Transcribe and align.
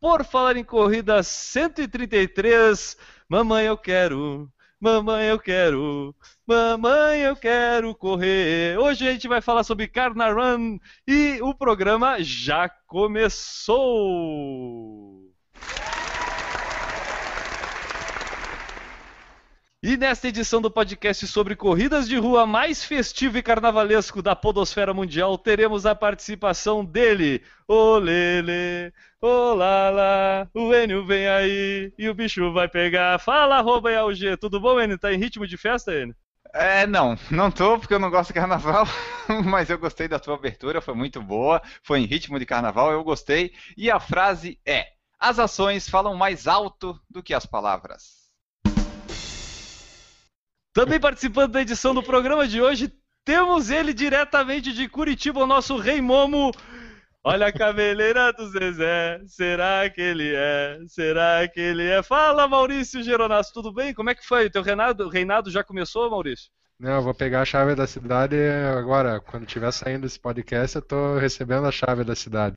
Por 0.00 0.24
Falar 0.24 0.56
em 0.56 0.64
Corrida 0.64 1.22
133. 1.22 2.96
Mamãe, 3.28 3.66
eu 3.66 3.76
quero, 3.78 4.50
mamãe, 4.80 5.26
eu 5.28 5.38
quero, 5.38 6.14
mamãe, 6.46 7.20
eu 7.20 7.34
quero 7.34 7.94
correr. 7.94 8.78
Hoje 8.78 9.08
a 9.08 9.12
gente 9.12 9.26
vai 9.26 9.40
falar 9.40 9.64
sobre 9.64 9.88
Carna 9.88 10.30
Run 10.30 10.78
e 11.06 11.40
o 11.42 11.54
programa 11.54 12.22
já 12.22 12.68
começou. 12.86 13.76
E 19.88 19.96
nesta 19.96 20.26
edição 20.26 20.60
do 20.60 20.68
podcast 20.68 21.24
sobre 21.28 21.54
corridas 21.54 22.08
de 22.08 22.16
rua 22.16 22.44
mais 22.44 22.82
festivo 22.82 23.38
e 23.38 23.42
carnavalesco 23.42 24.20
da 24.20 24.34
podosfera 24.34 24.92
mundial, 24.92 25.38
teremos 25.38 25.86
a 25.86 25.94
participação 25.94 26.84
dele, 26.84 27.40
o 27.68 27.96
Lele, 27.96 28.92
o 29.22 29.54
Lala, 29.54 30.50
o 30.52 30.74
Enio 30.74 31.06
vem 31.06 31.28
aí 31.28 31.92
e 31.96 32.08
o 32.08 32.14
bicho 32.16 32.52
vai 32.52 32.66
pegar. 32.66 33.20
Fala, 33.20 33.58
arroba 33.58 33.92
e 33.92 33.96
AUG, 33.96 34.36
tudo 34.38 34.58
bom, 34.58 34.80
Enio? 34.80 34.98
Tá 34.98 35.12
em 35.12 35.18
ritmo 35.18 35.46
de 35.46 35.56
festa, 35.56 35.94
Enio? 35.94 36.16
É, 36.52 36.84
não, 36.84 37.16
não 37.30 37.48
tô 37.48 37.78
porque 37.78 37.94
eu 37.94 38.00
não 38.00 38.10
gosto 38.10 38.30
de 38.30 38.40
carnaval, 38.40 38.88
mas 39.46 39.70
eu 39.70 39.78
gostei 39.78 40.08
da 40.08 40.18
tua 40.18 40.34
abertura, 40.34 40.80
foi 40.80 40.94
muito 40.94 41.22
boa, 41.22 41.62
foi 41.84 42.00
em 42.00 42.06
ritmo 42.06 42.40
de 42.40 42.44
carnaval, 42.44 42.90
eu 42.90 43.04
gostei. 43.04 43.52
E 43.76 43.88
a 43.88 44.00
frase 44.00 44.58
é: 44.66 44.88
As 45.16 45.38
ações 45.38 45.88
falam 45.88 46.16
mais 46.16 46.48
alto 46.48 47.00
do 47.08 47.22
que 47.22 47.32
as 47.32 47.46
palavras. 47.46 48.15
Também 50.76 51.00
participando 51.00 51.52
da 51.52 51.62
edição 51.62 51.94
do 51.94 52.02
programa 52.02 52.46
de 52.46 52.60
hoje, 52.60 52.92
temos 53.24 53.70
ele 53.70 53.94
diretamente 53.94 54.74
de 54.74 54.86
Curitiba, 54.86 55.40
o 55.40 55.46
nosso 55.46 55.78
Rei 55.78 56.02
Momo. 56.02 56.50
Olha 57.24 57.46
a 57.46 57.52
cabeleira 57.52 58.30
do 58.30 58.46
Zezé, 58.50 59.22
será 59.26 59.88
que 59.88 60.02
ele 60.02 60.34
é? 60.36 60.78
Será 60.86 61.48
que 61.48 61.58
ele 61.58 61.88
é? 61.88 62.02
Fala, 62.02 62.46
Maurício 62.46 63.02
Geronasso, 63.02 63.54
tudo 63.54 63.72
bem? 63.72 63.94
Como 63.94 64.10
é 64.10 64.14
que 64.14 64.26
foi? 64.26 64.48
O 64.48 64.50
teu 64.50 64.60
reinado, 64.60 65.08
reinado 65.08 65.50
já 65.50 65.64
começou, 65.64 66.10
Maurício? 66.10 66.50
Não, 66.78 66.96
eu 66.96 67.02
vou 67.02 67.14
pegar 67.14 67.40
a 67.40 67.46
chave 67.46 67.74
da 67.74 67.86
cidade 67.86 68.36
agora. 68.78 69.18
Quando 69.18 69.46
estiver 69.46 69.72
saindo 69.72 70.04
esse 70.04 70.20
podcast, 70.20 70.76
eu 70.76 70.82
tô 70.82 71.16
recebendo 71.16 71.66
a 71.66 71.72
chave 71.72 72.04
da 72.04 72.14
cidade. 72.14 72.54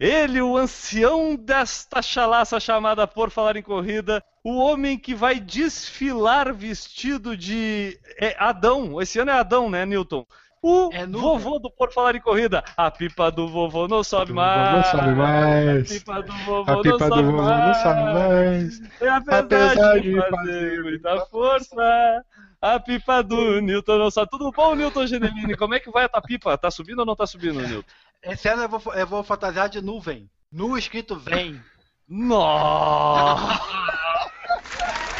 Ele, 0.00 0.40
o 0.40 0.56
ancião 0.56 1.36
desta 1.36 2.00
chalaça 2.00 2.58
chamada 2.58 3.06
Por 3.06 3.30
Falar 3.30 3.56
em 3.56 3.62
Corrida, 3.62 4.24
o 4.42 4.56
homem 4.58 4.98
que 4.98 5.14
vai 5.14 5.38
desfilar 5.38 6.54
vestido 6.54 7.36
de 7.36 8.00
é 8.18 8.34
Adão. 8.38 9.00
Esse 9.02 9.18
ano 9.18 9.30
é 9.30 9.34
Adão, 9.34 9.68
né, 9.68 9.84
Newton? 9.84 10.24
O 10.62 10.90
É 10.92 11.06
vovô 11.06 11.58
do 11.58 11.70
Por 11.70 11.92
Falar 11.92 12.14
em 12.14 12.20
Corrida. 12.20 12.64
A 12.76 12.90
pipa 12.90 13.30
do 13.30 13.46
vovô 13.48 13.86
não 13.88 14.02
sobe 14.02 14.32
Do 14.32 14.34
mais. 14.34 14.70
vovô 14.70 14.76
não 14.76 14.84
sobe 14.84 15.14
mais. 15.16 15.90
A 15.90 15.94
pipa 15.94 16.22
do 16.22 16.32
vovô, 16.44 16.72
A 16.72 16.74
não, 16.76 16.82
pipa 16.82 17.10
do 17.10 17.14
sobe 17.14 17.22
vovô 17.22 17.42
mais. 17.42 17.66
não 17.66 17.74
sabe 17.74 18.02
mais. 18.14 18.78
E 19.00 19.06
apesar, 19.08 19.38
Apesar 19.40 20.00
de, 20.00 20.14
fazer, 20.16 20.30
fazer 20.30 20.82
muita 20.82 21.14
muita 21.14 21.26
força, 21.26 22.24
a 22.60 22.78
pipa 22.78 23.22
do 23.22 23.60
Newton 23.60 23.98
não 23.98 24.10
sobe. 24.10 24.30
Tudo 24.30 24.52
bom, 24.52 24.74
Newton 24.74 25.06
Geneline? 25.06 25.56
Como 25.56 25.74
é 25.74 25.80
que 25.80 25.90
vai 25.90 26.04
a 26.04 26.08
tua 26.08 26.20
pipa? 26.20 26.58
Tá 26.58 26.70
subindo 26.70 26.98
ou 27.00 27.06
não 27.06 27.16
tá 27.16 27.26
subindo, 27.26 27.60
Newton? 27.60 27.88
Esse 28.22 28.48
ano 28.48 28.64
eu 28.64 28.68
vou, 28.68 28.94
eu 28.94 29.06
vou 29.06 29.24
fantasiar 29.24 29.68
de 29.68 29.80
nuvem. 29.80 30.28
Nu 30.52 30.76
escrito 30.76 31.16
vem. 31.16 31.62
Nossa! 32.08 33.60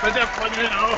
Mas 0.02 0.16
é 0.16 0.26
foda 0.26 0.70
não. 0.70 0.90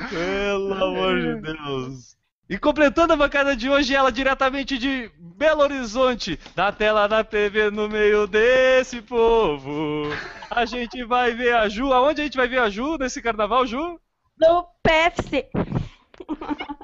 Pelo 0.10 0.74
amor 0.74 1.20
de 1.20 1.36
Deus. 1.40 2.19
E 2.50 2.58
completando 2.58 3.12
a 3.12 3.16
bancada 3.16 3.54
de 3.54 3.70
hoje, 3.70 3.94
ela 3.94 4.10
diretamente 4.10 4.76
de 4.76 5.08
Belo 5.16 5.62
Horizonte, 5.62 6.36
na 6.56 6.72
tela 6.72 7.06
da 7.06 7.22
TV, 7.22 7.70
no 7.70 7.88
meio 7.88 8.26
desse 8.26 9.00
povo. 9.00 10.08
A 10.50 10.64
gente 10.64 11.04
vai 11.04 11.32
ver 11.32 11.54
a 11.54 11.68
Ju. 11.68 11.92
Aonde 11.92 12.22
a 12.22 12.24
gente 12.24 12.36
vai 12.36 12.48
ver 12.48 12.58
a 12.58 12.68
Ju 12.68 12.98
nesse 12.98 13.22
carnaval, 13.22 13.64
Ju? 13.68 14.00
No 14.36 14.66
Pepsi. 14.82 15.46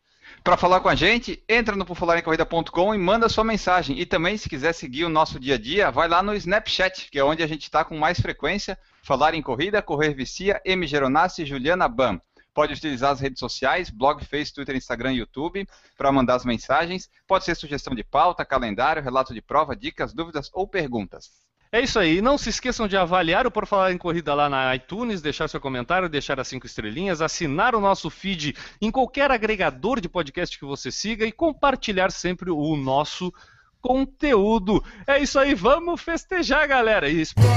Para 0.43 0.55
falar 0.55 0.79
com 0.79 0.87
a 0.87 0.95
gente, 0.95 1.43
entra 1.47 1.75
no 1.75 1.85
porfalarencorrida.com 1.85 2.95
e 2.95 2.97
manda 2.97 3.27
sua 3.27 3.43
mensagem. 3.43 3.99
E 3.99 4.05
também, 4.05 4.37
se 4.37 4.47
quiser 4.47 4.73
seguir 4.73 5.03
o 5.03 5.09
nosso 5.09 5.39
dia 5.39 5.55
a 5.55 5.57
dia, 5.57 5.91
vai 5.91 6.07
lá 6.07 6.23
no 6.23 6.33
Snapchat, 6.33 7.09
que 7.11 7.19
é 7.19 7.23
onde 7.23 7.43
a 7.43 7.47
gente 7.47 7.63
está 7.63 7.83
com 7.83 7.97
mais 7.97 8.19
frequência. 8.19 8.77
Falar 9.03 9.33
em 9.33 9.41
Corrida, 9.41 9.81
Correr 9.81 10.13
Vicia, 10.13 10.61
M. 10.63 10.87
Geronassi 10.87 11.43
e 11.43 11.45
Juliana 11.45 11.87
Bam. 11.87 12.21
Pode 12.53 12.73
utilizar 12.73 13.11
as 13.11 13.19
redes 13.19 13.39
sociais, 13.39 13.89
blog, 13.89 14.25
Face, 14.25 14.51
Twitter, 14.53 14.75
Instagram 14.75 15.13
e 15.13 15.17
YouTube, 15.17 15.67
para 15.95 16.11
mandar 16.11 16.35
as 16.35 16.45
mensagens. 16.45 17.09
Pode 17.27 17.45
ser 17.45 17.55
sugestão 17.55 17.93
de 17.93 18.03
pauta, 18.03 18.43
calendário, 18.43 19.03
relato 19.03 19.33
de 19.33 19.41
prova, 19.41 19.75
dicas, 19.75 20.13
dúvidas 20.13 20.49
ou 20.53 20.67
perguntas. 20.67 21.46
É 21.71 21.81
isso 21.81 21.99
aí. 21.99 22.21
Não 22.21 22.37
se 22.37 22.49
esqueçam 22.49 22.87
de 22.87 22.95
avaliar 22.95 23.45
o 23.45 23.51
Por 23.51 23.65
Falar 23.65 23.91
em 23.91 23.97
Corrida 23.97 24.33
lá 24.33 24.49
na 24.49 24.73
iTunes, 24.75 25.21
deixar 25.21 25.47
seu 25.47 25.59
comentário, 25.59 26.07
deixar 26.07 26.39
as 26.39 26.47
cinco 26.47 26.65
estrelinhas, 26.65 27.21
assinar 27.21 27.75
o 27.75 27.81
nosso 27.81 28.09
feed 28.09 28.55
em 28.81 28.89
qualquer 28.89 29.31
agregador 29.31 29.99
de 29.99 30.07
podcast 30.07 30.57
que 30.57 30.65
você 30.65 30.91
siga 30.91 31.25
e 31.25 31.31
compartilhar 31.31 32.11
sempre 32.11 32.49
o 32.49 32.75
nosso 32.77 33.33
conteúdo. 33.81 34.83
É 35.05 35.19
isso 35.19 35.37
aí. 35.39 35.53
Vamos 35.53 36.01
festejar, 36.01 36.67
galera. 36.67 37.09
E 37.09 37.23
Coração, 37.35 37.53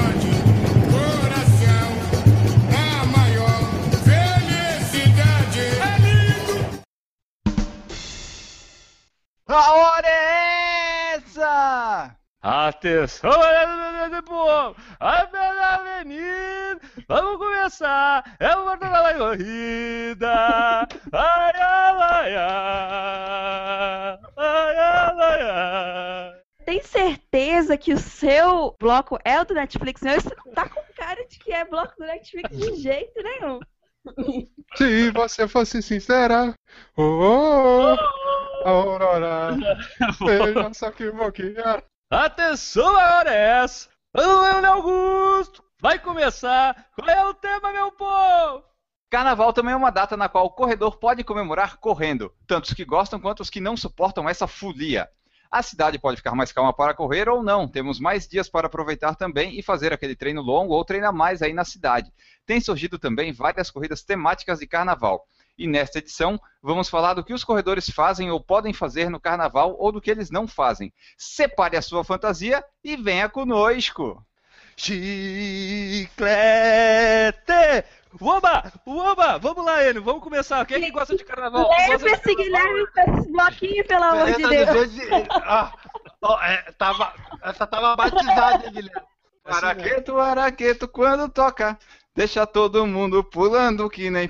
a 2.77 3.07
maior 3.07 3.91
felicidade. 4.05 5.61
É. 9.47 9.53
A 9.53 9.73
hora 9.73 10.09
é 10.09 11.15
essa! 11.17 12.17
Atenção, 12.43 13.31
povo! 14.23 14.77
A 14.99 15.27
pela 15.27 15.75
avenida! 15.75 16.81
Vamos 17.09 17.39
começar! 17.39 18.37
É 18.39 18.55
o 18.57 18.65
Mortal 18.65 18.91
da 18.91 19.15
Corrida! 19.15 20.89
Ai, 21.13 21.53
ai, 21.57 22.35
ai, 22.35 22.35
ai, 24.37 24.77
ai, 24.77 25.43
ai. 25.43 26.41
Tem 26.65 26.83
certeza 26.83 27.77
que 27.77 27.93
o 27.93 27.99
seu 27.99 28.77
bloco 28.79 29.19
é 29.25 29.41
o 29.41 29.45
do 29.45 29.55
Netflix? 29.55 30.03
Não, 30.03 30.15
isso 30.15 30.31
não 30.45 30.53
tá 30.53 30.69
com 30.69 30.81
cara 30.95 31.27
de 31.27 31.39
que 31.39 31.53
é 31.53 31.65
bloco 31.65 31.95
do 31.99 32.07
Netflix 32.07 32.57
de 32.57 32.77
jeito 32.77 33.23
nenhum. 33.23 33.61
Se 34.77 35.11
você 35.11 35.49
fosse 35.49 35.83
sincera, 35.83 36.55
oh, 36.97 37.03
oh, 37.03 37.97
oh, 38.65 38.69
Aurora, 38.69 39.57
veja 40.21 40.73
só 40.75 40.91
que 40.91 41.11
boquinha. 41.11 41.83
Atenção, 42.11 42.97
agora 42.97 43.35
é 43.35 43.63
essa! 43.63 43.89
Leone 44.13 44.67
Augusto! 44.67 45.63
Vai 45.81 45.97
começar! 45.97 46.89
Qual 46.97 47.09
é 47.09 47.25
o 47.27 47.33
tema, 47.33 47.73
meu 47.73 47.93
povo? 47.93 48.65
Carnaval 49.09 49.53
também 49.53 49.73
é 49.73 49.77
uma 49.77 49.91
data 49.91 50.17
na 50.17 50.29
qual 50.29 50.47
o 50.47 50.51
corredor 50.51 50.99
pode 50.99 51.23
comemorar 51.23 51.77
correndo, 51.77 52.33
tanto 52.45 52.65
os 52.65 52.75
que 52.75 52.85
gostam 52.85 53.21
quanto 53.21 53.41
os 53.41 53.51
que 53.51 53.61
não 53.61 53.77
suportam 53.77 54.29
essa 54.29 54.49
folia. 54.49 55.09
A 55.49 55.63
cidade 55.63 55.99
pode 55.99 56.17
ficar 56.17 56.35
mais 56.35 56.51
calma 56.51 56.73
para 56.73 56.95
correr 56.95 57.29
ou 57.29 57.43
não. 57.43 57.69
Temos 57.69 58.01
mais 58.01 58.27
dias 58.27 58.49
para 58.49 58.67
aproveitar 58.67 59.15
também 59.15 59.59
e 59.59 59.63
fazer 59.63 59.93
aquele 59.93 60.17
treino 60.17 60.43
longo 60.43 60.75
ou 60.75 60.85
treinar 60.85 61.13
mais 61.13 61.41
aí 61.41 61.53
na 61.53 61.65
cidade. 61.65 62.13
Tem 62.45 62.61
surgido 62.61 62.99
também 62.99 63.33
várias 63.33 63.71
corridas 63.71 64.03
temáticas 64.03 64.59
de 64.59 64.67
carnaval. 64.67 65.25
E 65.61 65.67
nesta 65.67 65.99
edição, 65.99 66.41
vamos 66.63 66.89
falar 66.89 67.13
do 67.13 67.23
que 67.23 67.35
os 67.35 67.45
corredores 67.45 67.91
fazem 67.91 68.31
ou 68.31 68.41
podem 68.41 68.73
fazer 68.73 69.11
no 69.11 69.21
carnaval 69.21 69.77
ou 69.79 69.93
do 69.93 70.01
que 70.01 70.11
eles 70.11 70.31
não 70.31 70.49
fazem. 70.49 70.91
Separe 71.19 71.77
a 71.77 71.83
sua 71.83 72.03
fantasia 72.03 72.65
e 72.83 72.97
venha 72.97 73.29
conosco! 73.29 74.25
Chiclete! 74.75 76.15
Uoba! 78.19 78.73
Uoba! 78.87 79.39
Vamos 79.39 79.63
lá, 79.63 79.87
Enio, 79.87 80.03
vamos 80.03 80.23
começar. 80.23 80.65
Quem 80.65 80.79
é 80.79 80.81
que 80.87 80.91
gosta 80.91 81.15
de 81.15 81.25
carnaval? 81.25 81.69
Leve 81.69 82.05
de 82.05 82.11
esse 82.11 82.35
Guilherme 82.35 82.87
com 82.87 83.19
esse 83.19 83.31
bloquinho, 83.31 83.87
pelo 83.87 84.05
amor 84.05 84.33
de 84.33 84.49
Deus. 84.49 84.91
Deus- 84.93 85.27
ah, 85.31 85.75
ó, 86.23 86.43
é, 86.43 86.73
tava, 86.79 87.13
essa 87.43 87.67
tava 87.67 87.95
batizada, 87.97 88.65
hein, 88.65 88.73
Guilherme? 88.73 89.07
Araqueto, 89.45 90.19
araqueto, 90.19 90.89
quando 90.89 91.29
toca, 91.29 91.79
deixa 92.17 92.47
todo 92.47 92.87
mundo 92.87 93.23
pulando 93.23 93.91
que 93.91 94.09
nem 94.09 94.27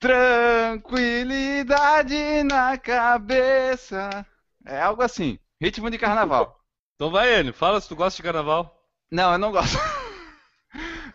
Tranquilidade 0.00 2.42
na 2.44 2.78
cabeça. 2.78 4.24
É 4.64 4.80
algo 4.80 5.02
assim. 5.02 5.38
Ritmo 5.60 5.90
de 5.90 5.98
carnaval. 5.98 6.56
Então 6.94 7.10
vai, 7.10 7.40
Enio, 7.40 7.52
fala 7.52 7.80
se 7.80 7.88
tu 7.88 7.96
gosta 7.96 8.16
de 8.16 8.22
carnaval. 8.22 8.80
Não, 9.10 9.32
eu 9.32 9.38
não 9.38 9.50
gosto. 9.52 9.76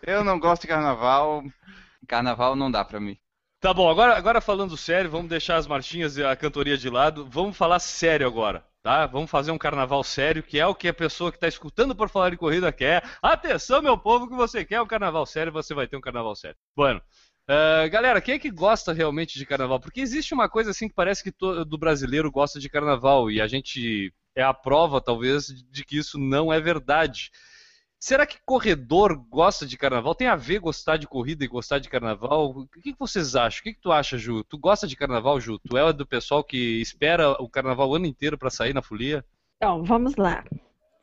Eu 0.05 0.21
não 0.21 0.37
gosto 0.37 0.63
de 0.63 0.67
carnaval. 0.67 1.43
Carnaval 2.07 2.57
não 2.57 2.69
dá 2.69 2.83
pra 2.83 2.99
mim. 2.99 3.17
Tá 3.61 3.73
bom, 3.73 3.89
agora, 3.89 4.17
agora 4.17 4.41
falando 4.41 4.75
sério, 4.75 5.09
vamos 5.09 5.29
deixar 5.29 5.55
as 5.55 5.65
marchinhas 5.65 6.17
e 6.17 6.25
a 6.25 6.35
cantoria 6.35 6.77
de 6.77 6.89
lado. 6.89 7.25
Vamos 7.29 7.55
falar 7.55 7.79
sério 7.79 8.27
agora, 8.27 8.67
tá? 8.83 9.07
Vamos 9.07 9.31
fazer 9.31 9.51
um 9.51 9.57
carnaval 9.57 10.03
sério, 10.03 10.43
que 10.43 10.59
é 10.59 10.67
o 10.67 10.75
que 10.75 10.89
a 10.89 10.93
pessoa 10.93 11.31
que 11.31 11.37
está 11.37 11.47
escutando 11.47 11.95
por 11.95 12.09
falar 12.09 12.33
em 12.33 12.37
corrida 12.37 12.71
quer. 12.71 13.01
Atenção, 13.21 13.81
meu 13.81 13.97
povo, 13.97 14.27
que 14.27 14.35
você 14.35 14.65
quer 14.65 14.81
um 14.81 14.85
carnaval 14.85 15.25
sério, 15.25 15.53
você 15.53 15.73
vai 15.73 15.87
ter 15.87 15.95
um 15.95 16.01
carnaval 16.01 16.35
sério. 16.35 16.57
Bueno, 16.75 17.01
eh, 17.47 17.89
galera, 17.89 18.21
quem 18.21 18.35
é 18.35 18.39
que 18.39 18.51
gosta 18.51 18.91
realmente 18.91 19.39
de 19.39 19.45
carnaval? 19.45 19.79
Porque 19.79 20.01
existe 20.01 20.33
uma 20.33 20.49
coisa 20.49 20.71
assim 20.71 20.89
que 20.89 20.93
parece 20.93 21.23
que 21.23 21.31
todo 21.31 21.77
brasileiro 21.77 22.29
gosta 22.29 22.59
de 22.59 22.69
carnaval 22.69 23.31
e 23.31 23.39
a 23.39 23.47
gente 23.47 24.13
é 24.35 24.43
a 24.43 24.53
prova, 24.53 24.99
talvez, 24.99 25.47
de 25.47 25.85
que 25.85 25.97
isso 25.97 26.19
não 26.19 26.51
é 26.51 26.59
verdade. 26.59 27.31
Será 28.03 28.25
que 28.25 28.37
corredor 28.45 29.15
gosta 29.15 29.65
de 29.65 29.77
carnaval? 29.77 30.13
Tem 30.13 30.27
a 30.27 30.35
ver 30.35 30.59
gostar 30.59 30.97
de 30.97 31.07
corrida 31.07 31.45
e 31.45 31.47
gostar 31.47 31.79
de 31.79 31.87
carnaval? 31.87 32.49
O 32.49 32.67
que, 32.67 32.91
que 32.91 32.99
vocês 32.99 33.33
acham? 33.33 33.61
O 33.61 33.63
que, 33.63 33.73
que 33.75 33.79
tu 33.79 33.93
acha, 33.93 34.17
Ju? 34.17 34.43
Tu 34.43 34.57
gosta 34.57 34.85
de 34.85 34.97
carnaval, 34.97 35.39
Ju? 35.39 35.57
Tu 35.57 35.77
é 35.77 35.93
do 35.93 36.05
pessoal 36.05 36.43
que 36.43 36.81
espera 36.81 37.31
o 37.41 37.47
carnaval 37.47 37.89
o 37.89 37.95
ano 37.95 38.05
inteiro 38.05 38.37
pra 38.37 38.49
sair 38.49 38.73
na 38.73 38.81
folia? 38.81 39.23
Então, 39.55 39.85
vamos 39.85 40.17
lá. 40.17 40.43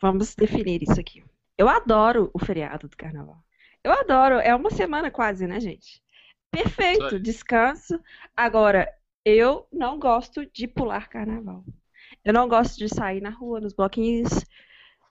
Vamos 0.02 0.34
definir 0.34 0.82
isso 0.82 1.00
aqui. 1.00 1.24
Eu 1.56 1.70
adoro 1.70 2.30
o 2.34 2.38
feriado 2.38 2.86
do 2.86 2.94
carnaval. 2.98 3.42
Eu 3.82 3.92
adoro. 3.92 4.34
É 4.34 4.54
uma 4.54 4.68
semana 4.68 5.10
quase, 5.10 5.46
né, 5.46 5.58
gente? 5.58 6.02
Perfeito, 6.50 7.18
descanso. 7.18 7.98
Agora, 8.36 8.86
eu 9.24 9.66
não 9.72 9.98
gosto 9.98 10.44
de 10.44 10.68
pular 10.68 11.08
carnaval. 11.08 11.64
Eu 12.22 12.34
não 12.34 12.46
gosto 12.46 12.76
de 12.76 12.90
sair 12.90 13.22
na 13.22 13.30
rua, 13.30 13.58
nos 13.58 13.72
bloquinhos. 13.72 14.44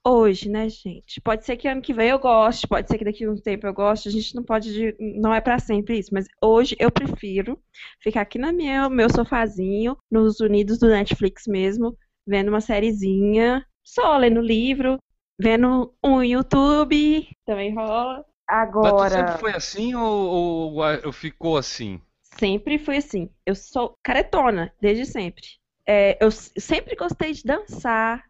Hoje, 0.05 0.49
né, 0.49 0.69
gente? 0.69 1.21
Pode 1.21 1.45
ser 1.45 1.57
que 1.57 1.67
ano 1.67 1.81
que 1.81 1.93
vem 1.93 2.09
eu 2.09 2.19
goste, 2.19 2.67
pode 2.67 2.87
ser 2.87 2.97
que 2.97 3.05
daqui 3.05 3.25
a 3.25 3.31
um 3.31 3.35
tempo 3.35 3.67
eu 3.67 3.73
goste. 3.73 4.07
A 4.07 4.11
gente 4.11 4.33
não 4.35 4.43
pode, 4.43 4.73
de- 4.73 4.95
não 5.19 5.33
é 5.33 5.41
pra 5.41 5.59
sempre 5.59 5.99
isso. 5.99 6.09
Mas 6.13 6.25
hoje 6.41 6.75
eu 6.79 6.89
prefiro 6.91 7.61
ficar 8.01 8.21
aqui 8.21 8.39
na 8.39 8.51
minha, 8.51 8.89
meu 8.89 9.09
sofazinho, 9.09 9.97
nos 10.09 10.39
unidos 10.39 10.79
do 10.79 10.87
Netflix 10.89 11.43
mesmo, 11.47 11.97
vendo 12.25 12.47
uma 12.49 12.61
sériezinha, 12.61 13.65
só 13.83 14.17
lendo 14.17 14.41
livro, 14.41 14.97
vendo 15.39 15.93
um 16.03 16.23
YouTube, 16.23 17.27
também 17.45 17.73
rola. 17.75 18.25
Mas 18.81 18.93
tu 18.93 19.05
Agora, 19.05 19.07
sempre 19.07 19.33
foi 19.33 19.53
assim 19.53 19.95
ou, 19.95 20.73
ou, 20.73 20.81
ou 21.05 21.13
ficou 21.13 21.57
assim? 21.57 22.01
sempre 22.37 22.77
fui 22.79 22.97
assim. 22.97 23.29
Eu 23.45 23.55
sou 23.55 23.97
caretona, 24.03 24.73
desde 24.81 25.05
sempre. 25.05 25.43
É, 25.85 26.23
eu 26.23 26.29
sempre 26.31 26.95
gostei 26.95 27.33
de 27.33 27.43
dançar, 27.43 28.23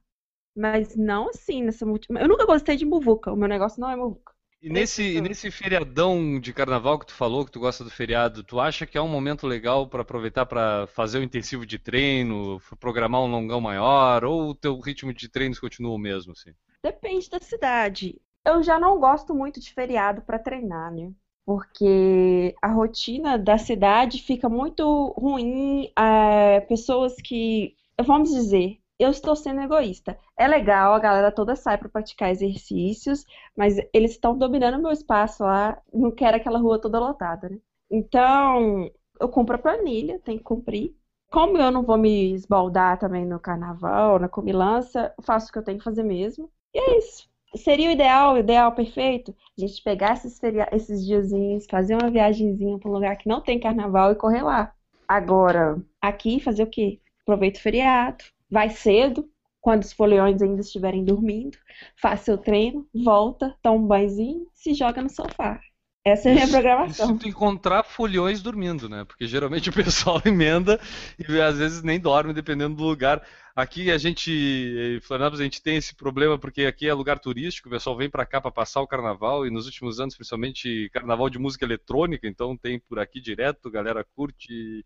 mas 0.55 0.95
não 0.95 1.29
assim, 1.29 1.63
nessa 1.63 1.85
multi... 1.85 2.07
Eu 2.09 2.27
nunca 2.27 2.45
gostei 2.45 2.75
de 2.75 2.85
muvuca, 2.85 3.31
o 3.31 3.35
meu 3.35 3.47
negócio 3.47 3.79
não 3.79 3.89
é 3.89 3.95
muvuca. 3.95 4.33
E 4.61 4.69
nesse, 4.69 5.03
e 5.03 5.21
nesse 5.21 5.49
feriadão 5.49 6.37
de 6.37 6.51
carnaval 6.51 6.99
que 6.99 7.05
tu 7.05 7.13
falou, 7.13 7.45
que 7.45 7.51
tu 7.51 7.61
gosta 7.61 7.81
do 7.81 7.89
feriado, 7.89 8.43
tu 8.43 8.59
acha 8.59 8.85
que 8.85 8.97
é 8.97 9.01
um 9.01 9.07
momento 9.07 9.47
legal 9.47 9.87
pra 9.87 10.01
aproveitar 10.01 10.45
pra 10.45 10.85
fazer 10.87 11.19
o 11.19 11.23
intensivo 11.23 11.65
de 11.65 11.79
treino, 11.79 12.59
programar 12.77 13.21
um 13.21 13.31
longão 13.31 13.61
maior, 13.61 14.25
ou 14.25 14.49
o 14.49 14.55
teu 14.55 14.77
ritmo 14.79 15.13
de 15.13 15.29
treinos 15.29 15.59
continua 15.59 15.93
o 15.93 15.97
mesmo, 15.97 16.33
assim? 16.33 16.51
Depende 16.83 17.29
da 17.29 17.39
cidade. 17.39 18.19
Eu 18.45 18.61
já 18.61 18.77
não 18.77 18.99
gosto 18.99 19.33
muito 19.33 19.61
de 19.61 19.73
feriado 19.73 20.21
para 20.23 20.37
treinar, 20.37 20.93
né? 20.93 21.09
Porque 21.45 22.53
a 22.61 22.67
rotina 22.67 23.37
da 23.37 23.57
cidade 23.57 24.21
fica 24.21 24.49
muito 24.49 25.15
ruim. 25.17 25.89
é, 25.97 26.59
pessoas 26.61 27.15
que, 27.15 27.75
vamos 28.05 28.29
dizer, 28.29 28.77
eu 28.99 29.09
estou 29.09 29.35
sendo 29.35 29.61
egoísta. 29.61 30.19
É 30.37 30.47
legal, 30.47 30.93
a 30.93 30.99
galera 30.99 31.31
toda 31.31 31.55
sai 31.55 31.77
para 31.77 31.87
praticar 31.87 32.29
exercícios, 32.29 33.25
mas 33.55 33.77
eles 33.93 34.11
estão 34.11 34.37
dominando 34.37 34.77
o 34.77 34.81
meu 34.81 34.91
espaço 34.91 35.43
lá. 35.43 35.81
Não 35.93 36.11
quero 36.11 36.35
aquela 36.35 36.59
rua 36.59 36.79
toda 36.81 36.99
lotada, 36.99 37.47
né? 37.49 37.57
Então, 37.89 38.91
eu 39.19 39.29
compro 39.29 39.55
a 39.55 39.59
planilha, 39.59 40.19
tem 40.19 40.37
que 40.37 40.43
cumprir. 40.43 40.95
Como 41.31 41.57
eu 41.57 41.71
não 41.71 41.83
vou 41.83 41.97
me 41.97 42.33
esbaldar 42.33 42.99
também 42.99 43.25
no 43.25 43.39
carnaval, 43.39 44.19
na 44.19 44.27
comilança, 44.27 45.13
faço 45.21 45.49
o 45.49 45.51
que 45.53 45.59
eu 45.59 45.63
tenho 45.63 45.77
que 45.77 45.83
fazer 45.83 46.03
mesmo. 46.03 46.51
E 46.73 46.79
é 46.79 46.97
isso. 46.97 47.29
Seria 47.55 47.89
o 47.89 47.91
ideal, 47.91 48.33
o 48.33 48.37
ideal 48.37 48.71
perfeito, 48.73 49.35
a 49.57 49.61
gente 49.61 49.81
pegar 49.81 50.13
esses, 50.13 50.39
esses 50.71 51.05
diazinhos, 51.05 51.65
fazer 51.69 51.95
uma 51.95 52.11
viagenzinha 52.11 52.77
para 52.77 52.89
um 52.89 52.93
lugar 52.93 53.15
que 53.17 53.27
não 53.27 53.41
tem 53.41 53.59
carnaval 53.59 54.11
e 54.11 54.15
correr 54.15 54.43
lá. 54.43 54.73
Agora, 55.07 55.81
aqui 56.01 56.39
fazer 56.39 56.63
o 56.63 56.67
quê? 56.69 56.99
Aproveita 57.23 57.59
o 57.59 57.61
feriado, 57.61 58.23
vai 58.49 58.69
cedo, 58.69 59.29
quando 59.61 59.83
os 59.83 59.93
foliões 59.93 60.41
ainda 60.41 60.61
estiverem 60.61 61.03
dormindo, 61.05 61.57
faz 62.01 62.21
seu 62.21 62.37
treino, 62.37 62.87
volta, 62.93 63.55
toma 63.61 63.75
um 63.83 63.87
banhozinho, 63.87 64.47
se 64.53 64.73
joga 64.73 65.01
no 65.01 65.09
sofá. 65.09 65.59
Essa 66.05 66.29
é 66.29 66.31
a 66.31 66.35
minha 66.35 66.47
E 66.81 66.93
programação. 66.93 67.07
se 67.07 67.13
tu 67.13 67.27
encontrar 67.27 67.83
folhões 67.83 68.41
dormindo, 68.41 68.87
né? 68.87 69.03
Porque 69.03 69.27
geralmente 69.27 69.69
o 69.69 69.73
pessoal 69.73 70.21
emenda 70.25 70.79
e 71.19 71.41
às 71.41 71.57
vezes 71.57 71.83
nem 71.83 71.99
dorme, 71.99 72.33
dependendo 72.33 72.75
do 72.75 72.83
lugar. 72.83 73.21
Aqui 73.55 73.91
a 73.91 73.97
gente, 73.97 74.31
em 74.31 75.01
Florianópolis, 75.01 75.41
a 75.41 75.43
gente 75.43 75.61
tem 75.61 75.75
esse 75.75 75.93
problema 75.93 76.39
porque 76.39 76.65
aqui 76.65 76.87
é 76.87 76.93
lugar 76.93 77.19
turístico, 77.19 77.67
o 77.67 77.71
pessoal 77.71 77.97
vem 77.97 78.09
pra 78.09 78.25
cá 78.25 78.39
pra 78.39 78.49
passar 78.51 78.81
o 78.81 78.87
carnaval 78.87 79.45
e 79.45 79.51
nos 79.51 79.65
últimos 79.65 79.99
anos, 79.99 80.15
principalmente 80.15 80.89
carnaval 80.94 81.29
de 81.29 81.37
música 81.37 81.65
eletrônica, 81.65 82.25
então 82.27 82.56
tem 82.56 82.79
por 82.79 82.97
aqui 82.99 83.19
direto, 83.19 83.69
galera 83.69 84.06
curte. 84.15 84.85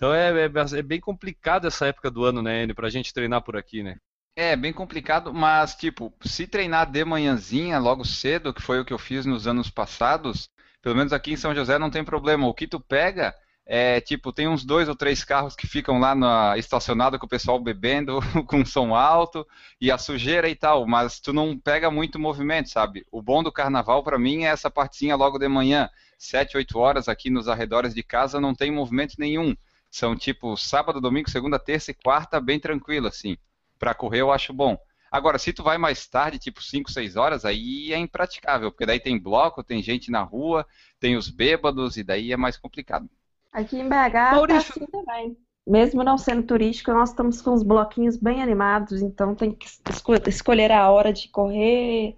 Então 0.00 0.14
é, 0.14 0.30
é- 0.46 0.78
é 0.78 0.82
bem 0.82 0.98
complicado 0.98 1.66
essa 1.66 1.86
época 1.86 2.10
do 2.10 2.24
ano, 2.24 2.40
né, 2.40 2.62
Enio, 2.62 2.74
pra 2.74 2.88
gente 2.88 3.12
treinar 3.12 3.42
por 3.42 3.54
aqui, 3.54 3.82
né? 3.82 3.98
É 4.34 4.56
bem 4.56 4.72
complicado, 4.72 5.34
mas 5.34 5.74
tipo, 5.74 6.10
se 6.22 6.46
treinar 6.46 6.90
de 6.90 7.04
manhãzinha, 7.04 7.78
logo 7.78 8.02
cedo, 8.02 8.54
que 8.54 8.62
foi 8.62 8.80
o 8.80 8.84
que 8.84 8.94
eu 8.94 8.98
fiz 8.98 9.26
nos 9.26 9.46
anos 9.46 9.68
passados, 9.68 10.48
pelo 10.80 10.96
menos 10.96 11.12
aqui 11.12 11.32
em 11.32 11.36
São 11.36 11.54
José 11.54 11.78
não 11.78 11.90
tem 11.90 12.02
problema. 12.02 12.46
O 12.48 12.54
que 12.54 12.66
tu 12.66 12.80
pega 12.80 13.34
é 13.66 14.00
tipo, 14.00 14.32
tem 14.32 14.48
uns 14.48 14.64
dois 14.64 14.88
ou 14.88 14.96
três 14.96 15.22
carros 15.22 15.54
que 15.54 15.66
ficam 15.66 15.98
lá 16.00 16.14
na, 16.14 16.56
estacionado 16.56 17.18
com 17.18 17.26
o 17.26 17.28
pessoal 17.28 17.60
bebendo, 17.60 18.20
com 18.48 18.64
som 18.64 18.94
alto 18.94 19.46
e 19.78 19.90
a 19.90 19.98
sujeira 19.98 20.48
e 20.48 20.56
tal, 20.56 20.86
mas 20.86 21.20
tu 21.20 21.30
não 21.34 21.58
pega 21.58 21.90
muito 21.90 22.18
movimento, 22.18 22.70
sabe? 22.70 23.04
O 23.12 23.20
bom 23.20 23.42
do 23.42 23.52
carnaval 23.52 24.02
pra 24.02 24.18
mim 24.18 24.44
é 24.44 24.48
essa 24.48 24.70
partezinha 24.70 25.14
logo 25.14 25.38
de 25.38 25.46
manhã, 25.48 25.90
sete, 26.18 26.56
oito 26.56 26.78
horas 26.78 27.06
aqui 27.06 27.28
nos 27.28 27.48
arredores 27.48 27.94
de 27.94 28.02
casa 28.02 28.40
não 28.40 28.54
tem 28.54 28.70
movimento 28.70 29.16
nenhum. 29.18 29.54
São 29.90 30.16
tipo 30.16 30.56
sábado, 30.56 31.00
domingo, 31.00 31.30
segunda, 31.30 31.58
terça 31.58 31.90
e 31.90 31.94
quarta, 31.94 32.40
bem 32.40 32.60
tranquilo 32.60 33.06
assim. 33.08 33.36
Pra 33.78 33.94
correr 33.94 34.20
eu 34.20 34.32
acho 34.32 34.52
bom. 34.52 34.76
Agora, 35.10 35.38
se 35.38 35.52
tu 35.52 35.62
vai 35.62 35.76
mais 35.78 36.06
tarde, 36.06 36.38
tipo 36.38 36.62
5, 36.62 36.90
6 36.90 37.16
horas, 37.16 37.44
aí 37.44 37.92
é 37.92 37.98
impraticável, 37.98 38.70
porque 38.70 38.86
daí 38.86 39.00
tem 39.00 39.18
bloco, 39.20 39.64
tem 39.64 39.82
gente 39.82 40.10
na 40.10 40.22
rua, 40.22 40.64
tem 41.00 41.16
os 41.16 41.28
bêbados, 41.28 41.96
e 41.96 42.04
daí 42.04 42.32
é 42.32 42.36
mais 42.36 42.56
complicado. 42.56 43.08
Aqui 43.52 43.76
em 43.78 43.88
BH 43.88 44.42
tá 44.42 44.58
assim 44.58 44.86
também. 44.86 45.36
Mesmo 45.66 46.02
não 46.02 46.16
sendo 46.18 46.42
turístico, 46.46 46.92
nós 46.92 47.10
estamos 47.10 47.40
com 47.42 47.50
uns 47.52 47.62
bloquinhos 47.62 48.16
bem 48.16 48.42
animados, 48.42 49.02
então 49.02 49.34
tem 49.34 49.52
que 49.54 49.66
esco- 49.90 50.14
escolher 50.28 50.72
a 50.72 50.90
hora 50.90 51.12
de 51.12 51.28
correr, 51.28 52.16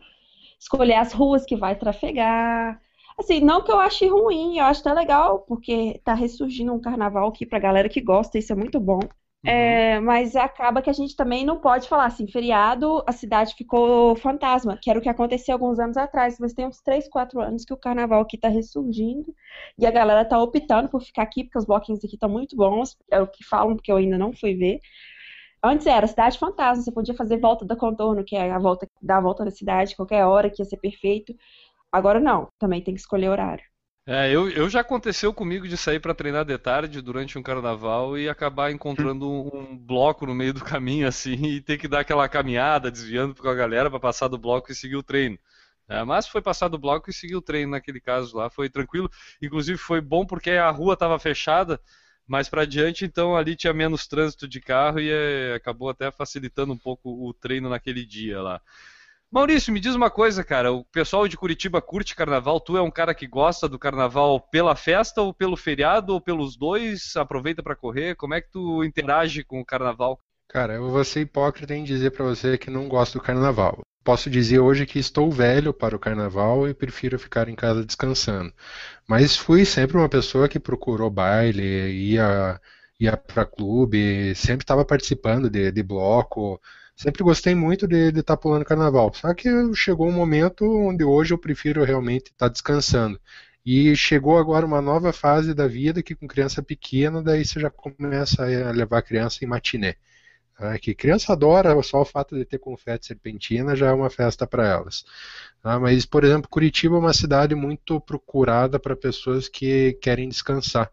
escolher 0.61 0.95
as 0.97 1.13
ruas 1.13 1.45
que 1.47 1.57
vai 1.57 1.77
trafegar. 1.77 2.81
Assim, 3.19 3.41
não 3.41 3.63
que 3.63 3.71
eu 3.71 3.79
ache 3.79 4.07
ruim, 4.09 4.59
eu 4.59 4.65
acho 4.65 4.81
até 4.81 4.93
legal, 4.93 5.41
porque 5.41 6.01
tá 6.05 6.15
ressurgindo 6.15 6.73
um 6.73 6.81
carnaval 6.81 7.29
aqui 7.29 7.47
pra 7.47 7.59
galera 7.59 7.89
que 7.89 8.01
gosta, 8.01 8.39
isso 8.39 8.53
é 8.53 8.57
muito 8.57 8.81
bom. 8.81 9.01
É, 9.45 9.99
mas 10.01 10.37
acaba 10.37 10.81
que 10.81 10.89
a 10.89 10.93
gente 10.93 11.17
também 11.17 11.45
não 11.45 11.61
pode 11.61 11.89
falar 11.89 12.07
assim, 12.07 12.29
feriado, 12.29 13.03
a 13.09 13.13
cidade 13.13 13.55
ficou 13.57 14.15
fantasma, 14.15 14.79
que 14.81 14.89
era 14.89 14.99
o 14.99 15.03
que 15.03 15.09
aconteceu 15.09 15.55
alguns 15.55 15.81
anos 15.81 15.97
atrás, 15.97 16.39
mas 16.39 16.53
tem 16.55 16.65
uns 16.67 16.81
3, 16.81 17.09
4 17.09 17.41
anos 17.41 17.65
que 17.65 17.75
o 17.75 17.77
carnaval 17.77 18.21
aqui 18.23 18.39
tá 18.39 18.49
ressurgindo 18.49 19.35
e 19.77 19.85
a 19.85 19.91
galera 19.91 20.25
tá 20.25 20.41
optando 20.41 20.89
por 20.89 21.03
ficar 21.03 21.23
aqui, 21.25 21.43
porque 21.45 21.59
os 21.59 21.65
bloquinhos 21.65 22.05
aqui 22.05 22.15
estão 22.15 22.29
muito 22.29 22.55
bons, 22.57 22.97
é 23.11 23.21
o 23.21 23.27
que 23.27 23.45
falam, 23.45 23.75
porque 23.75 23.91
eu 23.91 23.97
ainda 23.97 24.17
não 24.17 24.33
fui 24.33 24.55
ver. 24.55 24.81
Antes 25.65 25.87
era 25.87 26.07
cidade 26.09 26.39
fantasma, 26.39 26.83
você 26.83 26.91
podia 26.93 27.15
fazer 27.15 27.39
volta 27.39 27.65
da 27.65 27.77
contorno, 27.77 28.25
que 28.25 28.35
é 28.37 28.51
a 28.51 28.59
volta, 28.59 28.89
dar 29.01 29.19
a 29.19 29.21
volta 29.21 29.45
da 29.45 29.51
cidade 29.51 29.95
qualquer 29.95 30.25
hora, 30.27 30.51
que 30.51 30.61
ia 30.61 30.67
ser 30.67 30.77
perfeito. 30.79 31.35
Agora 31.93 32.19
não, 32.19 32.49
também 32.59 32.83
tem 32.83 32.95
que 32.95 33.01
escolher 33.01 33.29
horário. 33.29 33.65
É, 34.05 34.33
eu, 34.33 34.51
eu 34.51 34.69
já 34.69 34.81
aconteceu 34.81 35.33
comigo 35.33 35.69
de 35.69 35.77
sair 35.77 36.01
para 36.01 36.15
treinar 36.15 36.45
de 36.45 36.59
tarde 36.59 37.01
durante 37.01 37.39
um 37.39 37.43
carnaval 37.43 38.19
e 38.19 38.29
acabar 38.29 38.73
encontrando 38.73 39.31
um, 39.31 39.57
um 39.57 39.79
bloco 39.79 40.27
no 40.27 40.35
meio 40.35 40.53
do 40.53 40.65
caminho 40.65 41.07
assim 41.07 41.35
e 41.45 41.61
ter 41.61 41.79
que 41.79 41.87
dar 41.87 42.01
aquela 42.01 42.29
caminhada 42.29 42.91
desviando 42.91 43.35
com 43.35 43.49
a 43.49 43.55
galera 43.55 43.89
para 43.89 44.01
passar 44.01 44.27
do 44.27 44.37
bloco 44.37 44.73
e 44.73 44.75
seguir 44.75 44.97
o 44.97 45.05
treino. 45.05 45.39
É, 45.89 46.03
mas 46.05 46.27
foi 46.27 46.43
passar 46.43 46.69
do 46.69 46.79
bloco 46.79 47.11
e 47.11 47.13
seguir 47.13 47.37
o 47.37 47.43
treino 47.43 47.73
naquele 47.73 48.01
caso 48.01 48.37
lá, 48.37 48.51
foi 48.51 48.69
tranquilo. 48.69 49.09
Inclusive 49.41 49.79
foi 49.79 50.01
bom 50.01 50.27
porque 50.27 50.51
a 50.51 50.71
rua 50.71 50.95
estava 50.95 51.19
fechada, 51.19 51.81
mais 52.27 52.49
para 52.49 52.65
diante, 52.65 53.05
então 53.05 53.37
ali 53.37 53.55
tinha 53.55 53.73
menos 53.73 54.07
trânsito 54.07 54.49
de 54.49 54.61
carro 54.61 54.99
e 54.99 55.11
é, 55.11 55.55
acabou 55.55 55.89
até 55.89 56.11
facilitando 56.11 56.73
um 56.73 56.79
pouco 56.79 57.29
o 57.29 57.33
treino 57.35 57.69
naquele 57.69 58.05
dia 58.05 58.41
lá. 58.43 58.61
Maurício, 59.33 59.73
me 59.73 59.81
diz 59.81 59.95
uma 59.95 60.11
coisa, 60.11 60.45
cara. 60.45 60.71
O 60.75 60.85
pessoal 60.85 61.27
de 61.27 61.39
Curitiba 61.39 61.81
curte 61.81 62.15
carnaval. 62.15 62.61
Tu 62.61 62.77
é 62.77 62.83
um 62.83 62.91
cara 62.91 63.15
que 63.15 63.27
gosta 63.27 63.67
do 63.67 63.79
carnaval 63.79 64.39
pela 64.39 64.77
festa 64.77 65.23
ou 65.23 65.33
pelo 65.33 65.57
feriado 65.57 66.13
ou 66.13 66.21
pelos 66.21 66.55
dois? 66.55 67.17
Aproveita 67.17 67.63
para 67.63 67.75
correr. 67.75 68.15
Como 68.15 68.35
é 68.35 68.43
que 68.43 68.51
tu 68.51 68.85
interage 68.85 69.43
com 69.43 69.59
o 69.59 69.65
carnaval? 69.65 70.21
Cara, 70.51 70.75
eu 70.75 70.91
vou 70.91 71.03
ser 71.03 71.21
hipócrita 71.21 71.75
em 71.75 71.83
dizer 71.83 72.11
para 72.11 72.27
você 72.27 72.59
que 72.59 72.69
não 72.69 72.87
gosto 72.87 73.15
do 73.15 73.25
carnaval. 73.25 73.81
Posso 74.05 74.29
dizer 74.29 74.59
hoje 74.59 74.85
que 74.85 74.99
estou 74.99 75.31
velho 75.31 75.73
para 75.73 75.97
o 75.97 75.99
carnaval 75.99 76.69
e 76.69 76.75
prefiro 76.75 77.19
ficar 77.19 77.49
em 77.49 77.55
casa 77.55 77.87
descansando. 77.87 78.53
Mas 79.09 79.35
fui 79.35 79.65
sempre 79.65 79.97
uma 79.97 80.11
pessoa 80.11 80.47
que 80.47 80.61
procurou 80.61 81.09
baile, 81.09 81.91
ia, 81.91 82.61
ia 83.01 83.17
para 83.17 83.47
clube, 83.47 84.35
sempre 84.35 84.65
estava 84.65 84.85
participando 84.85 85.49
de, 85.49 85.73
de 85.73 85.83
bloco 85.83 86.61
sempre 86.97 87.23
gostei 87.23 87.55
muito 87.55 87.87
de 87.87 88.09
estar 88.09 88.23
tá 88.23 88.37
pulando 88.37 88.65
carnaval. 88.65 89.13
Só 89.15 89.33
que 89.35 89.49
chegou 89.75 90.09
um 90.09 90.13
momento 90.13 90.65
onde 90.65 91.05
hoje 91.05 91.35
eu 91.35 91.39
prefiro 91.39 91.85
realmente 91.85 92.31
estar 92.31 92.47
tá 92.47 92.53
descansando. 92.53 93.21
E 93.65 93.95
chegou 93.95 94.39
agora 94.39 94.67
uma 94.67 94.83
nova 94.83 95.13
fase 95.13 95.55
da 95.55 95.69
vida 95.69 96.03
que 96.03 96.15
com 96.15 96.27
criança 96.27 96.63
pequena, 96.63 97.23
daí 97.23 97.45
você 97.45 97.61
já 97.61 97.71
começa 97.71 98.43
a 98.45 98.73
levar 98.73 98.99
a 98.99 99.03
criança 99.03 99.45
em 99.45 99.49
matiné. 99.49 99.95
Tá? 100.59 100.79
Que 100.79 100.95
criança 100.95 101.33
adora, 101.33 101.81
só 101.83 102.03
o 102.03 102.05
fato 102.05 102.37
de 102.37 102.45
ter 102.45 102.59
confete 102.59 103.07
serpentina 103.07 103.77
já 103.77 103.89
é 103.89 103.93
uma 103.93 104.11
festa 104.11 104.47
para 104.47 104.67
elas. 104.67 105.05
Tá? 105.63 105.79
Mas, 105.79 106.05
por 106.05 106.25
exemplo, 106.25 106.49
Curitiba 106.49 106.97
é 106.97 106.99
uma 106.99 107.13
cidade 107.15 107.55
muito 107.55 108.01
procurada 108.01 108.79
para 108.79 108.97
pessoas 108.97 109.49
que 109.49 109.95
querem 110.03 110.29
descansar 110.29 110.91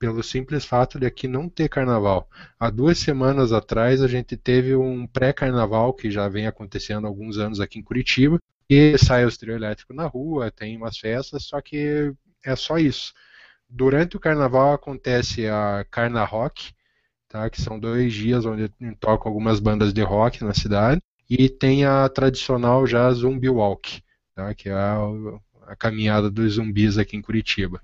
pelo 0.00 0.22
simples 0.22 0.64
fato 0.64 0.98
de 0.98 1.06
aqui 1.06 1.28
não 1.28 1.46
ter 1.46 1.68
carnaval. 1.68 2.26
Há 2.58 2.70
duas 2.70 2.98
semanas 2.98 3.52
atrás 3.52 4.02
a 4.02 4.08
gente 4.08 4.34
teve 4.34 4.74
um 4.74 5.06
pré-carnaval 5.06 5.92
que 5.92 6.10
já 6.10 6.26
vem 6.26 6.46
acontecendo 6.46 7.04
há 7.04 7.08
alguns 7.08 7.36
anos 7.36 7.60
aqui 7.60 7.78
em 7.78 7.82
Curitiba, 7.82 8.40
e 8.68 8.96
sai 8.96 9.26
o 9.26 9.36
trio 9.36 9.54
elétrico 9.54 9.92
na 9.92 10.06
rua, 10.06 10.50
tem 10.50 10.76
umas 10.76 10.96
festas, 10.96 11.44
só 11.44 11.60
que 11.60 12.12
é 12.42 12.56
só 12.56 12.78
isso. 12.78 13.12
Durante 13.68 14.16
o 14.16 14.20
carnaval 14.20 14.72
acontece 14.72 15.46
a 15.46 15.84
Carna 15.90 16.24
Rock, 16.24 16.72
tá, 17.28 17.50
que 17.50 17.60
são 17.60 17.78
dois 17.78 18.14
dias 18.14 18.46
onde 18.46 18.70
tocam 18.98 19.28
algumas 19.28 19.60
bandas 19.60 19.92
de 19.92 20.02
rock 20.02 20.42
na 20.42 20.54
cidade, 20.54 21.02
e 21.28 21.48
tem 21.48 21.84
a 21.84 22.08
tradicional 22.08 22.86
já 22.86 23.12
Zumbi 23.12 23.50
Walk, 23.50 24.02
tá, 24.34 24.54
que 24.54 24.70
é 24.70 24.72
a 25.70 25.76
caminhada 25.76 26.28
dos 26.28 26.54
zumbis 26.54 26.98
aqui 26.98 27.16
em 27.16 27.22
Curitiba. 27.22 27.80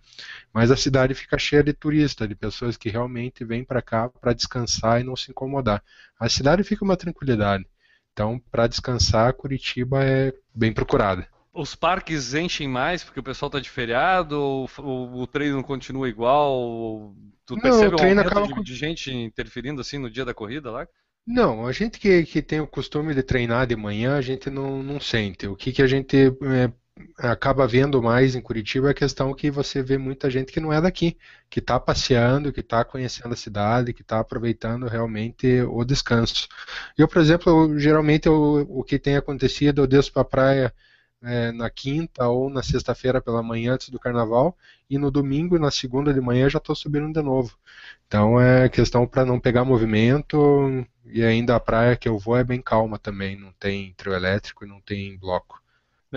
Mas 0.53 0.73
a 0.73 0.77
cidade 0.77 1.15
fica 1.15 1.39
cheia 1.39 1.63
de 1.63 1.73
turistas, 1.73 2.29
de 2.29 2.35
pessoas 2.35 2.77
que 2.77 2.91
realmente 2.91 3.45
vêm 3.45 3.65
para 3.65 3.81
cá 3.81 4.09
para 4.09 4.33
descansar 4.33 5.01
e 5.01 5.05
não 5.05 5.15
se 5.15 5.31
incomodar. 5.31 5.83
A 6.19 6.29
cidade 6.29 6.65
fica 6.65 6.85
uma 6.85 6.97
tranquilidade. 6.97 7.65
Então, 8.13 8.41
para 8.51 8.67
descansar, 8.67 9.33
Curitiba 9.35 10.03
é 10.03 10.35
bem 10.53 10.73
procurada. 10.73 11.29
Os 11.55 11.77
parques 11.77 12.35
enchem 12.35 12.67
mais 12.67 13.05
porque 13.05 13.21
o 13.21 13.23
pessoal 13.23 13.49
está 13.49 13.61
de 13.61 13.71
feriado 13.71 14.37
ou, 14.37 14.69
ou, 14.79 15.23
o 15.23 15.27
treino 15.27 15.63
continua 15.63 16.09
igual? 16.09 17.15
Tu 17.47 17.55
não, 17.55 17.63
percebe 17.63 17.95
um 17.95 17.99
aumento 17.99 18.21
acaba... 18.21 18.47
de, 18.49 18.65
de 18.65 18.75
gente 18.75 19.15
interferindo 19.15 19.81
assim 19.81 19.99
no 19.99 20.11
dia 20.11 20.25
da 20.25 20.35
corrida 20.35 20.73
lá? 20.73 20.89
Não, 21.25 21.67
a 21.67 21.73
gente 21.73 22.01
que, 22.01 22.25
que 22.25 22.43
tem 22.43 22.61
o 22.61 22.67
costume 22.67 23.15
de 23.15 23.23
treinar 23.23 23.67
de 23.67 23.77
manhã, 23.77 24.17
a 24.17 24.21
gente 24.21 24.51
não, 24.51 24.83
não 24.83 25.01
sente. 25.01 25.47
O 25.47 25.57
que, 25.57 25.73
que 25.73 25.83
a 25.83 25.87
gente 25.87 26.17
é, 26.17 26.73
acaba 27.19 27.67
vendo 27.67 28.03
mais 28.03 28.35
em 28.35 28.41
Curitiba 28.41 28.89
é 28.89 28.91
a 28.91 28.95
questão 28.95 29.35
que 29.35 29.51
você 29.51 29.83
vê 29.83 29.99
muita 29.99 30.31
gente 30.31 30.53
que 30.53 30.61
não 30.61 30.73
é 30.73 30.81
daqui, 30.81 31.17
que 31.51 31.61
está 31.61 31.79
passeando, 31.79 32.53
que 32.53 32.61
está 32.61 32.85
conhecendo 32.85 33.33
a 33.33 33.37
cidade, 33.37 33.93
que 33.93 34.03
está 34.03 34.21
aproveitando 34.21 34.87
realmente 34.87 35.63
o 35.63 35.85
descanso. 35.85 36.49
Eu, 36.97 37.09
por 37.09 37.21
exemplo, 37.21 37.51
eu, 37.51 37.79
geralmente 37.79 38.27
eu, 38.27 38.67
o 38.69 38.83
que 38.85 38.99
tem 38.99 39.17
acontecido, 39.17 39.83
eu 39.83 39.87
desço 39.87 40.13
para 40.13 40.23
a 40.23 40.25
praia 40.25 40.75
é, 41.23 41.53
na 41.53 41.71
quinta 41.71 42.29
ou 42.29 42.51
na 42.51 42.63
sexta-feira 42.63 43.21
pela 43.21 43.43
manhã 43.43 43.75
antes 43.75 43.89
do 43.89 43.99
carnaval 43.99 44.57
e 44.89 44.99
no 44.99 45.11
domingo 45.11 45.57
e 45.57 45.59
na 45.59 45.71
segunda 45.71 46.13
de 46.15 46.21
manhã 46.21 46.49
já 46.49 46.59
estou 46.59 46.75
subindo 46.75 47.13
de 47.13 47.23
novo. 47.23 47.59
Então 48.07 48.41
é 48.41 48.69
questão 48.69 49.07
para 49.07 49.25
não 49.25 49.41
pegar 49.41 49.65
movimento 49.65 50.87
e 51.05 51.25
ainda 51.25 51.57
a 51.57 51.61
praia 51.61 51.97
que 51.97 52.09
eu 52.09 52.19
vou 52.19 52.37
é 52.37 52.45
bem 52.45 52.61
calma 52.63 52.99
também, 52.99 53.37
não 53.39 53.53
tem 53.53 53.95
trio 53.95 54.15
elétrico 54.15 54.65
e 54.65 54.69
não 54.69 54.81
tem 54.81 55.19
bloco. 55.19 55.61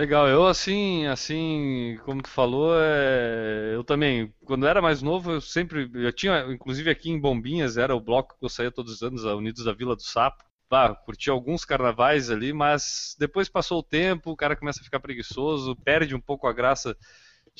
Legal, 0.00 0.26
eu 0.28 0.46
assim, 0.46 1.04
assim, 1.08 1.98
como 2.06 2.22
tu 2.22 2.30
falou, 2.30 2.72
é... 2.74 3.74
eu 3.74 3.84
também, 3.84 4.32
quando 4.46 4.66
era 4.66 4.80
mais 4.80 5.02
novo, 5.02 5.32
eu 5.32 5.42
sempre, 5.42 5.90
eu 5.92 6.10
tinha, 6.10 6.40
inclusive 6.50 6.88
aqui 6.88 7.10
em 7.10 7.20
Bombinhas, 7.20 7.76
era 7.76 7.94
o 7.94 8.00
bloco 8.00 8.34
que 8.38 8.42
eu 8.42 8.48
saía 8.48 8.70
todos 8.72 8.94
os 8.94 9.02
anos, 9.02 9.26
a 9.26 9.34
Unidos 9.36 9.62
da 9.62 9.74
Vila 9.74 9.94
do 9.94 10.00
Sapo. 10.02 10.42
Ah, 10.70 10.94
curti 10.94 11.28
alguns 11.28 11.66
carnavais 11.66 12.30
ali, 12.30 12.50
mas 12.50 13.14
depois 13.18 13.50
passou 13.50 13.80
o 13.80 13.82
tempo, 13.82 14.30
o 14.30 14.36
cara 14.36 14.56
começa 14.56 14.80
a 14.80 14.84
ficar 14.84 15.00
preguiçoso, 15.00 15.76
perde 15.76 16.14
um 16.14 16.20
pouco 16.20 16.46
a 16.46 16.52
graça 16.52 16.96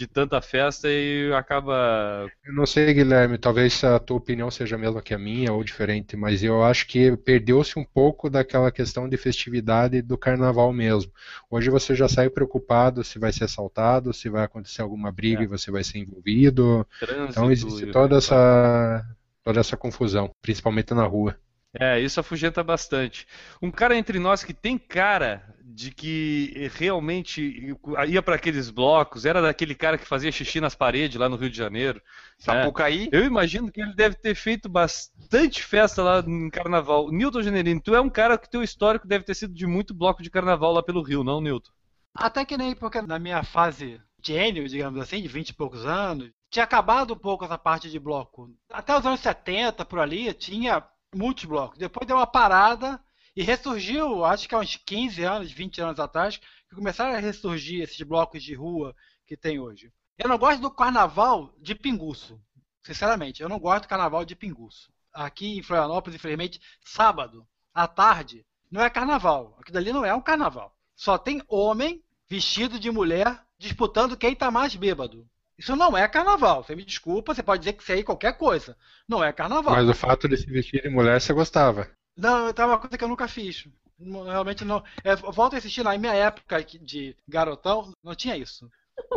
de 0.01 0.07
tanta 0.07 0.41
festa 0.41 0.89
e 0.89 1.31
acaba. 1.35 2.27
Eu 2.43 2.55
não 2.55 2.65
sei, 2.65 2.95
Guilherme, 2.95 3.37
talvez 3.37 3.85
a 3.85 3.99
tua 3.99 4.17
opinião 4.17 4.51
seja 4.51 4.77
a 4.77 4.79
mesma 4.79 5.03
que 5.03 5.13
a 5.13 5.19
minha 5.19 5.53
ou 5.53 5.63
diferente, 5.63 6.17
mas 6.17 6.43
eu 6.43 6.65
acho 6.65 6.87
que 6.87 7.15
perdeu-se 7.19 7.79
um 7.79 7.85
pouco 7.85 8.31
daquela 8.31 8.73
questão 8.73 9.07
de 9.07 9.19
festividade 9.19 10.01
do 10.01 10.17
carnaval 10.17 10.73
mesmo. 10.73 11.13
Hoje 11.51 11.69
você 11.69 11.95
já 11.95 12.09
sai 12.09 12.31
preocupado 12.31 13.05
se 13.05 13.19
vai 13.19 13.31
ser 13.31 13.45
assaltado, 13.45 14.15
se 14.15 14.31
vai 14.31 14.43
acontecer 14.43 14.81
alguma 14.81 15.13
briga 15.13 15.43
é. 15.43 15.45
e 15.45 15.49
você 15.49 15.71
vai 15.71 15.85
ser 15.85 15.99
envolvido. 15.99 16.87
Trânsito, 16.99 17.31
então 17.31 17.53
existe 17.53 17.87
toda 17.89 18.17
essa, 18.17 19.05
toda 19.45 19.61
essa 19.61 19.77
confusão, 19.77 20.31
principalmente 20.41 20.95
na 20.95 21.05
rua. 21.05 21.37
É, 21.73 22.01
isso 22.01 22.19
afugenta 22.19 22.65
bastante. 22.65 23.27
Um 23.63 23.71
cara 23.71 23.97
entre 23.97 24.19
nós 24.19 24.43
que 24.43 24.53
tem 24.53 24.77
cara 24.77 25.55
de 25.63 25.93
que 25.93 26.69
realmente 26.75 27.77
ia 28.09 28.21
para 28.21 28.35
aqueles 28.35 28.71
blocos, 28.71 29.25
era 29.25 29.41
daquele 29.41 29.75
cara 29.75 29.97
que 29.97 30.05
fazia 30.05 30.33
xixi 30.33 30.61
nas 30.61 30.75
paredes 30.75 31.17
lá 31.17 31.29
no 31.29 31.37
Rio 31.37 31.49
de 31.49 31.57
Janeiro. 31.57 32.03
Sapucaí? 32.39 33.03
Né? 33.03 33.11
Eu 33.13 33.25
imagino 33.25 33.71
que 33.71 33.81
ele 33.81 33.95
deve 33.95 34.17
ter 34.17 34.35
feito 34.35 34.69
bastante 34.69 35.63
festa 35.63 36.03
lá 36.03 36.23
no 36.23 36.51
carnaval. 36.51 37.11
Newton 37.13 37.43
Generino, 37.43 37.81
tu 37.81 37.95
é 37.95 38.01
um 38.01 38.11
cara 38.11 38.37
que 38.37 38.51
teu 38.51 38.63
histórico 38.65 39.07
deve 39.07 39.25
ter 39.25 39.35
sido 39.35 39.55
de 39.55 39.67
muito 39.67 39.95
bloco 39.95 40.23
de 40.25 40.31
carnaval 40.31 40.73
lá 40.73 40.83
pelo 40.83 41.03
Rio, 41.03 41.23
não, 41.23 41.41
Newton? 41.41 41.71
Até 42.15 42.45
que 42.45 42.57
nem, 42.57 42.75
porque 42.75 43.01
na 43.01 43.21
minha 43.21 43.45
fase 43.45 44.01
gênio, 44.23 44.69
digamos 44.69 45.01
assim, 45.01 45.23
de 45.23 45.29
20 45.29 45.51
e 45.51 45.55
poucos 45.55 45.87
anos, 45.87 46.31
tinha 46.51 46.65
acabado 46.65 47.15
um 47.15 47.19
pouco 47.19 47.45
essa 47.45 47.57
parte 47.57 47.89
de 47.89 47.99
bloco. 47.99 48.51
Até 48.71 48.99
os 48.99 49.07
anos 49.07 49.21
70, 49.21 49.85
por 49.85 50.01
ali, 50.01 50.35
tinha 50.35 50.85
multiblocos. 51.15 51.79
Depois 51.79 52.07
deu 52.07 52.17
uma 52.17 52.27
parada 52.27 53.03
e 53.35 53.43
ressurgiu, 53.43 54.25
acho 54.25 54.49
que 54.49 54.55
há 54.55 54.59
uns 54.59 54.77
15 54.77 55.23
anos, 55.25 55.53
20 55.53 55.81
anos 55.81 56.01
atrás, 56.01 56.39
que 56.69 56.75
começaram 56.75 57.15
a 57.15 57.19
ressurgir 57.19 57.83
esses 57.83 58.01
blocos 58.03 58.43
de 58.43 58.55
rua 58.55 58.95
que 59.27 59.37
tem 59.37 59.59
hoje. 59.59 59.93
Eu 60.19 60.29
não 60.29 60.39
gosto 60.39 60.61
do 60.61 60.71
carnaval 60.71 61.55
de 61.59 61.75
pinguço. 61.75 62.41
Sinceramente, 62.83 63.43
eu 63.43 63.49
não 63.49 63.59
gosto 63.59 63.85
do 63.85 63.89
carnaval 63.89 64.25
de 64.25 64.35
pinguço. 64.35 64.93
Aqui 65.13 65.59
em 65.59 65.63
Florianópolis, 65.63 66.17
infelizmente, 66.17 66.61
sábado, 66.85 67.47
à 67.75 67.87
tarde, 67.87 68.45
não 68.71 68.83
é 68.83 68.91
carnaval. 68.91 69.57
Aquilo 69.61 69.79
ali 69.79 69.93
não 69.93 70.05
é 70.05 70.15
um 70.15 70.21
carnaval. 70.21 70.77
Só 70.95 71.19
tem 71.19 71.43
homem 71.49 72.03
vestido 72.29 72.79
de 72.79 72.91
mulher 72.91 73.45
disputando 73.59 74.17
quem 74.17 74.33
está 74.33 74.51
mais 74.51 74.75
bêbado. 74.77 75.29
Isso 75.61 75.77
não 75.77 75.95
é 75.95 76.09
carnaval. 76.09 76.65
Você 76.65 76.75
me 76.75 76.87
desculpa, 76.87 77.35
você 77.35 77.43
pode 77.43 77.61
dizer 77.61 77.75
que 77.75 77.83
isso 77.83 77.93
aí 77.93 78.01
é 78.01 78.03
qualquer 78.03 78.33
coisa. 78.39 78.75
Não 79.07 79.23
é 79.23 79.31
carnaval. 79.31 79.75
Mas 79.75 79.87
o 79.87 79.93
fato 79.93 80.27
de 80.27 80.39
se 80.39 80.47
vestir 80.47 80.81
de 80.81 80.89
mulher 80.89 81.21
você 81.21 81.35
gostava. 81.35 81.87
Não, 82.17 82.49
é 82.49 82.65
uma 82.65 82.79
coisa 82.79 82.97
que 82.97 83.05
eu 83.05 83.09
nunca 83.09 83.29
fiz. 83.29 83.69
Realmente 83.99 84.65
não. 84.65 84.83
É, 85.05 85.15
volto 85.15 85.55
a 85.55 85.59
assistir 85.59 85.83
na 85.83 85.97
minha 85.99 86.15
época 86.15 86.65
de 86.65 87.15
garotão, 87.29 87.93
não 88.03 88.15
tinha 88.15 88.39
isso. 88.39 88.71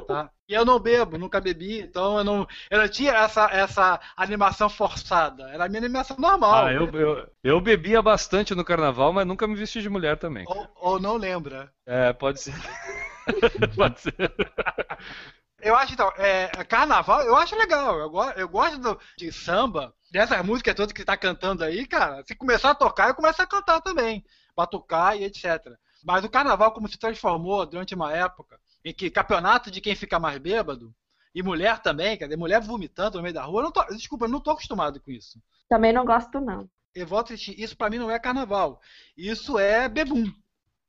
Tá? 0.05 0.29
E 0.47 0.53
eu 0.53 0.65
não 0.65 0.79
bebo, 0.79 1.17
nunca 1.17 1.39
bebi, 1.39 1.79
então 1.79 2.17
eu 2.17 2.23
não, 2.23 2.47
eu 2.69 2.79
não 2.79 2.88
tinha 2.88 3.13
essa, 3.13 3.45
essa 3.45 4.00
animação 4.17 4.69
forçada. 4.69 5.50
Era 5.50 5.65
a 5.65 5.69
minha 5.69 5.79
animação 5.79 6.17
normal. 6.19 6.65
Ah, 6.65 6.73
eu, 6.73 6.89
eu, 6.89 7.29
eu 7.41 7.62
bebia 7.62 8.01
bastante 8.01 8.53
no 8.53 8.65
carnaval, 8.65 9.13
mas 9.13 9.25
nunca 9.25 9.47
me 9.47 9.55
vesti 9.55 9.81
de 9.81 9.89
mulher 9.89 10.17
também. 10.17 10.43
Ou, 10.47 10.67
ou 10.75 11.00
não 11.00 11.15
lembra. 11.15 11.71
É, 11.85 12.12
pode 12.12 12.41
ser. 12.41 12.53
pode 13.75 14.01
ser. 14.01 14.13
Então, 16.03 16.12
é, 16.17 16.48
carnaval, 16.65 17.22
eu 17.22 17.36
acho 17.36 17.55
legal. 17.55 17.98
Eu, 17.98 18.10
go- 18.10 18.29
eu 18.31 18.50
gosto 18.50 18.77
do- 18.77 19.00
de 19.17 19.31
samba, 19.31 19.93
dessas 20.12 20.43
músicas 20.45 20.75
todas 20.75 20.91
que 20.91 21.00
você 21.00 21.05
tá 21.05 21.15
cantando 21.15 21.63
aí, 21.63 21.86
cara. 21.88 22.24
Se 22.25 22.36
começar 22.36 22.72
a 22.72 22.75
tocar, 22.75 23.07
eu 23.07 23.15
começo 23.15 23.41
a 23.41 23.48
cantar 23.48 23.79
também. 23.79 24.24
Batucar 24.55 25.15
e 25.15 25.24
etc. 25.24 25.45
Mas 26.03 26.25
o 26.25 26.29
carnaval, 26.29 26.74
como 26.74 26.89
se 26.89 26.98
transformou 26.98 27.65
durante 27.65 27.95
uma 27.95 28.12
época 28.12 28.60
em 28.83 28.93
que 28.93 29.10
campeonato 29.10 29.72
de 29.72 29.79
quem 29.79 29.95
fica 29.95 30.19
mais 30.19 30.38
bêbado, 30.39 30.93
e 31.33 31.41
mulher 31.41 31.79
também, 31.79 32.17
quer 32.17 32.25
dizer, 32.25 32.38
mulher 32.38 32.60
vomitando 32.62 33.17
no 33.17 33.24
meio 33.24 33.33
da 33.33 33.43
rua, 33.43 33.63
não 33.63 33.72
tô, 33.72 33.81
desculpa, 33.86 34.25
eu 34.25 34.29
não 34.29 34.41
tô 34.41 34.51
acostumado 34.51 35.00
com 35.01 35.10
isso. 35.10 35.39
Também 35.69 35.93
não 35.93 36.05
gosto, 36.05 36.39
não. 36.41 36.69
Eu 36.93 37.07
volto 37.07 37.31
a 37.31 37.33
insistir, 37.33 37.60
isso 37.60 37.77
pra 37.77 37.89
mim 37.89 37.98
não 37.98 38.12
é 38.12 38.19
carnaval. 38.19 38.79
Isso 39.17 39.57
é 39.57 39.88
bebum, 39.88 40.25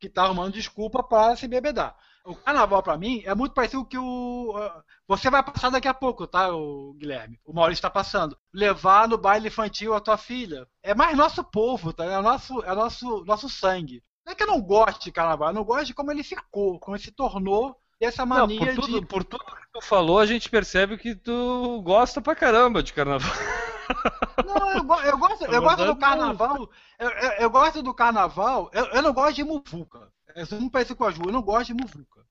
que 0.01 0.09
tá 0.09 0.25
arrumando 0.25 0.53
desculpa 0.53 1.03
para 1.05 1.37
se 1.37 1.47
bebedar. 1.47 1.97
O 2.25 2.35
carnaval 2.35 2.83
pra 2.83 2.97
mim 2.97 3.23
é 3.27 3.35
muito 3.35 3.53
parecido 3.53 3.81
com 3.83 3.87
o 3.87 3.89
que 3.89 3.99
o. 3.99 4.55
ah, 4.57 4.83
Você 5.07 5.29
vai 5.31 5.43
passar 5.43 5.71
daqui 5.71 5.87
a 5.87 5.93
pouco, 5.95 6.27
tá, 6.27 6.55
o 6.55 6.95
Guilherme? 6.95 7.39
O 7.45 7.53
Maurício 7.53 7.83
tá 7.83 7.91
passando. 7.91 8.37
Levar 8.53 9.07
no 9.07 9.19
baile 9.19 9.49
infantil 9.49 9.93
a 9.95 10.01
tua 10.01 10.17
filha. 10.17 10.67
É 10.83 10.95
mais 10.95 11.17
nosso 11.17 11.45
povo, 11.45 11.93
tá? 11.93 12.05
É 12.05 12.21
nosso, 12.23 12.63
é 12.65 12.75
nosso, 12.75 13.25
nosso 13.27 13.49
sangue. 13.49 14.03
Não 14.25 14.33
é 14.33 14.35
que 14.35 14.43
eu 14.43 14.47
não 14.47 14.61
gosto 14.63 15.05
de 15.05 15.13
carnaval, 15.13 15.49
eu 15.49 15.55
não 15.55 15.65
gosto 15.65 15.85
de 15.87 15.93
como 15.95 16.11
ele 16.11 16.23
ficou, 16.25 16.79
como 16.81 16.97
ele 16.97 17.03
se 17.05 17.11
tornou 17.13 17.77
e 18.01 18.07
essa 18.07 18.25
Não, 18.25 18.47
mania 18.47 18.59
por, 18.59 18.75
tudo, 18.75 19.01
de. 19.01 19.07
por 19.07 19.25
tudo 19.25 19.45
que 19.45 19.73
tu 19.75 19.83
falou, 19.83 20.19
a 20.19 20.25
gente 20.25 20.49
percebe 20.49 20.97
que 20.97 21.15
tu 21.15 21.83
gosta 21.83 22.23
pra 22.23 22.35
caramba 22.35 22.83
de 22.83 22.95
carnaval. 22.95 23.31
Não, 24.47 24.73
eu, 24.73 24.83
go- 24.85 25.01
eu 25.03 25.19
gosto, 25.19 25.45
eu 25.45 25.61
gosto 25.63 25.85
do 25.85 25.97
carnaval. 25.97 26.71
Eu, 26.99 27.11
eu- 27.11 27.33
eu 27.41 27.51
gosto 27.51 27.83
do 27.83 27.93
carnaval. 27.93 28.71
Eu, 28.73 28.87
eu 28.87 29.03
não 29.03 29.13
gosto 29.13 29.35
de 29.37 29.45
muvuca. 29.45 30.11
Eu 30.35 30.47
sou 30.47 30.59
muito 30.59 30.73
parecido 30.73 30.97
com 30.97 31.05
a 31.05 31.11
Ju, 31.11 31.23
eu 31.27 31.33
não 31.33 31.43
gosto 31.43 31.75
de 31.75 31.75
muvuca. 31.75 32.27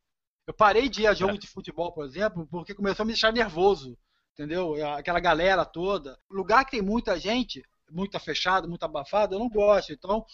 Eu 0.45 0.53
parei 0.53 0.89
de 0.89 1.03
ir 1.03 1.07
a 1.07 1.13
jogo 1.13 1.37
de 1.37 1.47
futebol, 1.47 1.91
por 1.93 2.05
exemplo, 2.05 2.45
porque 2.47 2.73
começou 2.73 3.03
a 3.03 3.05
me 3.05 3.13
deixar 3.13 3.31
nervoso. 3.31 3.97
Entendeu? 4.33 4.73
Aquela 4.95 5.19
galera 5.19 5.63
toda. 5.63 6.19
Lugar 6.29 6.65
que 6.65 6.71
tem 6.71 6.81
muita 6.81 7.17
gente, 7.19 7.63
muita 7.89 8.19
fechada, 8.19 8.67
muito 8.67 8.83
abafada, 8.83 9.35
eu 9.35 9.39
não 9.39 9.47
gosto. 9.47 9.93
Então, 9.93 10.25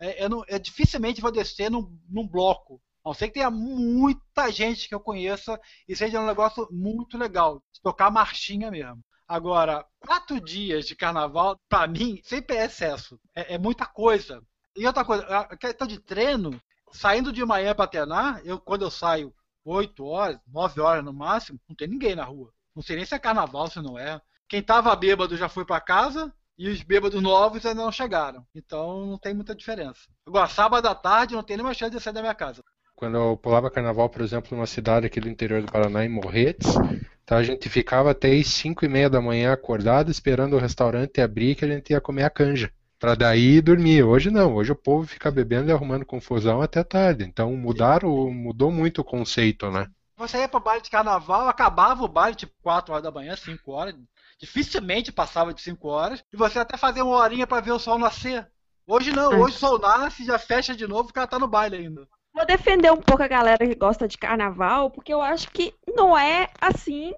é, 0.00 0.24
eu, 0.24 0.28
não, 0.28 0.44
eu 0.48 0.58
dificilmente 0.58 1.20
vou 1.20 1.32
descer 1.32 1.70
num, 1.70 1.98
num 2.08 2.26
bloco. 2.26 2.80
A 3.04 3.10
não 3.10 3.14
ser 3.14 3.28
que 3.28 3.34
tenha 3.34 3.50
muita 3.50 4.50
gente 4.50 4.88
que 4.88 4.94
eu 4.94 5.00
conheça 5.00 5.60
e 5.86 5.94
seja 5.94 6.20
um 6.20 6.26
negócio 6.26 6.68
muito 6.70 7.18
legal. 7.18 7.62
De 7.72 7.80
tocar 7.82 8.10
marchinha 8.10 8.70
mesmo. 8.70 9.04
Agora, 9.26 9.84
quatro 9.98 10.40
dias 10.40 10.86
de 10.86 10.96
carnaval, 10.96 11.58
pra 11.68 11.86
mim, 11.86 12.20
sempre 12.24 12.56
é 12.56 12.64
excesso. 12.64 13.20
É, 13.34 13.54
é 13.54 13.58
muita 13.58 13.84
coisa. 13.84 14.42
E 14.74 14.86
outra 14.86 15.04
coisa, 15.04 15.26
a 15.26 15.56
questão 15.56 15.86
de 15.86 15.98
treino, 16.00 16.58
saindo 16.92 17.32
de 17.32 17.44
manhã 17.44 17.74
pra 17.74 17.86
treinar, 17.86 18.40
eu, 18.44 18.58
quando 18.58 18.82
eu 18.82 18.90
saio 18.90 19.34
8 19.64 20.04
horas, 20.04 20.38
9 20.46 20.80
horas 20.80 21.04
no 21.04 21.12
máximo, 21.12 21.60
não 21.68 21.76
tem 21.76 21.88
ninguém 21.88 22.14
na 22.14 22.24
rua. 22.24 22.50
Não 22.74 22.82
sei 22.82 22.96
nem 22.96 23.04
se 23.04 23.14
é 23.14 23.18
carnaval, 23.18 23.68
se 23.68 23.80
não 23.80 23.98
é. 23.98 24.20
Quem 24.48 24.62
tava 24.62 24.94
bêbado 24.96 25.36
já 25.36 25.48
foi 25.48 25.64
pra 25.64 25.80
casa 25.80 26.32
e 26.56 26.68
os 26.68 26.82
bêbados 26.82 27.22
novos 27.22 27.64
ainda 27.64 27.82
não 27.82 27.92
chegaram. 27.92 28.46
Então 28.54 29.06
não 29.06 29.18
tem 29.18 29.34
muita 29.34 29.54
diferença. 29.54 30.00
Agora, 30.26 30.48
sábado 30.48 30.86
à 30.86 30.94
tarde, 30.94 31.34
não 31.34 31.42
tem 31.42 31.56
nenhuma 31.56 31.74
chance 31.74 31.94
de 31.94 32.00
sair 32.00 32.14
da 32.14 32.20
minha 32.20 32.34
casa. 32.34 32.64
Quando 32.96 33.16
eu 33.16 33.36
pulava 33.36 33.70
carnaval, 33.70 34.08
por 34.08 34.22
exemplo, 34.22 34.56
numa 34.56 34.66
cidade 34.66 35.06
aqui 35.06 35.20
do 35.20 35.28
interior 35.28 35.62
do 35.62 35.70
Paraná, 35.70 36.04
em 36.04 36.08
Morretes, 36.08 36.74
então 37.22 37.38
a 37.38 37.42
gente 37.44 37.68
ficava 37.68 38.10
até 38.10 38.34
as 38.34 38.48
5 38.48 38.84
e 38.84 38.88
meia 38.88 39.08
da 39.08 39.20
manhã 39.20 39.52
acordado, 39.52 40.10
esperando 40.10 40.56
o 40.56 40.58
restaurante 40.58 41.20
abrir, 41.20 41.54
que 41.54 41.64
a 41.64 41.68
gente 41.68 41.90
ia 41.90 42.00
comer 42.00 42.24
a 42.24 42.30
canja. 42.30 42.72
Pra 42.98 43.14
daí 43.14 43.60
dormir. 43.60 44.02
Hoje 44.02 44.30
não, 44.30 44.54
hoje 44.54 44.72
o 44.72 44.76
povo 44.76 45.06
fica 45.06 45.30
bebendo 45.30 45.70
e 45.70 45.72
arrumando 45.72 46.04
confusão 46.04 46.60
até 46.60 46.82
tarde. 46.82 47.24
Então 47.24 47.54
mudaram, 47.56 48.30
mudou 48.30 48.72
muito 48.72 49.00
o 49.00 49.04
conceito, 49.04 49.70
né? 49.70 49.88
Você 50.16 50.38
ia 50.38 50.48
pro 50.48 50.58
baile 50.58 50.82
de 50.82 50.90
carnaval, 50.90 51.48
acabava 51.48 52.02
o 52.02 52.08
baile 52.08 52.34
tipo 52.34 52.52
4 52.60 52.92
horas 52.92 53.04
da 53.04 53.10
manhã, 53.12 53.36
5 53.36 53.70
horas. 53.70 53.94
Dificilmente 54.40 55.12
passava 55.12 55.54
de 55.54 55.60
5 55.62 55.88
horas. 55.88 56.24
E 56.32 56.36
você 56.36 56.58
até 56.58 56.76
fazia 56.76 57.04
uma 57.04 57.16
horinha 57.16 57.46
pra 57.46 57.60
ver 57.60 57.70
o 57.70 57.78
sol 57.78 57.98
nascer. 57.98 58.46
Hoje 58.84 59.12
não, 59.12 59.28
hoje 59.40 59.54
o 59.54 59.58
sol 59.58 59.78
nasce, 59.78 60.24
já 60.24 60.38
fecha 60.38 60.74
de 60.74 60.86
novo 60.86 61.08
e 61.08 61.10
o 61.10 61.14
cara 61.14 61.26
tá 61.26 61.38
no 61.38 61.46
baile 61.46 61.76
ainda. 61.76 62.08
Vou 62.34 62.46
defender 62.46 62.90
um 62.90 62.96
pouco 62.96 63.22
a 63.22 63.28
galera 63.28 63.66
que 63.66 63.74
gosta 63.74 64.08
de 64.08 64.18
carnaval, 64.18 64.90
porque 64.90 65.12
eu 65.12 65.20
acho 65.22 65.50
que 65.50 65.74
não 65.94 66.16
é 66.16 66.48
assim 66.60 67.12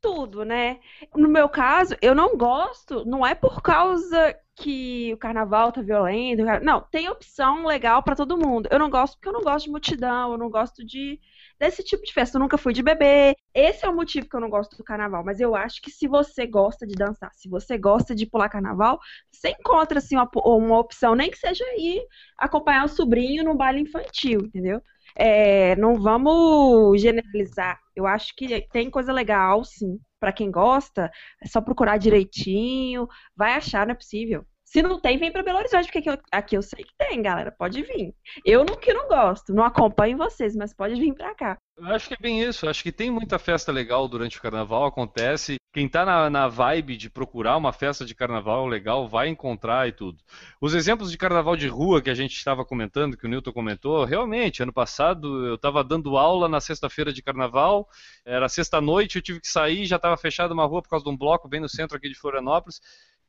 tudo, 0.00 0.44
né? 0.44 0.80
No 1.14 1.28
meu 1.28 1.48
caso, 1.48 1.96
eu 2.00 2.14
não 2.14 2.36
gosto, 2.36 3.04
não 3.04 3.26
é 3.26 3.34
por 3.34 3.60
causa 3.62 4.36
que 4.54 5.12
o 5.14 5.16
carnaval 5.16 5.70
tá 5.70 5.80
violento, 5.80 6.42
não, 6.62 6.80
tem 6.80 7.08
opção 7.08 7.64
legal 7.64 8.02
pra 8.02 8.16
todo 8.16 8.36
mundo. 8.36 8.68
Eu 8.72 8.78
não 8.78 8.90
gosto 8.90 9.14
porque 9.14 9.28
eu 9.28 9.32
não 9.32 9.42
gosto 9.42 9.66
de 9.66 9.70
multidão, 9.70 10.32
eu 10.32 10.38
não 10.38 10.50
gosto 10.50 10.84
de 10.84 11.20
desse 11.58 11.82
tipo 11.82 12.04
de 12.04 12.12
festa, 12.12 12.36
eu 12.36 12.40
nunca 12.40 12.58
fui 12.58 12.72
de 12.72 12.82
bebê. 12.82 13.36
Esse 13.52 13.84
é 13.84 13.88
o 13.88 13.94
motivo 13.94 14.28
que 14.28 14.36
eu 14.36 14.40
não 14.40 14.50
gosto 14.50 14.76
do 14.76 14.84
carnaval, 14.84 15.24
mas 15.24 15.40
eu 15.40 15.54
acho 15.54 15.80
que 15.82 15.90
se 15.90 16.06
você 16.06 16.46
gosta 16.46 16.86
de 16.86 16.94
dançar, 16.94 17.30
se 17.34 17.48
você 17.48 17.76
gosta 17.76 18.14
de 18.14 18.26
pular 18.26 18.48
carnaval, 18.48 18.98
você 19.30 19.50
encontra 19.50 19.98
assim 19.98 20.16
uma, 20.16 20.28
uma 20.44 20.78
opção, 20.78 21.14
nem 21.14 21.30
que 21.30 21.38
seja 21.38 21.64
ir 21.76 22.00
acompanhar 22.36 22.84
o 22.84 22.88
sobrinho 22.88 23.44
no 23.44 23.54
baile 23.56 23.80
infantil, 23.80 24.40
entendeu? 24.44 24.80
É, 25.16 25.76
não 25.76 26.00
vamos 26.00 27.00
generalizar. 27.00 27.78
Eu 27.94 28.06
acho 28.06 28.34
que 28.36 28.62
tem 28.70 28.90
coisa 28.90 29.12
legal, 29.12 29.64
sim. 29.64 29.98
Pra 30.20 30.32
quem 30.32 30.50
gosta, 30.50 31.10
é 31.42 31.46
só 31.48 31.60
procurar 31.60 31.96
direitinho, 31.98 33.06
vai 33.36 33.52
achar, 33.54 33.86
não 33.86 33.92
é 33.92 33.96
possível. 33.96 34.44
Se 34.70 34.82
não 34.82 35.00
tem, 35.00 35.16
vem 35.16 35.32
pra 35.32 35.42
Belo 35.42 35.60
Horizonte, 35.60 35.86
porque 35.86 35.98
aqui 36.00 36.10
eu, 36.10 36.18
aqui 36.30 36.54
eu 36.54 36.60
sei 36.60 36.84
que 36.84 36.92
tem, 36.98 37.22
galera. 37.22 37.50
Pode 37.50 37.80
vir. 37.82 38.14
Eu 38.44 38.66
não 38.66 38.76
que 38.76 38.92
não 38.92 39.08
gosto, 39.08 39.54
não 39.54 39.64
acompanho 39.64 40.18
vocês, 40.18 40.54
mas 40.54 40.74
pode 40.74 41.00
vir 41.00 41.14
pra 41.14 41.34
cá. 41.34 41.56
Eu 41.74 41.86
acho 41.86 42.06
que 42.06 42.12
é 42.12 42.18
bem 42.20 42.42
isso. 42.42 42.68
Acho 42.68 42.82
que 42.82 42.92
tem 42.92 43.10
muita 43.10 43.38
festa 43.38 43.72
legal 43.72 44.06
durante 44.06 44.36
o 44.36 44.42
carnaval, 44.42 44.84
acontece. 44.84 45.56
Quem 45.72 45.88
tá 45.88 46.04
na, 46.04 46.28
na 46.28 46.48
vibe 46.48 46.98
de 46.98 47.08
procurar 47.08 47.56
uma 47.56 47.72
festa 47.72 48.04
de 48.04 48.14
carnaval 48.14 48.66
legal 48.66 49.08
vai 49.08 49.28
encontrar 49.28 49.88
e 49.88 49.92
tudo. 49.92 50.18
Os 50.60 50.74
exemplos 50.74 51.10
de 51.10 51.16
carnaval 51.16 51.56
de 51.56 51.66
rua 51.66 52.02
que 52.02 52.10
a 52.10 52.14
gente 52.14 52.36
estava 52.36 52.62
comentando, 52.62 53.16
que 53.16 53.24
o 53.24 53.28
Newton 53.28 53.52
comentou, 53.52 54.04
realmente, 54.04 54.62
ano 54.62 54.72
passado 54.72 55.46
eu 55.46 55.54
estava 55.54 55.82
dando 55.82 56.18
aula 56.18 56.46
na 56.46 56.60
sexta-feira 56.60 57.10
de 57.10 57.22
carnaval, 57.22 57.88
era 58.22 58.50
sexta-noite, 58.50 59.16
eu 59.16 59.22
tive 59.22 59.40
que 59.40 59.48
sair, 59.48 59.86
já 59.86 59.96
estava 59.96 60.16
fechada 60.18 60.52
uma 60.52 60.66
rua 60.66 60.82
por 60.82 60.90
causa 60.90 61.06
de 61.06 61.10
um 61.10 61.16
bloco 61.16 61.48
bem 61.48 61.60
no 61.60 61.70
centro 61.70 61.96
aqui 61.96 62.10
de 62.10 62.14
Florianópolis, 62.14 62.82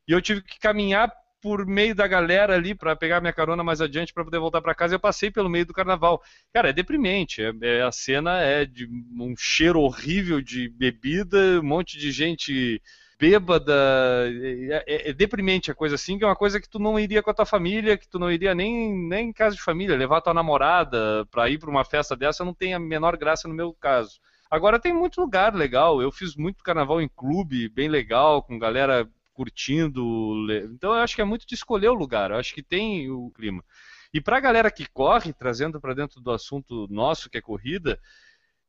e 0.06 0.12
eu 0.12 0.22
tive 0.22 0.42
que 0.42 0.60
caminhar 0.60 1.14
por 1.42 1.66
meio 1.66 1.96
da 1.96 2.08
galera 2.08 2.56
ali 2.56 2.76
para 2.76 2.96
pegar 2.96 3.22
minha 3.22 3.34
carona 3.34 3.64
mais 3.64 3.82
adiante 3.82 4.14
para 4.14 4.24
poder 4.26 4.40
voltar 4.40 4.62
para 4.62 4.76
casa. 4.76 4.96
Eu 4.96 5.00
passei 5.00 5.32
pelo 5.32 5.50
meio 5.50 5.66
do 5.66 5.74
carnaval. 5.74 6.22
Cara, 6.54 6.70
é 6.70 6.74
deprimente. 6.74 7.42
É, 7.42 7.52
é- 7.62 7.82
a 7.84 7.92
cena 7.92 8.42
é 8.42 8.66
de 8.66 8.88
um 8.88 9.34
cheiro 9.38 9.80
horrível 9.82 10.42
de 10.42 10.70
bebida, 10.70 11.60
um 11.60 11.64
monte 11.64 11.98
de 11.98 12.12
gente 12.12 12.82
bêbada. 13.20 13.74
É, 14.72 14.84
é- 14.88 15.10
é 15.10 15.14
deprimente 15.14 15.72
a 15.72 15.76
coisa 15.76 15.96
assim, 15.96 16.18
que 16.18 16.24
é 16.24 16.28
uma 16.28 16.36
coisa 16.36 16.60
que 16.60 16.70
tu 16.70 16.80
não 16.80 17.00
iria 17.00 17.22
com 17.24 17.30
a 17.30 17.34
tua 17.34 17.46
família, 17.46 17.98
que 17.98 18.08
tu 18.08 18.20
não 18.20 18.32
iria 18.32 18.54
nem, 18.56 18.94
nem 19.08 19.30
em 19.30 19.34
casa 19.34 19.56
de 19.56 19.62
família, 19.62 19.96
levar 19.98 20.22
tua 20.22 20.34
namorada 20.34 21.26
para 21.32 21.50
ir 21.50 21.58
para 21.60 21.70
uma 21.70 21.86
festa 21.86 22.16
dessa 22.16 22.44
não 22.46 22.54
tem 22.54 22.74
a 22.74 22.80
menor 22.80 23.18
graça 23.18 23.48
no 23.48 23.54
meu 23.54 23.74
caso. 23.74 24.20
Agora 24.50 24.80
tem 24.80 24.94
muito 24.94 25.22
lugar 25.22 25.54
legal. 25.54 26.02
Eu 26.02 26.12
fiz 26.12 26.36
muito 26.36 26.64
carnaval 26.64 27.02
em 27.02 27.10
clube, 27.10 27.70
bem 27.70 27.88
legal, 27.88 28.42
com 28.42 28.58
galera 28.58 29.08
curtindo. 29.40 30.36
Então 30.74 30.94
eu 30.94 31.00
acho 31.00 31.16
que 31.16 31.22
é 31.22 31.26
muito 31.26 31.48
de 31.48 31.56
escolher 31.56 31.88
o 31.88 31.94
lugar. 31.94 32.30
Eu 32.30 32.38
acho 32.38 32.54
que 32.54 32.62
tem 32.62 33.10
o 33.10 33.32
clima. 33.32 33.64
E 34.14 34.20
pra 34.20 34.42
galera 34.42 34.70
que 34.70 34.86
corre, 34.86 35.32
trazendo 35.32 35.80
para 35.80 35.94
dentro 35.94 36.20
do 36.20 36.30
assunto 36.30 36.88
nosso, 36.90 37.30
que 37.30 37.38
é 37.38 37.42
corrida, 37.42 37.98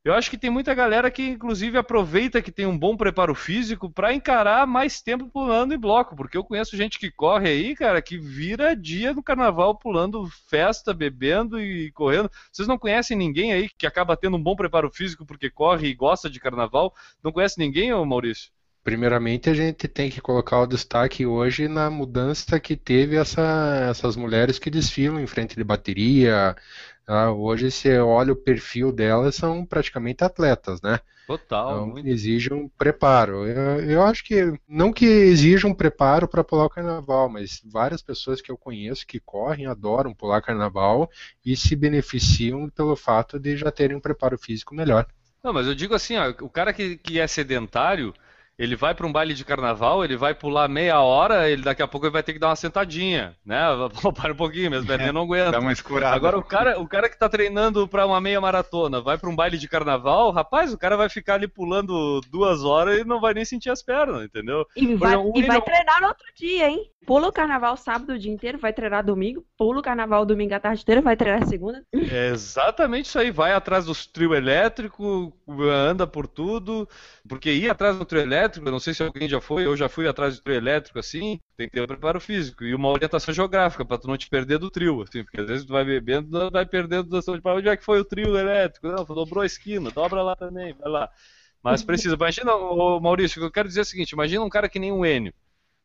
eu 0.04 0.14
acho 0.14 0.30
que 0.30 0.38
tem 0.38 0.48
muita 0.48 0.72
galera 0.72 1.10
que, 1.10 1.22
inclusive, 1.22 1.76
aproveita 1.76 2.40
que 2.40 2.52
tem 2.52 2.66
um 2.66 2.78
bom 2.78 2.96
preparo 2.96 3.34
físico 3.34 3.90
para 3.90 4.14
encarar 4.14 4.64
mais 4.64 5.02
tempo 5.02 5.28
pulando 5.28 5.74
em 5.74 5.78
bloco, 5.78 6.14
porque 6.14 6.36
eu 6.38 6.44
conheço 6.44 6.76
gente 6.76 7.00
que 7.00 7.10
corre 7.10 7.48
aí, 7.48 7.74
cara, 7.74 8.00
que 8.00 8.16
vira 8.16 8.76
dia 8.76 9.12
no 9.12 9.24
carnaval 9.24 9.76
pulando 9.76 10.26
festa, 10.48 10.94
bebendo 10.94 11.58
e 11.60 11.90
correndo. 11.92 12.30
Vocês 12.52 12.68
não 12.68 12.78
conhecem 12.78 13.16
ninguém 13.16 13.52
aí 13.52 13.68
que 13.68 13.86
acaba 13.88 14.16
tendo 14.16 14.36
um 14.36 14.42
bom 14.42 14.54
preparo 14.54 14.88
físico 14.90 15.26
porque 15.26 15.50
corre 15.50 15.88
e 15.88 15.94
gosta 15.94 16.30
de 16.30 16.38
carnaval? 16.38 16.94
Não 17.24 17.32
conhece 17.32 17.58
ninguém, 17.58 17.90
Maurício? 18.06 18.52
Primeiramente, 18.90 19.48
a 19.48 19.54
gente 19.54 19.86
tem 19.86 20.10
que 20.10 20.20
colocar 20.20 20.60
o 20.60 20.66
destaque 20.66 21.24
hoje 21.24 21.68
na 21.68 21.88
mudança 21.88 22.58
que 22.58 22.76
teve 22.76 23.14
essa- 23.16 23.86
essas 23.88 24.16
mulheres 24.16 24.58
que 24.58 24.68
desfilam 24.68 25.20
em 25.20 25.28
frente 25.28 25.54
de 25.54 25.62
bateria. 25.62 26.56
tá? 27.06 27.30
Hoje, 27.32 27.70
você 27.70 27.98
olha 28.00 28.32
o 28.32 28.36
perfil 28.36 28.90
delas, 28.92 29.36
são 29.36 29.64
praticamente 29.64 30.24
atletas, 30.24 30.80
né? 30.82 30.98
Total, 31.26 31.80
Então, 31.84 31.86
muito. 31.86 32.06
exige 32.06 32.52
um 32.54 32.68
preparo. 32.68 33.46
Eu, 33.46 33.80
eu 33.90 34.02
acho 34.04 34.24
que, 34.24 34.52
não 34.68 34.92
que 34.92 35.06
exija 35.06 35.68
um 35.68 35.74
preparo 35.74 36.28
para 36.28 36.44
pular 36.44 36.66
o 36.66 36.70
carnaval, 36.70 37.28
mas 37.28 37.62
várias 37.66 38.02
pessoas 38.02 38.40
que 38.42 38.50
eu 38.52 38.58
conheço 38.58 39.06
que 39.06 39.20
correm, 39.20 39.66
adoram 39.66 40.14
pular 40.14 40.42
carnaval 40.42 41.10
e 41.44 41.56
se 41.56 41.76
beneficiam 41.76 42.68
pelo 42.70 42.96
fato 42.96 43.38
de 43.38 43.56
já 43.56 43.70
terem 43.72 43.96
um 43.96 44.00
preparo 44.00 44.38
físico 44.38 44.74
melhor. 44.74 45.06
Não, 45.42 45.52
mas 45.52 45.66
eu 45.66 45.74
digo 45.74 45.94
assim, 45.94 46.16
ó, 46.16 46.28
o 46.42 46.50
cara 46.50 46.72
que, 46.72 46.96
que 46.98 47.18
é 47.18 47.26
sedentário, 47.26 48.12
ele 48.60 48.76
vai 48.76 48.94
para 48.94 49.06
um 49.06 49.12
baile 49.12 49.32
de 49.32 49.42
carnaval, 49.42 50.04
ele 50.04 50.18
vai 50.18 50.34
pular 50.34 50.68
meia 50.68 51.00
hora, 51.00 51.48
ele 51.48 51.62
daqui 51.62 51.82
a 51.82 51.88
pouco 51.88 52.04
ele 52.04 52.12
vai 52.12 52.22
ter 52.22 52.34
que 52.34 52.38
dar 52.38 52.48
uma 52.48 52.56
sentadinha, 52.56 53.34
né? 53.42 53.58
Para 54.14 54.34
um 54.34 54.36
pouquinho, 54.36 54.68
minhas 54.68 54.84
perninhas 54.84 55.14
não 55.14 55.22
aguentam. 55.22 55.52
Dá 55.52 55.60
uma 55.60 55.72
escurada. 55.72 56.14
Agora 56.14 56.36
o 56.36 56.42
cara, 56.42 56.78
o 56.78 56.86
cara 56.86 57.08
que 57.08 57.18
tá 57.18 57.26
treinando 57.26 57.88
para 57.88 58.04
uma 58.06 58.20
meia 58.20 58.38
maratona, 58.38 59.00
vai 59.00 59.16
para 59.16 59.30
um 59.30 59.34
baile 59.34 59.56
de 59.56 59.66
carnaval, 59.66 60.30
rapaz, 60.30 60.74
o 60.74 60.78
cara 60.78 60.94
vai 60.94 61.08
ficar 61.08 61.34
ali 61.34 61.48
pulando 61.48 62.20
duas 62.30 62.62
horas 62.62 63.00
e 63.00 63.04
não 63.04 63.18
vai 63.18 63.32
nem 63.32 63.46
sentir 63.46 63.70
as 63.70 63.82
pernas, 63.82 64.24
entendeu? 64.24 64.66
E 64.76 64.94
vai, 64.94 65.14
exemplo, 65.14 65.32
e 65.34 65.42
vai 65.42 65.62
treinar 65.62 66.02
no 66.02 66.08
outro 66.08 66.26
dia, 66.36 66.68
hein? 66.68 66.90
Pula 67.06 67.28
o 67.28 67.32
carnaval 67.32 67.76
sábado 67.76 68.12
o 68.12 68.18
dia 68.18 68.30
inteiro, 68.30 68.58
vai 68.58 68.72
treinar 68.72 69.04
domingo. 69.04 69.44
Pula 69.56 69.80
o 69.80 69.82
carnaval 69.82 70.26
domingo 70.26 70.54
à 70.54 70.60
tarde 70.60 70.82
inteira, 70.82 71.00
vai 71.00 71.16
treinar 71.16 71.46
segunda. 71.46 71.82
É 71.92 72.28
exatamente 72.28 73.06
isso 73.06 73.18
aí, 73.18 73.30
vai 73.30 73.52
atrás 73.52 73.86
dos 73.86 74.06
trio 74.06 74.34
elétrico, 74.34 75.32
anda 75.48 76.06
por 76.06 76.26
tudo, 76.26 76.86
porque 77.26 77.50
ir 77.50 77.70
atrás 77.70 77.96
do 77.96 78.04
trio 78.04 78.20
elétrico, 78.20 78.49
eu 78.58 78.72
não 78.72 78.80
sei 78.80 78.94
se 78.94 79.02
alguém 79.02 79.28
já 79.28 79.40
foi, 79.40 79.66
eu 79.66 79.76
já 79.76 79.88
fui 79.88 80.08
atrás 80.08 80.36
do 80.36 80.42
trio 80.42 80.56
elétrico 80.56 80.98
assim, 80.98 81.38
tem 81.56 81.68
que 81.68 81.74
ter 81.74 81.82
um 81.82 81.86
preparo 81.86 82.20
físico 82.20 82.64
e 82.64 82.74
uma 82.74 82.88
orientação 82.88 83.32
geográfica 83.32 83.84
para 83.84 83.98
tu 83.98 84.08
não 84.08 84.16
te 84.16 84.28
perder 84.28 84.58
do 84.58 84.70
trio, 84.70 85.02
assim, 85.02 85.22
porque 85.22 85.40
às 85.40 85.46
vezes 85.46 85.64
tu 85.64 85.72
vai 85.72 85.84
bebendo, 85.84 86.50
vai 86.50 86.66
perdendo 86.66 87.10
noção 87.10 87.34
de 87.34 87.42
para 87.42 87.56
onde 87.56 87.68
é 87.68 87.76
que 87.76 87.84
foi 87.84 88.00
o 88.00 88.04
trio 88.04 88.36
elétrico, 88.36 88.88
não, 88.88 89.04
dobrou 89.04 89.42
a 89.42 89.46
esquina, 89.46 89.90
dobra 89.90 90.22
lá 90.22 90.34
também, 90.34 90.74
vai 90.74 90.90
lá. 90.90 91.10
Mas 91.62 91.82
precisa, 91.82 92.14
imagina, 92.14 92.54
ô, 92.54 92.98
Maurício, 93.00 93.42
eu 93.42 93.50
quero 93.50 93.68
dizer 93.68 93.80
é 93.80 93.82
o 93.82 93.86
seguinte, 93.86 94.12
imagina 94.12 94.42
um 94.42 94.48
cara 94.48 94.68
que 94.68 94.78
nem 94.78 94.92
o 94.92 95.04
Enio, 95.04 95.34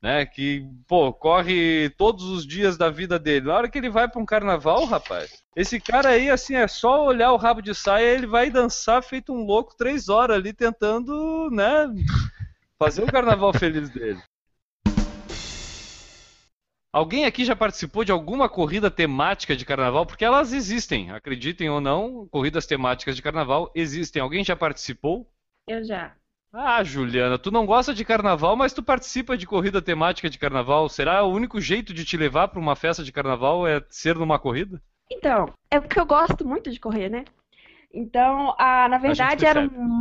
né, 0.01 0.25
que, 0.25 0.65
pô, 0.87 1.11
corre 1.11 1.89
todos 1.97 2.25
os 2.25 2.45
dias 2.45 2.77
da 2.77 2.89
vida 2.89 3.17
dele. 3.17 3.47
Na 3.47 3.55
hora 3.55 3.69
que 3.69 3.77
ele 3.77 3.89
vai 3.89 4.07
para 4.07 4.21
um 4.21 4.25
carnaval, 4.25 4.85
rapaz, 4.85 5.43
esse 5.55 5.79
cara 5.79 6.09
aí, 6.09 6.29
assim, 6.29 6.55
é 6.55 6.67
só 6.67 7.05
olhar 7.05 7.31
o 7.31 7.37
rabo 7.37 7.61
de 7.61 7.73
saia, 7.73 8.05
ele 8.05 8.27
vai 8.27 8.49
dançar 8.49 9.01
feito 9.03 9.33
um 9.33 9.45
louco 9.45 9.75
três 9.75 10.07
horas 10.07 10.37
ali 10.37 10.53
tentando, 10.53 11.49
né, 11.51 11.87
fazer 12.77 13.03
o 13.03 13.11
carnaval 13.11 13.53
feliz 13.53 13.89
dele. 13.89 14.21
Alguém 16.91 17.25
aqui 17.25 17.43
já 17.43 17.55
participou 17.55 18.05
de 18.05 18.11
alguma 18.11 18.47
corrida 18.47 18.89
temática 18.89 19.53
de 19.53 19.65
carnaval? 19.65 20.05
Porque 20.05 20.23
elas 20.23 20.53
existem, 20.53 21.11
acreditem 21.11 21.69
ou 21.69 21.81
não, 21.81 22.25
corridas 22.27 22.65
temáticas 22.65 23.17
de 23.17 23.21
carnaval 23.21 23.69
existem. 23.75 24.21
Alguém 24.21 24.45
já 24.45 24.55
participou? 24.55 25.29
Eu 25.67 25.83
já. 25.83 26.15
Ah, 26.53 26.81
Juliana, 26.85 27.37
tu 27.37 27.51
não 27.51 27.65
gosta 27.65 27.93
de 27.93 28.05
carnaval, 28.05 28.55
mas 28.55 28.71
tu 28.71 28.81
participa 28.81 29.37
de 29.37 29.45
corrida 29.45 29.81
temática 29.81 30.29
de 30.29 30.39
carnaval. 30.39 30.87
Será 30.87 31.21
o 31.21 31.33
único 31.33 31.59
jeito 31.59 31.93
de 31.93 32.05
te 32.05 32.15
levar 32.15 32.47
para 32.47 32.61
uma 32.61 32.77
festa 32.77 33.03
de 33.03 33.11
carnaval 33.11 33.67
é 33.67 33.83
ser 33.89 34.15
numa 34.15 34.39
corrida? 34.39 34.81
Então, 35.11 35.53
é 35.69 35.81
porque 35.81 35.99
eu 35.99 36.05
gosto 36.05 36.47
muito 36.47 36.71
de 36.71 36.79
correr, 36.79 37.09
né? 37.09 37.25
Então, 37.93 38.55
a, 38.57 38.87
na 38.87 38.97
verdade, 38.97 39.45
era 39.45 39.59
um, 39.59 39.99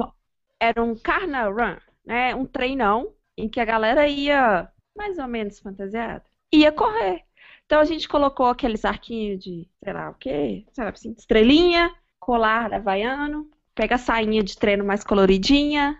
era 0.60 0.80
um 0.80 0.96
Carna 0.96 1.48
Run, 1.48 1.76
né? 2.04 2.34
Um 2.34 2.46
treinão 2.46 3.14
em 3.36 3.48
que 3.48 3.60
a 3.60 3.64
galera 3.64 4.06
ia 4.08 4.70
mais 4.96 5.18
ou 5.18 5.26
menos 5.26 5.58
fantasiada. 5.60 6.24
Ia 6.52 6.70
correr. 6.72 7.24
Então 7.66 7.80
a 7.80 7.84
gente 7.84 8.08
colocou 8.08 8.46
aqueles 8.46 8.84
arquinhos 8.84 9.42
de, 9.42 9.68
sei 9.82 9.92
lá 9.92 10.10
o 10.10 10.14
quê, 10.14 10.66
sei 10.72 10.84
lá, 10.84 10.90
assim, 10.90 11.14
estrelinha, 11.16 11.92
colar 12.20 12.72
havaiano, 12.72 13.50
pega 13.74 13.96
a 13.96 13.98
sainha 13.98 14.42
de 14.42 14.56
treino 14.56 14.84
mais 14.84 15.02
coloridinha, 15.02 15.98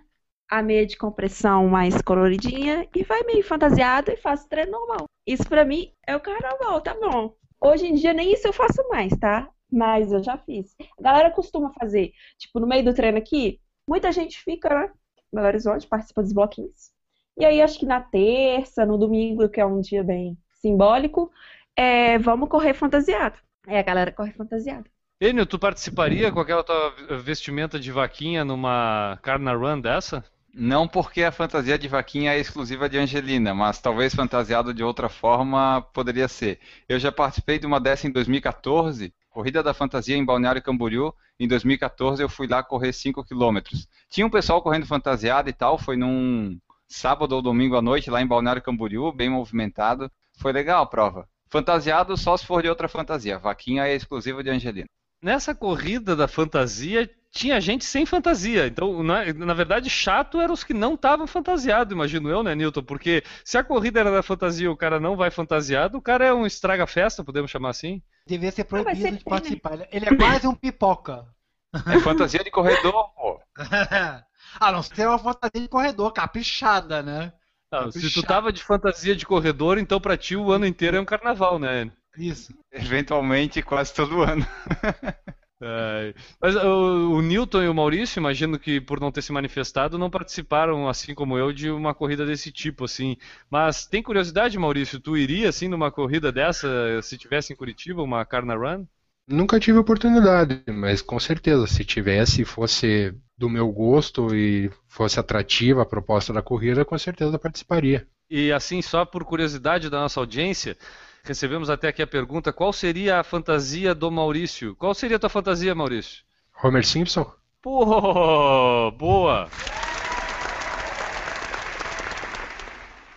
a 0.49 0.63
meia 0.63 0.87
de 0.87 0.97
compressão 0.97 1.67
mais 1.69 2.01
coloridinha 2.03 2.89
e 2.95 3.03
vai 3.03 3.23
meio 3.25 3.43
fantasiado 3.43 4.11
e 4.11 4.17
faz 4.17 4.45
treino 4.47 4.73
normal. 4.73 5.07
Isso 5.27 5.49
pra 5.49 5.65
mim 5.65 5.93
é 6.07 6.15
o 6.15 6.21
carnaval, 6.21 6.81
tá 6.81 6.95
bom. 6.95 7.35
Hoje 7.61 7.87
em 7.87 7.95
dia 7.95 8.13
nem 8.13 8.33
isso 8.33 8.47
eu 8.47 8.53
faço 8.53 8.87
mais, 8.91 9.13
tá? 9.19 9.49
Mas 9.73 10.13
eu 10.13 10.23
já 10.23 10.37
fiz. 10.37 10.77
A 10.99 11.03
galera 11.03 11.31
costuma 11.31 11.73
fazer, 11.73 12.13
tipo, 12.39 12.61
no 12.61 12.67
meio 12.67 12.85
do 12.85 12.95
treino 12.95 13.19
aqui, 13.19 13.61
muita 13.89 14.13
gente 14.13 14.39
fica, 14.39 14.69
né? 14.69 14.93
Belo 15.35 15.47
Horizonte, 15.47 15.87
participa 15.87 16.23
dos 16.23 16.33
bloquinhos. 16.33 16.93
E 17.37 17.45
aí, 17.45 17.61
acho 17.61 17.79
que 17.79 17.87
na 17.87 18.01
terça, 18.01 18.87
no 18.87 18.97
domingo, 18.97 19.49
que 19.49 19.61
é 19.61 19.67
um 19.67 19.81
dia 19.81 20.05
bem 20.05 20.39
simbólico, 20.61 21.31
é, 21.77 22.19
vamos 22.19 22.49
correr 22.49 22.75
fantasiado. 22.75 23.37
Aí 23.67 23.77
a 23.77 23.83
galera 23.83 24.13
corre 24.13 24.33
fantasiada. 24.33 24.85
Enio, 25.21 25.47
tu 25.47 25.59
participaria 25.59 26.31
com 26.31 26.41
aquela 26.41 26.63
tua 26.63 26.95
vestimenta 27.23 27.79
de 27.79 27.91
vaquinha 27.91 28.45
numa 28.45 29.19
Carna 29.23 29.55
Run 29.55 29.81
dessa? 29.81 30.25
Não 30.53 30.87
porque 30.87 31.23
a 31.23 31.33
fantasia 31.33 31.79
de 31.79 31.89
vaquinha 31.89 32.33
é 32.33 32.39
exclusiva 32.39 32.89
de 32.89 32.99
Angelina, 32.99 33.55
mas 33.55 33.81
talvez 33.81 34.15
fantasiado 34.15 34.73
de 34.73 34.85
outra 34.85 35.09
forma 35.09 35.83
poderia 35.93 36.29
ser. 36.29 36.61
Eu 36.89 36.99
já 36.99 37.11
participei 37.11 37.59
de 37.59 37.67
uma 37.67 37.81
dessa 37.81 38.07
em 38.07 38.11
2014, 38.11 39.13
Corrida 39.35 39.65
da 39.65 39.75
Fantasia 39.75 40.17
em 40.17 40.25
Balneário 40.25 40.63
Camboriú. 40.63 41.13
Em 41.41 41.49
2014 41.49 42.23
eu 42.23 42.29
fui 42.29 42.47
lá 42.47 42.63
correr 42.63 42.93
5 42.93 43.25
quilômetros. 43.25 43.89
Tinha 44.09 44.25
um 44.25 44.31
pessoal 44.31 44.63
correndo 44.63 44.87
fantasiado 44.87 45.51
e 45.51 45.53
tal, 45.53 45.77
foi 45.77 45.97
num 45.97 46.57
sábado 46.87 47.33
ou 47.35 47.43
domingo 47.43 47.77
à 47.77 47.83
noite 47.83 48.09
lá 48.09 48.23
em 48.23 48.27
Balneário 48.29 48.63
Camboriú, 48.63 49.11
bem 49.11 49.29
movimentado. 49.29 50.09
Foi 50.39 50.53
legal 50.53 50.85
a 50.85 50.87
prova. 50.87 51.29
Fantasiado 51.51 52.17
só 52.17 52.37
se 52.37 52.47
for 52.47 52.63
de 52.63 52.69
outra 52.69 52.87
fantasia. 52.87 53.37
Vaquinha 53.37 53.85
é 53.89 53.97
exclusiva 53.97 54.41
de 54.41 54.51
Angelina. 54.51 54.89
Nessa 55.21 55.53
corrida 55.53 56.15
da 56.15 56.29
fantasia, 56.29 57.11
tinha 57.35 57.61
gente 57.61 57.85
sem 57.85 58.07
fantasia. 58.07 58.67
Então, 58.67 59.03
na, 59.03 59.33
na 59.35 59.53
verdade, 59.55 59.91
chato 59.91 60.41
eram 60.41 60.55
os 60.55 60.63
que 60.63 60.73
não 60.73 60.95
estavam 60.95 61.27
fantasiados, 61.27 61.93
imagino 61.93 62.31
eu, 62.31 62.43
né, 62.45 62.55
Newton? 62.55 62.83
Porque 62.83 63.25
se 63.45 63.59
a 63.59 63.65
corrida 63.65 64.01
era 64.01 64.11
da 64.11 64.23
fantasia 64.23 64.67
e 64.67 64.69
o 64.69 64.77
cara 64.77 65.01
não 65.01 65.17
vai 65.17 65.31
fantasiado, 65.31 65.99
o 65.99 66.03
cara 66.03 66.25
é 66.25 66.33
um 66.33 66.47
estraga-festa, 66.47 67.25
podemos 67.25 67.51
chamar 67.51 67.71
assim? 67.71 68.01
Devia 68.27 68.53
ser 68.53 68.65
proibido 68.65 68.97
sempre 68.97 69.19
de 69.19 69.25
participar. 69.25 69.89
Ele- 69.91 70.07
é 70.09 70.17
quase 70.17 70.47
um 70.47 70.55
pipoca. 70.55 71.27
É 71.89 71.99
fantasia 71.99 72.39
de 72.45 72.53
corredor, 72.53 73.13
pô. 73.17 73.41
ah, 74.61 74.71
não, 74.71 74.81
tem 74.81 75.07
uma 75.07 75.19
fantasia 75.19 75.61
de 75.61 75.67
corredor, 75.69 76.13
caprichada, 76.13 77.03
né? 77.03 77.33
Não, 77.73 77.91
se 77.91 78.13
tu 78.13 78.23
tava 78.23 78.53
de 78.53 78.63
fantasia 78.63 79.17
de 79.17 79.27
corredor, 79.27 79.77
então 79.77 80.01
pra 80.01 80.17
ti 80.17 80.37
o 80.37 80.53
ano 80.53 80.65
inteiro 80.67 80.97
é 80.97 81.01
um 81.01 81.05
carnaval, 81.05 81.59
né? 81.59 81.91
Isso. 82.17 82.55
Eventualmente, 82.71 83.61
quase 83.61 83.93
todo 83.93 84.23
ano. 84.23 84.47
É, 85.63 86.15
mas 86.41 86.57
o, 86.57 87.13
o 87.13 87.23
Newton 87.23 87.63
e 87.63 87.69
o 87.69 87.75
Maurício, 87.75 88.19
imagino 88.21 88.59
que 88.59 88.81
por 88.81 89.01
não 89.01 89.11
ter 89.11 89.23
se 89.23 89.33
manifestado, 89.33 89.97
não 89.97 90.11
participaram, 90.11 90.89
assim 90.89 91.15
como 91.15 91.39
eu, 91.39 91.53
de 91.53 91.71
uma 91.71 91.95
corrida 91.95 92.27
desse 92.27 92.53
tipo, 92.53 92.85
assim. 92.85 93.17
Mas 93.51 93.87
tem 93.87 94.03
curiosidade, 94.03 94.59
Maurício? 94.59 95.01
Tu 95.01 95.17
iria, 95.17 95.49
assim, 95.49 95.69
numa 95.69 95.91
corrida 95.91 96.31
dessa, 96.33 97.01
se 97.03 97.17
tivesse 97.17 97.53
em 97.53 97.57
Curitiba, 97.57 98.03
uma 98.03 98.25
Carna 98.25 98.55
Run? 98.55 98.85
Nunca 99.27 99.59
tive 99.59 99.79
oportunidade, 99.79 100.63
mas 100.69 101.01
com 101.01 101.19
certeza, 101.19 101.67
se 101.67 101.85
tivesse 101.85 102.43
e 102.43 102.45
fosse 102.45 103.15
do 103.39 103.49
meu 103.49 103.71
gosto 103.73 104.35
e 104.35 104.71
fosse 104.87 105.19
atrativa 105.19 105.83
a 105.83 105.87
proposta 105.87 106.33
da 106.33 106.43
corrida, 106.43 106.85
com 106.85 106.99
certeza 106.99 107.39
participaria. 107.39 108.07
E 108.29 108.53
assim, 108.53 108.83
só 108.83 109.05
por 109.05 109.25
curiosidade 109.25 109.91
da 109.91 110.01
nossa 110.01 110.21
audiência, 110.21 110.77
recebemos 111.25 111.69
até 111.69 111.89
aqui 111.89 112.03
a 112.03 112.07
pergunta: 112.07 112.53
qual 112.53 112.73
seria 112.73 113.19
a 113.19 113.25
fantasia 113.25 113.95
do 113.95 114.11
Maurício? 114.11 114.77
Qual 114.77 114.95
seria 114.95 115.17
a 115.17 115.21
tua 115.21 115.31
fantasia, 115.31 115.75
Maurício? 115.75 116.25
Homer 116.63 116.85
Simpson? 116.85 117.33
Pô, 117.61 118.91
boa! 118.93 119.49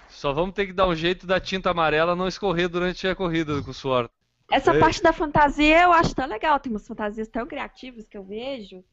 Só 0.10 0.34
vamos 0.34 0.56
ter 0.56 0.66
que 0.66 0.74
dar 0.74 0.88
um 0.88 0.96
jeito 0.96 1.28
da 1.28 1.40
tinta 1.40 1.70
amarela 1.70 2.16
não 2.16 2.28
escorrer 2.28 2.68
durante 2.68 3.08
a 3.08 3.16
corrida 3.16 3.62
com 3.62 3.70
o 3.70 3.74
suor. 3.74 4.10
Essa 4.50 4.74
Ei. 4.74 4.80
parte 4.80 5.04
da 5.04 5.14
fantasia 5.14 5.84
eu 5.84 5.92
acho 5.92 6.16
tão 6.16 6.26
legal. 6.26 6.60
Tem 6.60 6.72
umas 6.72 6.88
fantasias 6.88 7.28
tão 7.28 7.46
criativas 7.46 8.08
que 8.08 8.18
eu 8.18 8.24
vejo 8.24 8.84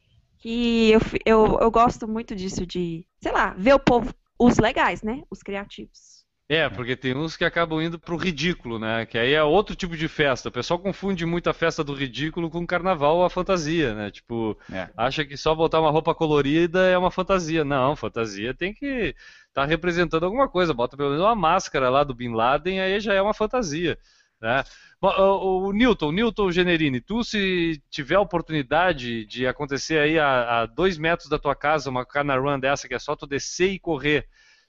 que 0.45 0.91
eu, 0.91 1.01
eu, 1.25 1.59
eu 1.59 1.71
gosto 1.71 2.07
muito 2.07 2.37
disso, 2.37 2.67
de, 2.67 3.07
sei 3.19 3.33
lá, 3.33 3.55
ver 3.57 3.73
o 3.73 3.79
povo, 3.79 4.15
os 4.39 4.59
legais, 4.59 5.03
né? 5.03 5.23
Os 5.31 5.43
criativos. 5.43 6.14
É, 6.47 6.69
porque 6.69 6.95
tem 6.95 7.17
uns 7.17 7.39
que 7.39 7.45
acabam 7.45 7.81
indo 7.81 7.99
pro 7.99 8.17
ridículo, 8.19 8.79
né? 8.79 9.07
Que 9.07 9.17
aí 9.17 9.33
é 9.33 9.43
outro 9.43 9.75
tipo 9.75 9.97
de 9.97 10.07
festa. 10.09 10.51
O 10.51 10.53
pessoal 10.53 10.79
confunde 10.79 11.25
muito 11.25 11.49
a 11.49 11.55
festa 11.55 11.83
do 11.83 11.95
ridículo 11.95 12.51
com 12.51 12.59
o 12.61 12.67
carnaval 12.67 13.17
ou 13.17 13.25
a 13.25 13.31
fantasia, 13.31 13.95
né? 13.95 14.11
Tipo, 14.11 14.59
É. 14.71 14.91
acha 14.95 15.25
que 15.25 15.39
só 15.39 15.55
botar 15.55 15.81
uma 15.81 15.91
roupa 15.91 16.15
colorida 16.15 16.87
é 16.87 16.99
uma 16.99 17.11
fantasia. 17.11 17.65
Não, 17.65 17.97
fantasia 17.97 18.53
tem 18.53 18.75
que 18.75 19.15
estar 19.49 19.65
representando 19.65 20.25
alguma 20.25 20.47
coisa. 20.47 20.75
Bota 20.75 20.99
pelo 20.99 21.11
menos 21.11 21.25
uma 21.25 21.35
máscara 21.35 21.89
lá 21.89 22.05
do 22.05 22.15
Bin 22.15 22.35
Laden, 22.35 22.79
aí 22.79 23.01
já 23.01 23.15
é 23.15 23.23
uma 23.23 23.33
fantasia. 23.33 23.99
Né? 24.39 24.63
Bom, 25.01 25.09
O, 25.17 25.69
o 25.69 25.73
Newton, 25.73 26.13
Newton 26.13 26.51
Generini, 26.53 27.01
tu 27.01 27.25
se 27.25 27.83
tiver 27.89 28.17
a 28.17 28.21
oportunidade 28.21 29.25
de 29.25 29.47
acontecer 29.47 29.99
aí 29.99 30.19
a, 30.19 30.61
a 30.61 30.67
dois 30.67 30.99
metros 30.99 31.31
da 31.31 31.39
tua 31.39 31.55
casa 31.55 31.89
uma 31.89 32.05
Carna 32.05 32.37
Run 32.37 32.61
dessa, 32.61 32.87
que 32.87 32.95
é 32.95 32.99
só 32.99 33.17
tu 33.17 33.27
descer 33.27 33.71
e 33.71 33.79
correr, 33.79 34.29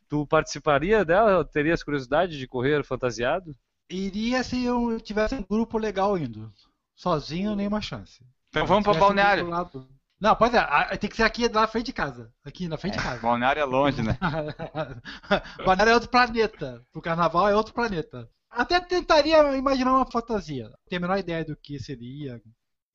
tu 0.09 0.25
participaria 0.27 1.03
dela? 1.05 1.43
Terias 1.45 1.83
curiosidade 1.83 2.37
de 2.37 2.47
correr 2.47 2.83
fantasiado? 2.83 3.55
Iria 3.89 4.43
se 4.43 4.63
eu 4.63 4.99
tivesse 4.99 5.35
um 5.35 5.43
grupo 5.43 5.77
legal 5.77 6.17
indo. 6.17 6.51
Sozinho, 6.95 7.55
nenhuma 7.55 7.81
chance. 7.81 8.23
Então 8.49 8.65
vamos 8.65 8.83
tivesse 8.83 8.97
um 9.03 9.07
balneário. 9.07 9.47
lá- 9.47 9.69
Não, 10.19 10.35
pois 10.35 10.53
é, 10.53 10.97
tem 10.97 11.09
que 11.09 11.15
ser 11.17 11.23
aqui 11.23 11.49
na 11.49 11.67
frente 11.67 11.87
de 11.87 11.93
casa. 11.93 12.31
Aqui 12.43 12.67
na 12.67 12.77
frente 12.77 12.97
de 12.97 13.03
casa. 13.03 13.21
Balneário 13.21 13.59
é 13.59 13.65
longe, 13.65 14.01
né? 14.01 14.17
Balneário 15.65 15.91
é 15.91 15.93
outro 15.93 16.09
planeta. 16.09 16.81
O 16.93 17.01
carnaval 17.01 17.47
é 17.49 17.55
outro 17.55 17.73
planeta. 17.73 18.29
Até 18.49 18.79
tentaria 18.79 19.55
imaginar 19.57 19.91
uma 19.93 20.09
fantasia. 20.09 20.69
Não 20.69 20.75
tenho 20.87 20.99
a 20.99 21.07
menor 21.07 21.19
ideia 21.19 21.43
do 21.43 21.55
que 21.57 21.77
seria. 21.79 22.41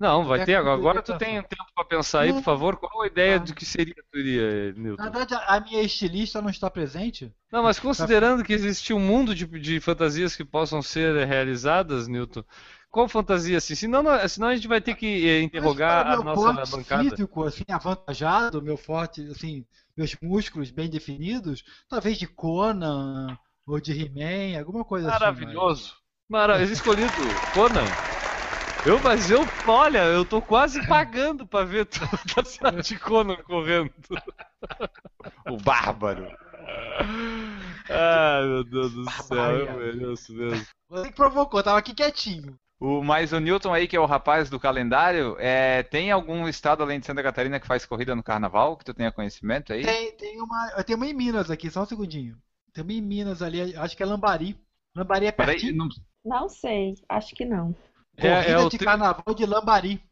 Não, 0.00 0.24
vai 0.24 0.38
Até 0.38 0.46
ter 0.46 0.54
agora. 0.56 0.78
Agora 0.78 1.02
tu 1.02 1.16
tem 1.18 1.42
tempo 1.42 1.66
pra 1.74 1.84
pensar 1.84 2.20
aí, 2.22 2.32
por 2.32 2.42
favor. 2.42 2.76
Qual 2.78 3.02
a 3.02 3.06
ideia 3.06 3.38
Tá. 3.38 3.44
do 3.44 3.54
que 3.54 3.66
seria 3.66 3.94
iria, 4.14 4.72
Na 4.72 4.78
Newton? 4.80 5.02
verdade, 5.10 5.34
a 5.34 5.56
a 5.56 5.60
minha 5.60 5.82
estilista 5.82 6.40
não 6.40 6.48
está 6.48 6.70
presente. 6.70 7.30
Não, 7.52 7.62
mas 7.62 7.78
considerando 7.78 8.42
que 8.42 8.52
existe 8.54 8.94
um 8.94 8.98
mundo 8.98 9.34
de, 9.34 9.44
de 9.46 9.78
fantasias 9.78 10.34
que 10.34 10.44
possam 10.44 10.80
ser 10.80 11.26
realizadas, 11.26 12.08
Newton, 12.08 12.42
qual 12.90 13.08
fantasia 13.08 13.58
assim? 13.58 13.74
Senão, 13.74 14.02
não- 14.02 14.26
senão 14.28 14.48
a 14.48 14.54
gente 14.54 14.66
vai 14.66 14.80
ter 14.80 14.94
que 14.94 15.06
eh, 15.28 15.42
interrogar 15.42 16.06
Mas 16.06 16.14
a 16.14 16.22
para 16.22 16.24
meu 16.24 16.24
nossa 16.24 16.54
porte 16.54 16.70
bancada. 16.70 17.10
físico, 17.10 17.44
assim, 17.44 17.64
avantajado, 17.70 18.62
meu 18.62 18.78
forte, 18.78 19.20
assim, 19.30 19.66
meus 19.96 20.16
músculos 20.22 20.70
bem 20.70 20.88
definidos, 20.88 21.62
talvez 21.88 22.16
de 22.18 22.26
Conan 22.26 23.36
ou 23.66 23.78
de 23.80 23.92
He-Man, 23.92 24.58
alguma 24.58 24.84
coisa 24.84 25.08
assim. 25.08 25.18
Maravilhoso. 25.20 25.94
Maravilhoso. 26.28 26.72
Escolhido 26.72 27.12
Conan. 27.52 28.19
Eu, 28.86 28.98
mas 29.00 29.30
eu, 29.30 29.40
olha, 29.66 30.04
eu 30.04 30.24
tô 30.24 30.40
quase 30.40 30.86
pagando 30.86 31.46
pra 31.46 31.64
ver 31.64 31.84
toda 31.86 32.08
a 32.40 32.44
cidade 32.44 32.82
de 32.88 32.98
Conan 32.98 33.36
correndo. 33.36 33.92
O 35.46 35.56
bárbaro. 35.58 36.26
Ai, 37.88 38.46
meu 38.46 38.64
Deus 38.64 38.92
do 38.92 39.10
céu, 39.10 39.36
eu 39.38 39.66
Barbaridade. 39.66 39.98
mereço 39.98 40.32
mesmo. 40.32 40.66
Você 40.88 41.08
que 41.08 41.14
provocou, 41.14 41.62
tava 41.62 41.78
aqui 41.78 41.94
quietinho. 41.94 42.56
O, 42.80 43.02
mas 43.04 43.32
o 43.32 43.38
Newton 43.40 43.74
aí, 43.74 43.86
que 43.86 43.94
é 43.96 44.00
o 44.00 44.06
rapaz 44.06 44.48
do 44.48 44.58
calendário, 44.58 45.36
é, 45.38 45.82
tem 45.82 46.10
algum 46.10 46.48
estado 46.48 46.82
além 46.82 46.98
de 46.98 47.04
Santa 47.04 47.22
Catarina 47.22 47.60
que 47.60 47.66
faz 47.66 47.84
corrida 47.84 48.16
no 48.16 48.22
carnaval, 48.22 48.76
que 48.78 48.84
tu 48.86 48.94
tenha 48.94 49.12
conhecimento 49.12 49.72
aí? 49.74 49.82
Tem, 49.84 50.12
tem 50.16 50.40
uma, 50.40 50.82
tenho 50.84 50.96
uma 50.96 51.06
em 51.06 51.12
Minas 51.12 51.50
aqui, 51.50 51.70
só 51.70 51.82
um 51.82 51.86
segundinho. 51.86 52.38
Tem 52.72 52.82
uma 52.82 52.92
em 52.94 53.02
Minas 53.02 53.42
ali, 53.42 53.76
acho 53.76 53.94
que 53.94 54.02
é 54.02 54.06
Lambari. 54.06 54.58
Lambari 54.96 55.26
é 55.26 55.32
Peraí, 55.32 55.56
pertinho. 55.56 55.76
não- 55.76 55.88
Não 56.24 56.48
sei, 56.48 56.94
acho 57.08 57.34
que 57.34 57.44
não. 57.44 57.74
É, 58.16 58.22
Corrida 58.22 58.50
é 58.52 58.58
o 58.58 58.68
de 58.68 58.78
tri- 58.78 58.84
carnaval 58.86 59.34
de 59.34 59.46
Lambari. 59.46 60.02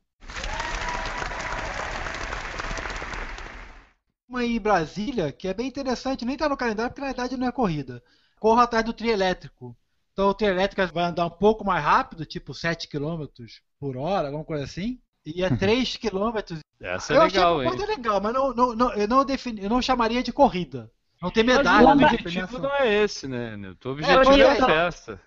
Uma 4.29 4.45
em 4.45 4.61
Brasília, 4.61 5.33
que 5.33 5.49
é 5.49 5.55
bem 5.55 5.67
interessante, 5.69 6.25
nem 6.25 6.37
tá 6.37 6.49
no 6.49 6.57
calendário, 6.57 6.91
porque 6.91 7.01
na 7.01 7.09
verdade 7.09 7.37
não 7.37 7.47
é 7.47 7.53
corrida. 7.53 8.03
Corro 8.39 8.61
atrás 8.61 8.85
do 8.85 8.93
trio 8.93 9.11
elétrico. 9.13 9.77
Então 10.13 10.29
o 10.29 10.35
trio 10.35 10.51
elétrico 10.51 10.93
vai 10.93 11.05
andar 11.05 11.27
um 11.27 11.31
pouco 11.31 11.65
mais 11.65 11.83
rápido, 11.83 12.27
tipo 12.27 12.53
7 12.53 12.89
km 12.89 13.63
por 13.81 13.97
hora, 13.97 14.29
alguma 14.29 14.45
coisa 14.45 14.65
assim. 14.65 15.01
E 15.25 15.43
é 15.43 15.51
3 15.51 15.97
km. 15.97 16.61
Essa 16.81 17.15
é 17.15 17.17
eu 17.17 17.21
legal, 17.23 17.61
achei 17.61 17.67
hein? 17.67 17.71
uma 17.71 17.77
coisa 17.77 17.87
legal, 17.87 18.21
mas 18.21 18.35
não, 18.35 18.53
não, 18.55 18.75
não, 18.75 18.93
eu, 18.95 19.09
não 19.09 19.25
defini, 19.25 19.63
eu 19.63 19.71
não 19.71 19.81
chamaria 19.83 20.23
de 20.23 20.33
corrida. 20.33 20.91
Não 21.21 21.31
tem 21.31 21.43
Mas 21.45 21.57
medalha, 21.59 21.87
o 21.89 21.95
não 21.95 21.97
tem 21.97 22.07
objetivo 22.07 22.59
não 22.59 22.75
é 22.75 23.03
esse, 23.03 23.27
né? 23.27 23.57
O 23.85 23.89
objetivo 23.89 24.25
pois 24.25 24.39
é, 24.39 24.43
é, 24.43 24.51
a 24.61 24.67
festa. 24.67 25.21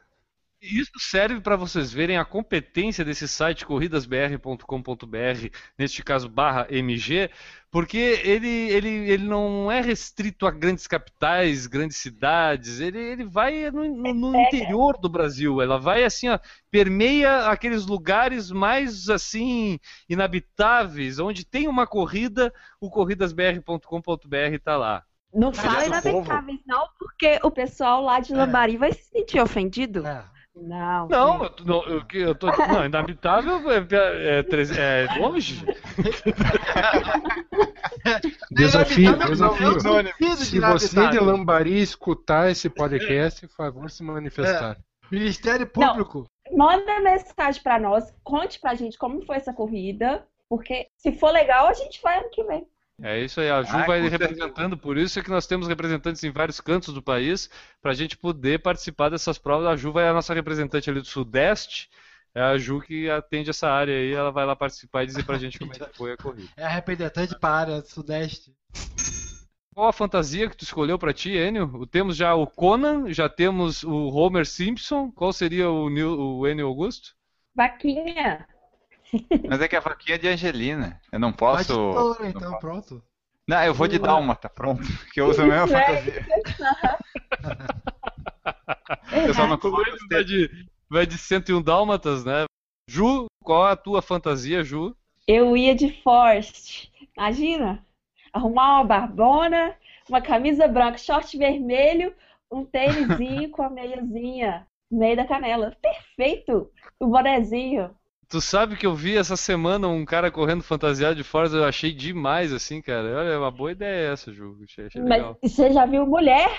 Isso 0.61 0.91
serve 0.99 1.41
para 1.41 1.55
vocês 1.55 1.91
verem 1.91 2.17
a 2.17 2.23
competência 2.25 3.03
desse 3.03 3.27
site 3.27 3.65
corridasbr.com.br, 3.65 5.47
neste 5.77 6.03
caso 6.03 6.29
barra 6.29 6.67
MG, 6.69 7.31
porque 7.71 7.97
ele, 8.23 8.47
ele, 8.69 8.89
ele 9.09 9.23
não 9.23 9.71
é 9.71 9.81
restrito 9.81 10.45
a 10.45 10.51
grandes 10.51 10.85
capitais, 10.85 11.65
grandes 11.65 11.97
cidades, 11.97 12.79
ele, 12.79 12.99
ele 12.99 13.25
vai 13.25 13.71
no, 13.71 13.83
no- 13.95 14.13
no 14.13 14.39
interior 14.39 14.99
do 14.99 15.09
Brasil, 15.09 15.61
ela 15.63 15.79
vai 15.79 16.03
assim, 16.03 16.29
ó, 16.29 16.37
permeia 16.69 17.47
aqueles 17.47 17.87
lugares 17.87 18.51
mais 18.51 19.09
assim 19.09 19.79
inabitáveis, 20.07 21.17
onde 21.17 21.43
tem 21.43 21.67
uma 21.67 21.87
corrida, 21.87 22.53
o 22.79 22.87
corridasbr.com.br 22.89 24.35
está 24.53 24.77
lá. 24.77 25.03
Não 25.33 25.53
fala 25.53 25.79
o 25.79 25.85
inaceitáveis, 25.85 26.59
não, 26.67 26.87
porque 26.99 27.39
o 27.41 27.49
pessoal 27.49 28.03
lá 28.03 28.19
de 28.19 28.33
É. 28.33 28.35
Lambari 28.37 28.77
vai 28.77 28.91
se 28.91 29.05
sentir 29.05 29.39
ofendido. 29.39 30.05
É. 30.05 30.23
Não. 30.55 31.07
Não, 31.07 31.43
eu, 31.43 31.49
tô- 31.49 31.63
não, 31.63 31.83
eu, 31.85 32.03
eu 32.13 32.35
tô. 32.35 32.47
Não, 32.47 32.85
inabitável 32.85 33.71
é, 33.71 33.77
é, 33.77 34.39
é, 34.39 35.05
é 35.05 35.19
longe. 35.19 35.63
Desafio, 38.51 39.11
Não, 39.11 39.27
desafio. 39.29 39.71
não, 39.71 39.79
não, 39.79 40.03
não, 40.03 40.03
não, 40.03 40.35
Se 40.37 40.59
você 40.59 41.09
de 41.09 41.19
Lambari 41.19 41.81
escutar 41.81 42.49
esse 42.51 42.69
podcast, 42.69 43.47
por 43.47 43.55
favor, 43.55 43.89
se 43.89 44.03
manifestar. 44.03 44.77
Ministério 45.09 45.67
Público. 45.67 46.25
Manda 46.51 46.99
mensagem 46.99 47.61
pra 47.63 47.79
nós, 47.79 48.13
conte 48.23 48.59
pra 48.59 48.75
gente 48.75 48.97
como 48.97 49.25
foi 49.25 49.37
essa 49.37 49.53
corrida, 49.53 50.25
porque 50.49 50.87
se 50.97 51.13
for 51.13 51.31
legal, 51.31 51.67
a 51.67 51.73
gente 51.73 52.01
vai 52.01 52.19
ano 52.19 52.29
que 52.29 52.43
vem. 52.43 52.67
É 53.03 53.19
isso 53.19 53.41
aí, 53.41 53.49
a 53.49 53.63
Ju 53.63 53.75
Ah, 53.75 53.85
vai 53.85 54.07
representando, 54.07 54.77
por 54.77 54.95
isso 54.95 55.19
é 55.19 55.23
que 55.23 55.29
nós 55.29 55.47
temos 55.47 55.67
representantes 55.67 56.23
em 56.23 56.31
vários 56.31 56.61
cantos 56.61 56.93
do 56.93 57.01
país, 57.01 57.49
para 57.81 57.91
a 57.91 57.95
gente 57.95 58.15
poder 58.15 58.59
participar 58.59 59.09
dessas 59.09 59.39
provas. 59.39 59.67
A 59.67 59.75
Ju 59.75 59.91
vai 59.91 60.07
a 60.07 60.13
nossa 60.13 60.33
representante 60.33 60.89
ali 60.89 61.01
do 61.01 61.07
Sudeste, 61.07 61.89
é 62.33 62.41
a 62.41 62.57
Ju 62.57 62.79
que 62.79 63.09
atende 63.09 63.49
essa 63.49 63.69
área 63.69 63.95
aí, 63.95 64.13
ela 64.13 64.31
vai 64.31 64.45
lá 64.45 64.55
participar 64.55 65.03
e 65.03 65.07
dizer 65.07 65.25
pra 65.25 65.37
gente 65.37 65.57
como 65.57 65.73
é 65.73 65.79
que 65.79 65.97
foi 65.97 66.13
a 66.13 66.17
corrida. 66.17 66.49
É 66.55 66.63
a 66.63 66.69
representante 66.69 67.37
para 67.39 67.49
a 67.49 67.59
área 67.59 67.81
sudeste. 67.81 68.55
Qual 69.73 69.87
a 69.87 69.93
fantasia 69.93 70.49
que 70.49 70.55
tu 70.55 70.63
escolheu 70.63 70.99
pra 70.99 71.13
ti, 71.13 71.31
Enio? 71.31 71.87
Temos 71.87 72.15
já 72.15 72.35
o 72.35 72.45
Conan, 72.45 73.11
já 73.11 73.27
temos 73.27 73.83
o 73.83 74.09
Homer 74.09 74.45
Simpson, 74.45 75.09
qual 75.11 75.33
seria 75.33 75.69
o, 75.69 75.87
o 75.87 76.47
Enio 76.47 76.67
Augusto? 76.67 77.15
Vaquinha. 77.55 78.45
Mas 79.47 79.61
é 79.61 79.67
que 79.67 79.75
a 79.75 79.79
vaquinha 79.79 80.15
é 80.15 80.17
de 80.17 80.27
Angelina. 80.27 80.99
Eu 81.11 81.19
não 81.19 81.33
posso. 81.33 81.73
não 81.73 82.25
então, 82.25 82.51
posso. 82.51 82.59
pronto. 82.59 83.03
Não, 83.47 83.63
eu 83.63 83.73
vou 83.73 83.87
de 83.87 83.99
Dálmata, 83.99 84.47
pronto. 84.47 84.83
Que 85.13 85.19
eu 85.19 85.27
uso 85.27 85.41
a 85.41 85.45
mesma 85.45 85.65
é. 85.77 85.85
fantasia. 85.85 86.25
Eu 89.27 89.33
só 89.33 89.45
não 89.47 89.55
Enio 89.55 90.07
vai 90.09 90.23
de, 90.23 90.49
vai 90.89 91.05
de 91.05 91.17
101 91.17 91.61
Dálmatas, 91.61 92.23
né? 92.23 92.45
Ju, 92.87 93.25
qual 93.43 93.65
a 93.65 93.75
tua 93.75 94.01
fantasia, 94.01 94.63
Ju? 94.63 94.95
Eu 95.27 95.55
ia 95.55 95.75
de 95.75 96.01
Forst. 96.01 96.89
Imagina? 97.15 97.85
Arrumar 98.33 98.75
uma 98.75 98.83
barbona, 98.83 99.75
uma 100.09 100.21
camisa 100.21 100.67
branca, 100.67 100.97
short 100.97 101.37
vermelho, 101.37 102.13
um 102.51 102.65
tênisinho 102.65 103.49
com 103.51 103.63
a 103.63 103.69
meiazinha 103.69 104.67
no 104.89 104.99
meio 104.99 105.15
da 105.15 105.25
canela. 105.25 105.75
Perfeito! 105.81 106.71
O 106.99 107.07
bonezinho. 107.07 107.95
Tu 108.31 108.39
sabe 108.39 108.77
que 108.77 108.85
eu 108.85 108.95
vi 108.95 109.17
essa 109.17 109.35
semana 109.35 109.89
um 109.89 110.05
cara 110.05 110.31
correndo 110.31 110.63
fantasiado 110.63 111.15
de 111.15 111.23
Forza, 111.23 111.57
eu 111.57 111.65
achei 111.65 111.91
demais, 111.91 112.53
assim, 112.53 112.81
cara. 112.81 113.17
Olha, 113.17 113.37
uma 113.37 113.51
boa 113.51 113.73
ideia 113.73 114.13
essa, 114.13 114.31
Ju. 114.31 114.57
Achei, 114.63 114.85
achei 114.85 115.01
Mas 115.01 115.09
legal. 115.09 115.37
você 115.43 115.69
já 115.69 115.85
viu 115.85 116.07
mulher? 116.07 116.49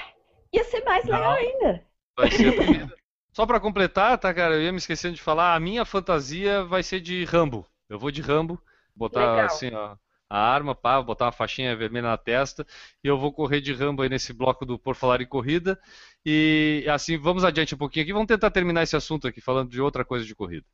Ia 0.53 0.65
ser 0.65 0.85
mais 0.85 1.07
Não. 1.07 1.15
legal 1.17 1.33
ainda. 1.33 1.83
Vai 2.15 2.31
ser 2.31 2.49
a 2.49 2.53
primeira. 2.53 2.95
Só 3.33 3.47
pra 3.47 3.59
completar, 3.59 4.19
tá, 4.19 4.35
cara? 4.35 4.57
Eu 4.57 4.63
ia 4.63 4.71
me 4.71 4.77
esquecendo 4.77 5.15
de 5.15 5.23
falar, 5.23 5.55
a 5.55 5.61
minha 5.61 5.87
fantasia 5.87 6.63
vai 6.63 6.83
ser 6.83 7.01
de 7.01 7.25
Rambo. 7.25 7.67
Eu 7.89 7.99
vou 7.99 8.11
de 8.11 8.21
Rambo, 8.21 8.61
botar 8.95 9.31
Legal. 9.33 9.47
assim, 9.47 9.73
ó, 9.75 9.97
a 10.29 10.39
arma, 10.39 10.75
pá, 10.75 11.01
botar 11.01 11.25
uma 11.25 11.33
faixinha 11.33 11.75
vermelha 11.75 12.09
na 12.09 12.19
testa, 12.19 12.67
e 13.03 13.09
eu 13.09 13.17
vou 13.17 13.33
correr 13.33 13.63
de 13.63 13.73
Rambo 13.73 14.03
aí 14.03 14.11
nesse 14.11 14.35
bloco 14.35 14.67
do 14.67 14.79
Por 14.79 14.95
Falar 14.95 15.23
em 15.23 15.27
Corrida. 15.27 15.81
E 16.25 16.85
assim, 16.91 17.17
vamos 17.17 17.45
adiante 17.45 17.75
um 17.75 17.79
pouquinho 17.79 18.03
aqui, 18.05 18.13
vamos 18.13 18.29
tentar 18.29 18.51
terminar 18.51 18.83
esse 18.83 18.95
assunto 18.95 19.27
aqui, 19.27 19.41
falando 19.41 19.71
de 19.71 19.81
outra 19.81 20.05
coisa 20.05 20.27
de 20.27 20.35
corrida. 20.35 20.67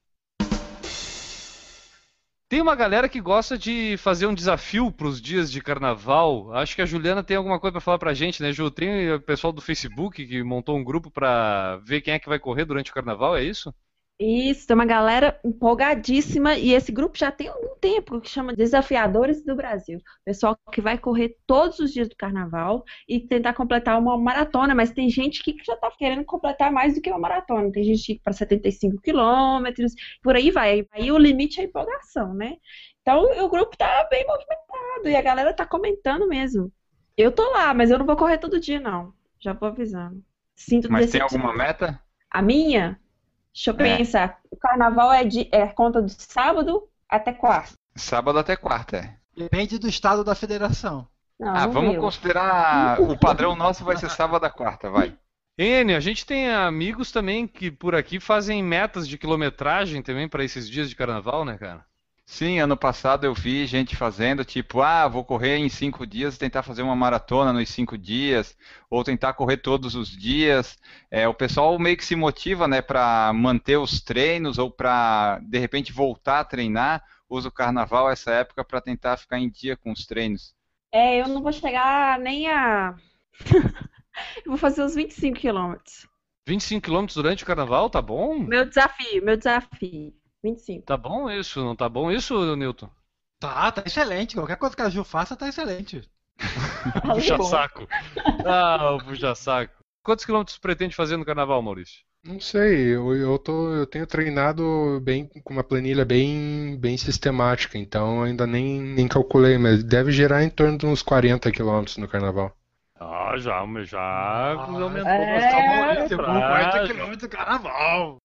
Tem 2.49 2.63
uma 2.63 2.75
galera 2.75 3.09
que 3.09 3.21
gosta 3.21 3.59
de 3.59 3.97
fazer 3.99 4.27
um 4.27 4.35
desafio 4.35 4.91
para 4.91 5.07
os 5.07 5.21
dias 5.21 5.51
de 5.53 5.61
carnaval. 5.61 6.53
Acho 6.55 6.75
que 6.75 6.81
a 6.83 6.87
Juliana 6.87 7.23
tem 7.23 7.37
alguma 7.37 7.61
coisa 7.61 7.73
para 7.73 7.81
falar 7.81 7.99
pra 7.99 8.15
gente, 8.15 8.43
né, 8.43 8.53
Ju? 8.53 8.71
Tem 8.71 9.13
o 9.13 9.21
pessoal 9.21 9.53
do 9.53 9.61
Facebook 9.61 10.27
que 10.27 10.43
montou 10.43 10.77
um 10.77 10.85
grupo 10.85 11.11
para 11.11 11.77
ver 11.85 12.01
quem 12.01 12.15
é 12.15 12.19
que 12.19 12.29
vai 12.29 12.39
correr 12.39 12.65
durante 12.65 12.91
o 12.91 12.95
carnaval, 12.95 13.37
é 13.37 13.45
isso? 13.45 13.75
Isso, 14.21 14.67
tem 14.67 14.75
uma 14.75 14.85
galera 14.85 15.39
empolgadíssima 15.45 16.57
e 16.57 16.73
esse 16.73 16.91
grupo 16.91 17.17
já 17.17 17.31
tem 17.31 17.47
algum 17.47 17.77
tempo 17.77 18.21
que 18.21 18.29
chama 18.29 18.53
Desafiadores 18.53 19.45
do 19.45 19.55
Brasil. 19.55 20.01
Pessoal 20.25 20.59
que 20.73 20.81
vai 20.81 20.99
correr 20.99 21.37
todos 21.47 21.79
os 21.79 21.93
dias 21.93 22.09
do 22.09 22.17
carnaval 22.17 22.85
e 23.09 23.21
tentar 23.21 23.55
completar 23.55 23.97
uma 23.97 24.19
maratona, 24.19 24.75
mas 24.75 24.91
tem 24.91 25.09
gente 25.09 25.41
que 25.41 25.57
já 25.65 25.77
tá 25.77 25.89
querendo 25.97 26.25
completar 26.25 26.73
mais 26.73 26.97
do 26.97 27.01
que 27.01 27.09
uma 27.11 27.19
maratona. 27.21 27.71
Tem 27.71 27.85
gente 27.85 28.05
que 28.05 28.13
ir 28.15 28.21
para 28.21 28.33
75 28.33 29.01
quilômetros, 29.01 29.93
por 30.21 30.35
aí 30.35 30.51
vai. 30.51 30.85
Aí 30.91 31.13
o 31.13 31.19
limite 31.19 31.61
é 31.61 31.63
a 31.63 31.67
empolgação, 31.67 32.35
né? 32.35 32.57
Então 33.01 33.23
o 33.45 33.49
grupo 33.49 33.77
tá 33.77 34.05
bem 34.11 34.27
movimentado 34.27 35.09
e 35.09 35.15
a 35.15 35.23
galera 35.23 35.55
tá 35.55 35.65
comentando 35.65 36.27
mesmo. 36.27 36.73
Eu 37.17 37.31
tô 37.31 37.49
lá, 37.53 37.73
mas 37.73 37.89
eu 37.89 37.99
não 37.99 38.07
vou 38.07 38.17
correr 38.17 38.39
todo 38.39 38.59
dia, 38.59 38.81
não. 38.81 39.13
Já 39.39 39.53
vou 39.53 39.69
avisando. 39.69 40.21
Sinto 40.57 40.91
Mas 40.91 41.13
tem 41.13 41.21
alguma 41.21 41.55
meta? 41.55 42.03
A 42.29 42.43
minha? 42.43 43.01
Deixa 43.55 43.71
eu 43.71 43.75
É. 43.87 43.97
pensar. 43.99 44.39
O 44.51 44.57
carnaval 44.57 45.13
é, 45.13 45.25
de, 45.25 45.49
é 45.53 45.67
conta 45.69 46.03
de 46.03 46.13
sábado 46.13 46.89
até 47.09 47.33
quarta. 47.33 47.73
Sábado 47.97 48.39
até 48.39 48.57
quarta, 48.57 48.97
é. 48.99 49.17
Depende 49.37 49.79
do 49.79 49.89
estado 49.89 50.23
da 50.25 50.35
federação. 50.35 51.09
Não, 51.39 51.55
Ah, 51.55 51.67
no 51.67 51.73
vamos 51.73 51.93
meu. 51.93 52.01
considerar. 52.01 53.01
O 53.01 53.17
padrão 53.19 53.55
nosso 53.57 53.85
vai 53.85 53.97
ser 53.97 54.11
sábado 54.11 54.45
a 54.45 54.51
quarta, 54.51 54.91
vai. 54.91 55.17
Enio, 55.57 55.97
a 55.97 56.01
gente 56.01 56.25
tem 56.25 56.51
amigos 56.53 57.11
também 57.11 57.47
que 57.47 57.71
por 57.71 57.95
aqui 57.95 58.21
fazem 58.21 58.63
metas 58.63 59.09
de 59.09 59.19
quilometragem 59.19 60.03
também 60.03 60.29
para 60.29 60.45
esses 60.45 60.69
dias 60.71 60.89
de 60.89 60.95
carnaval, 60.95 61.45
né, 61.45 61.57
cara? 61.59 61.85
Sim, 62.31 62.59
ano 62.61 62.77
passado 62.77 63.25
eu 63.25 63.33
vi 63.33 63.67
gente 63.67 63.97
fazendo, 63.97 64.45
tipo, 64.45 64.83
ah, 64.83 65.09
vou 65.09 65.25
correr 65.25 65.57
em 65.57 65.69
cinco 65.71 66.07
dias, 66.07 66.37
tentar 66.37 66.63
fazer 66.63 66.83
uma 66.83 66.95
maratona 66.95 67.55
nos 67.55 67.71
cinco 67.71 67.97
dias, 67.97 68.55
ou 68.91 69.03
tentar 69.03 69.33
correr 69.33 69.57
todos 69.57 69.95
os 69.95 70.11
dias. 70.11 70.79
É, 71.11 71.27
o 71.27 71.33
pessoal 71.33 71.77
meio 71.79 71.97
que 71.97 72.05
se 72.05 72.15
motiva, 72.15 72.69
né, 72.69 72.83
para 72.83 73.33
manter 73.33 73.79
os 73.79 74.03
treinos 74.03 74.59
ou 74.59 74.71
para 74.71 75.41
de 75.43 75.59
repente 75.59 75.91
voltar 75.91 76.41
a 76.41 76.45
treinar. 76.45 77.03
usa 77.31 77.49
o 77.49 77.53
carnaval, 77.53 78.11
essa 78.11 78.31
época, 78.31 78.63
para 78.63 78.83
tentar 78.83 79.17
ficar 79.17 79.39
em 79.39 79.49
dia 79.49 79.75
com 79.75 79.91
os 79.91 80.05
treinos. 80.05 80.55
É, 80.93 81.23
eu 81.23 81.29
não 81.29 81.43
vou 81.43 81.51
chegar 81.51 82.21
nem 82.21 82.47
a. 82.51 82.95
eu 84.45 84.51
vou 84.51 84.59
fazer 84.59 84.83
uns 84.83 84.95
25 84.95 85.39
quilômetros. 85.39 86.07
25 86.47 86.83
quilômetros 86.83 87.17
durante 87.17 87.43
o 87.43 87.47
carnaval, 87.47 87.89
tá 87.89 88.03
bom? 88.03 88.39
Meu 88.39 88.67
desafio, 88.67 89.25
meu 89.25 89.37
desafio. 89.37 90.13
25. 90.51 90.87
Tá 90.87 90.97
bom 90.97 91.31
isso, 91.31 91.63
não 91.65 91.77
tá 91.77 91.89
bom 91.89 92.11
isso, 92.11 92.57
Newton? 92.57 92.89
Tá, 93.41 93.71
tá 93.71 93.83
excelente. 93.87 94.35
Qualquer 94.35 94.57
coisa 94.57 94.75
que 94.75 94.83
a 94.83 94.89
Ju 94.91 95.05
faça 95.05 95.37
tá 95.37 95.49
excelente. 95.49 96.09
Puxa 97.03 97.43
saco. 97.43 97.87
Ah, 98.47 98.99
puxa 99.05 99.35
saco. 99.35 99.75
Quantos 100.03 100.25
quilômetros 100.25 100.59
pretende 100.59 100.97
fazer 100.97 101.17
no 101.17 101.25
carnaval, 101.25 101.61
Maurício? 101.61 102.01
Não 102.25 102.41
sei, 102.41 102.95
eu, 102.97 103.15
eu, 103.15 103.39
tô, 103.39 103.73
eu 103.73 103.87
tenho 103.87 104.07
treinado 104.07 105.01
bem 105.03 105.29
com 105.45 105.53
uma 105.53 105.63
planilha 105.63 106.05
bem, 106.05 106.77
bem 106.79 106.97
sistemática, 106.97 107.79
então 107.79 108.23
ainda 108.23 108.47
nem, 108.47 108.81
nem 108.81 109.07
calculei, 109.07 109.57
mas 109.57 109.85
deve 109.85 110.11
gerar 110.11 110.43
em 110.43 110.51
torno 110.51 110.77
de 110.77 110.85
uns 110.87 111.01
40 111.01 111.51
quilômetros 111.53 111.97
no 111.97 112.09
carnaval. 112.09 112.53
Ah, 112.99 113.35
já, 113.37 113.65
já 113.85 114.01
Ah, 114.01 114.55
aumentou 114.55 115.09
é, 115.09 115.95
bastante. 115.95 116.17
Pra- 116.17 116.27
com 116.27 116.41
40 116.41 116.89
km 116.89 117.17
do 117.17 117.29
carnaval. 117.29 118.19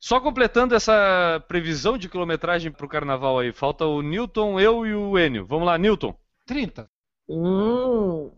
Só 0.00 0.20
completando 0.20 0.74
essa 0.74 1.42
previsão 1.48 1.98
de 1.98 2.08
quilometragem 2.08 2.70
pro 2.70 2.88
carnaval 2.88 3.38
aí, 3.38 3.52
falta 3.52 3.84
o 3.84 4.00
Newton, 4.02 4.60
eu 4.60 4.86
e 4.86 4.94
o 4.94 5.18
Enio. 5.18 5.44
Vamos 5.46 5.66
lá, 5.66 5.76
Newton. 5.76 6.14
30. 6.46 6.88
Hum. 7.28 8.30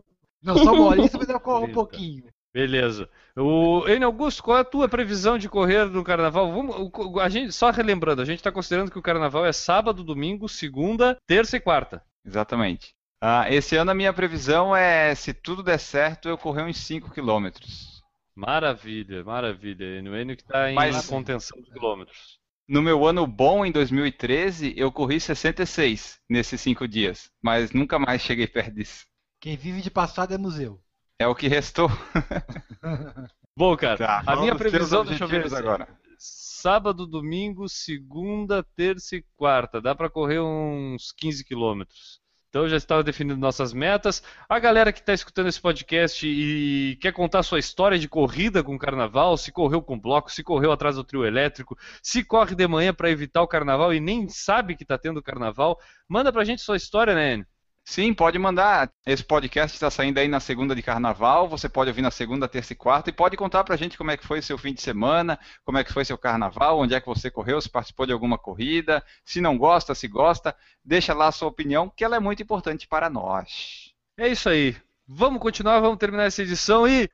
Não 0.43 0.57
sou 0.57 0.75
molista, 0.75 1.17
mas 1.17 1.29
eu 1.29 1.39
corro 1.39 1.59
um 1.59 1.61
30. 1.65 1.73
pouquinho. 1.75 2.23
Beleza. 2.53 3.07
O 3.37 3.87
Enio 3.87 4.07
Augusto, 4.07 4.43
qual 4.43 4.57
é 4.57 4.61
a 4.61 4.65
tua 4.65 4.89
previsão 4.89 5.37
de 5.37 5.47
correr 5.47 5.85
no 5.85 6.03
carnaval? 6.03 6.51
Vamos, 6.51 6.75
o- 6.93 7.19
a 7.19 7.29
gente, 7.29 7.53
só 7.53 7.69
relembrando, 7.69 8.21
a 8.21 8.25
gente 8.25 8.39
está 8.39 8.51
considerando 8.51 8.91
que 8.91 8.99
o 8.99 9.01
carnaval 9.01 9.45
é 9.45 9.53
sábado, 9.53 10.03
domingo, 10.03 10.49
segunda, 10.49 11.15
terça 11.25 11.55
e 11.55 11.61
quarta. 11.61 12.03
Exatamente. 12.25 12.89
Ah, 13.23 13.45
esse 13.53 13.75
ano 13.75 13.91
a 13.91 13.93
minha 13.93 14.11
previsão 14.11 14.75
é, 14.75 15.13
se 15.15 15.31
tudo 15.33 15.61
der 15.63 15.77
certo, 15.77 16.27
eu 16.27 16.37
correr 16.37 16.63
uns 16.63 16.77
5 16.79 17.11
quilômetros. 17.11 17.90
Maravilha, 18.41 19.23
maravilha. 19.23 19.99
Enio, 19.99 20.15
Enio 20.15 20.35
que 20.35 20.41
está 20.41 20.71
em 20.71 20.75
Mas- 20.75 21.05
contenção 21.07 21.61
de 21.61 21.69
quilômetros. 21.71 22.39
No 22.67 22.81
meu 22.81 23.05
ano 23.05 23.27
bom, 23.27 23.65
em 23.65 23.71
2013, 23.71 24.73
eu 24.77 24.91
corri 24.91 25.19
66 25.19 26.19
nesses 26.29 26.59
5 26.61 26.87
dias, 26.87 27.29
mas 27.41 27.71
nunca 27.71 27.99
mais 27.99 28.21
cheguei 28.21 28.47
perto 28.47 28.73
disso. 28.73 29.05
Quem 29.39 29.57
vive 29.57 29.81
de 29.81 29.91
passado 29.91 30.33
é 30.33 30.37
museu. 30.37 30.79
É 31.19 31.27
o 31.27 31.35
que 31.35 31.47
restou. 31.47 31.89
Bom, 33.57 33.75
cara, 33.75 33.97
Tá, 33.97 34.23
a 34.25 34.35
minha 34.37 34.55
previsão, 34.55 35.03
deixa 35.03 35.23
eu 35.23 35.27
ver. 35.27 35.37
objetivos 35.45 35.53
agora. 35.53 35.87
Sábado, 36.17 37.05
domingo, 37.05 37.67
segunda, 37.67 38.63
terça 38.75 39.15
e 39.17 39.25
quarta. 39.35 39.81
Dá 39.81 39.93
para 39.93 40.09
correr 40.09 40.39
uns 40.39 41.11
15 41.11 41.43
quilômetros. 41.43 42.20
Então 42.51 42.67
já 42.67 42.75
estava 42.75 43.01
definindo 43.01 43.39
nossas 43.39 43.71
metas. 43.71 44.21
A 44.49 44.59
galera 44.59 44.91
que 44.91 44.99
está 44.99 45.13
escutando 45.13 45.47
esse 45.47 45.59
podcast 45.59 46.27
e 46.27 46.97
quer 46.97 47.13
contar 47.13 47.43
sua 47.43 47.59
história 47.59 47.97
de 47.97 48.09
corrida 48.09 48.61
com 48.61 48.75
o 48.75 48.77
carnaval, 48.77 49.37
se 49.37 49.53
correu 49.53 49.81
com 49.81 49.97
bloco, 49.97 50.29
se 50.29 50.43
correu 50.43 50.69
atrás 50.69 50.97
do 50.97 51.03
trio 51.05 51.23
elétrico, 51.25 51.77
se 52.03 52.25
corre 52.25 52.53
de 52.53 52.67
manhã 52.67 52.93
para 52.93 53.09
evitar 53.09 53.41
o 53.41 53.47
carnaval 53.47 53.93
e 53.93 54.01
nem 54.01 54.27
sabe 54.27 54.75
que 54.75 54.83
está 54.83 54.97
tendo 54.97 55.23
carnaval, 55.23 55.79
manda 56.09 56.29
pra 56.29 56.43
gente 56.43 56.61
sua 56.61 56.75
história, 56.75 57.15
né, 57.15 57.35
Enio? 57.35 57.47
Sim, 57.83 58.13
pode 58.13 58.37
mandar. 58.37 58.91
Esse 59.05 59.23
podcast 59.23 59.75
está 59.75 59.89
saindo 59.89 60.17
aí 60.17 60.27
na 60.27 60.39
segunda 60.39 60.75
de 60.75 60.81
carnaval. 60.81 61.49
Você 61.49 61.67
pode 61.67 61.89
ouvir 61.89 62.01
na 62.01 62.11
segunda, 62.11 62.47
terça 62.47 62.73
e 62.73 62.75
quarta 62.75 63.09
e 63.09 63.13
pode 63.13 63.35
contar 63.35 63.63
pra 63.63 63.75
gente 63.75 63.97
como 63.97 64.11
é 64.11 64.17
que 64.17 64.25
foi 64.25 64.41
seu 64.41 64.57
fim 64.57 64.73
de 64.73 64.81
semana, 64.81 65.39
como 65.65 65.77
é 65.77 65.83
que 65.83 65.91
foi 65.91 66.05
seu 66.05 66.17
carnaval, 66.17 66.79
onde 66.79 66.93
é 66.93 67.01
que 67.01 67.07
você 67.07 67.29
correu, 67.29 67.59
se 67.59 67.69
participou 67.69 68.05
de 68.05 68.13
alguma 68.13 68.37
corrida, 68.37 69.03
se 69.25 69.41
não 69.41 69.57
gosta, 69.57 69.95
se 69.95 70.07
gosta, 70.07 70.55
deixa 70.85 71.13
lá 71.13 71.27
a 71.27 71.31
sua 71.31 71.47
opinião, 71.49 71.91
que 71.93 72.03
ela 72.03 72.15
é 72.15 72.19
muito 72.19 72.41
importante 72.43 72.87
para 72.87 73.09
nós. 73.09 73.91
É 74.17 74.27
isso 74.27 74.47
aí. 74.47 74.75
Vamos 75.07 75.41
continuar, 75.41 75.79
vamos 75.79 75.97
terminar 75.97 76.25
essa 76.25 76.41
edição 76.41 76.87
e. 76.87 77.09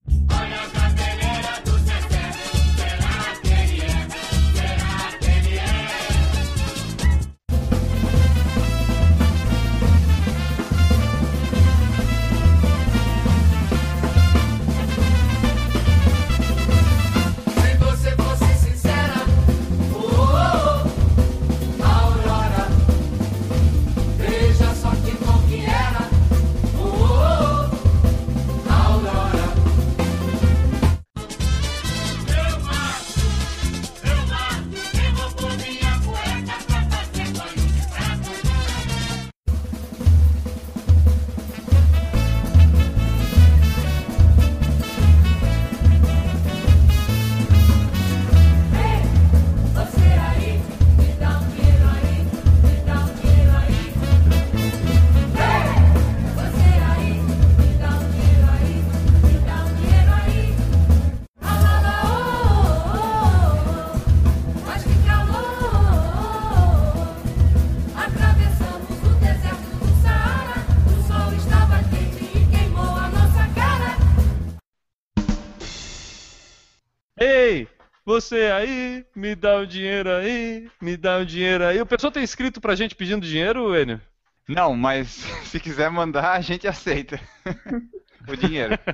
você 78.27 78.51
aí, 78.51 79.05
me 79.15 79.35
dá 79.35 79.57
um 79.57 79.65
dinheiro 79.65 80.09
aí, 80.09 80.69
me 80.81 80.97
dá 80.97 81.17
um 81.17 81.25
dinheiro 81.25 81.63
aí. 81.63 81.81
O 81.81 81.85
pessoal 81.85 82.11
tem 82.11 82.23
escrito 82.23 82.59
pra 82.59 82.75
gente 82.75 82.93
pedindo 82.93 83.25
dinheiro, 83.25 83.75
Enio? 83.75 84.01
Não, 84.47 84.75
mas 84.75 85.07
se 85.45 85.59
quiser 85.59 85.89
mandar, 85.89 86.33
a 86.33 86.41
gente 86.41 86.67
aceita 86.67 87.19
o 88.27 88.35
dinheiro. 88.35 88.77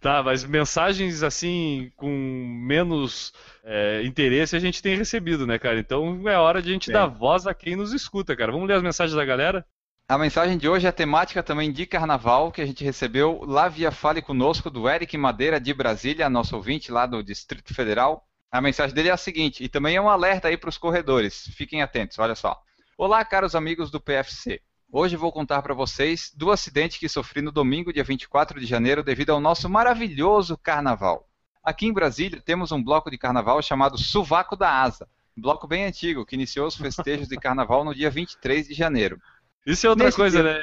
Tá, 0.00 0.22
mas 0.22 0.44
mensagens 0.44 1.22
assim, 1.22 1.92
com 1.94 2.08
menos 2.08 3.34
é, 3.62 4.02
interesse 4.02 4.56
a 4.56 4.58
gente 4.58 4.82
tem 4.82 4.96
recebido, 4.96 5.46
né, 5.46 5.58
cara? 5.58 5.78
Então 5.78 6.26
é 6.26 6.38
hora 6.38 6.62
de 6.62 6.70
a 6.70 6.72
gente 6.72 6.90
dar 6.90 7.06
voz 7.06 7.46
a 7.46 7.52
quem 7.52 7.76
nos 7.76 7.92
escuta, 7.92 8.34
cara. 8.34 8.50
Vamos 8.50 8.66
ler 8.66 8.76
as 8.76 8.82
mensagens 8.82 9.14
da 9.14 9.26
galera? 9.26 9.62
A 10.08 10.16
mensagem 10.16 10.56
de 10.56 10.66
hoje 10.66 10.86
é 10.86 10.88
a 10.88 10.92
temática 10.92 11.42
também 11.42 11.70
de 11.70 11.84
carnaval 11.84 12.50
que 12.50 12.62
a 12.62 12.66
gente 12.66 12.82
recebeu 12.82 13.44
lá 13.46 13.68
via 13.68 13.90
Fale 13.90 14.22
Conosco 14.22 14.70
do 14.70 14.88
Eric 14.88 15.18
Madeira 15.18 15.60
de 15.60 15.74
Brasília, 15.74 16.30
nosso 16.30 16.56
ouvinte 16.56 16.90
lá 16.90 17.04
do 17.04 17.22
Distrito 17.22 17.74
Federal. 17.74 18.26
A 18.52 18.60
mensagem 18.60 18.94
dele 18.94 19.08
é 19.08 19.12
a 19.12 19.16
seguinte, 19.16 19.64
e 19.64 19.68
também 19.68 19.96
é 19.96 20.00
um 20.00 20.10
alerta 20.10 20.48
aí 20.48 20.58
para 20.58 20.68
os 20.68 20.76
corredores, 20.76 21.48
fiquem 21.56 21.80
atentos, 21.80 22.18
olha 22.18 22.34
só. 22.34 22.62
Olá, 22.98 23.24
caros 23.24 23.54
amigos 23.54 23.90
do 23.90 23.98
PFC. 23.98 24.60
Hoje 24.92 25.16
vou 25.16 25.32
contar 25.32 25.62
para 25.62 25.72
vocês 25.72 26.30
do 26.36 26.50
acidente 26.50 26.98
que 26.98 27.08
sofri 27.08 27.40
no 27.40 27.50
domingo, 27.50 27.90
dia 27.94 28.04
24 28.04 28.60
de 28.60 28.66
janeiro, 28.66 29.02
devido 29.02 29.30
ao 29.30 29.40
nosso 29.40 29.70
maravilhoso 29.70 30.58
carnaval. 30.58 31.26
Aqui 31.64 31.86
em 31.86 31.94
Brasília 31.94 32.42
temos 32.44 32.72
um 32.72 32.84
bloco 32.84 33.10
de 33.10 33.16
carnaval 33.16 33.62
chamado 33.62 33.96
Suvaco 33.96 34.54
da 34.54 34.68
Asa, 34.82 35.08
um 35.34 35.40
bloco 35.40 35.66
bem 35.66 35.86
antigo 35.86 36.26
que 36.26 36.34
iniciou 36.34 36.66
os 36.66 36.76
festejos 36.76 37.28
de 37.28 37.38
carnaval 37.38 37.86
no 37.86 37.94
dia 37.94 38.10
23 38.10 38.68
de 38.68 38.74
janeiro. 38.74 39.18
Isso 39.64 39.86
é 39.86 39.88
outra 39.88 40.04
Nesse 40.04 40.18
coisa, 40.18 40.42
dia- 40.42 40.52
né? 40.52 40.62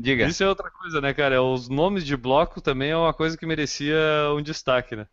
Diga. 0.00 0.26
Isso 0.26 0.42
é 0.42 0.48
outra 0.48 0.70
coisa, 0.72 1.00
né, 1.00 1.14
cara? 1.14 1.40
Os 1.40 1.68
nomes 1.68 2.04
de 2.04 2.16
bloco 2.16 2.60
também 2.60 2.90
é 2.90 2.96
uma 2.96 3.14
coisa 3.14 3.36
que 3.36 3.46
merecia 3.46 3.96
um 4.36 4.42
destaque, 4.42 4.96
né? 4.96 5.06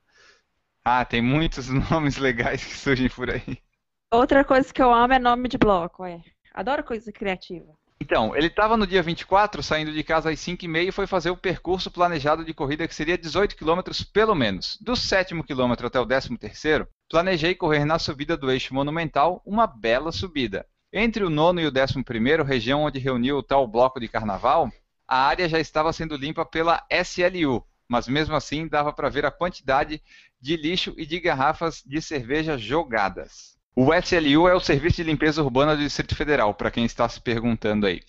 Ah, 0.91 1.05
tem 1.05 1.21
muitos 1.21 1.69
nomes 1.69 2.17
legais 2.17 2.65
que 2.65 2.75
surgem 2.75 3.07
por 3.09 3.29
aí. 3.29 3.59
Outra 4.11 4.43
coisa 4.43 4.73
que 4.73 4.81
eu 4.81 4.91
amo 4.91 5.13
é 5.13 5.19
nome 5.19 5.47
de 5.47 5.55
bloco, 5.55 6.03
é. 6.03 6.19
Adoro 6.51 6.83
coisa 6.83 7.11
criativa. 7.11 7.67
Então, 8.01 8.35
ele 8.35 8.47
estava 8.47 8.75
no 8.75 8.87
dia 8.87 9.03
24, 9.03 9.61
saindo 9.61 9.93
de 9.93 10.03
casa 10.03 10.31
às 10.31 10.39
5h30 10.39 10.87
e 10.87 10.91
foi 10.91 11.05
fazer 11.05 11.29
o 11.29 11.37
percurso 11.37 11.91
planejado 11.91 12.43
de 12.43 12.55
corrida 12.55 12.87
que 12.87 12.95
seria 12.95 13.19
18 13.19 13.55
km 13.55 13.81
pelo 14.11 14.33
menos. 14.33 14.79
Do 14.81 14.95
sétimo 14.95 15.43
quilômetro 15.43 15.85
até 15.85 15.99
o 15.99 16.07
13º, 16.07 16.87
planejei 17.07 17.53
correr 17.53 17.85
na 17.85 17.99
subida 17.99 18.35
do 18.35 18.49
eixo 18.49 18.73
monumental, 18.73 19.43
uma 19.45 19.67
bela 19.67 20.11
subida. 20.11 20.65
Entre 20.91 21.23
o 21.23 21.29
nono 21.29 21.61
e 21.61 21.67
o 21.67 21.71
décimo 21.71 22.03
primeiro, 22.03 22.43
região 22.43 22.81
onde 22.81 22.97
reuniu 22.97 23.37
o 23.37 23.43
tal 23.43 23.67
bloco 23.67 23.99
de 23.99 24.07
carnaval, 24.07 24.71
a 25.07 25.27
área 25.27 25.47
já 25.47 25.59
estava 25.59 25.93
sendo 25.93 26.17
limpa 26.17 26.43
pela 26.43 26.83
SLU, 26.89 27.63
mas 27.89 28.07
mesmo 28.07 28.35
assim 28.35 28.67
dava 28.67 28.93
para 28.93 29.09
ver 29.09 29.25
a 29.25 29.31
quantidade 29.31 30.01
de 30.39 30.55
lixo 30.55 30.93
e 30.95 31.05
de 31.05 31.19
garrafas 31.19 31.83
de 31.83 31.99
cerveja 32.01 32.57
jogadas. 32.57 33.57
O 33.75 33.93
SLU 33.93 34.47
é 34.47 34.53
o 34.53 34.59
Serviço 34.59 34.97
de 34.97 35.03
Limpeza 35.03 35.41
Urbana 35.41 35.75
do 35.75 35.81
Distrito 35.81 36.15
Federal, 36.15 36.53
para 36.53 36.69
quem 36.69 36.85
está 36.85 37.09
se 37.09 37.19
perguntando 37.19 37.87
aí. 37.87 38.01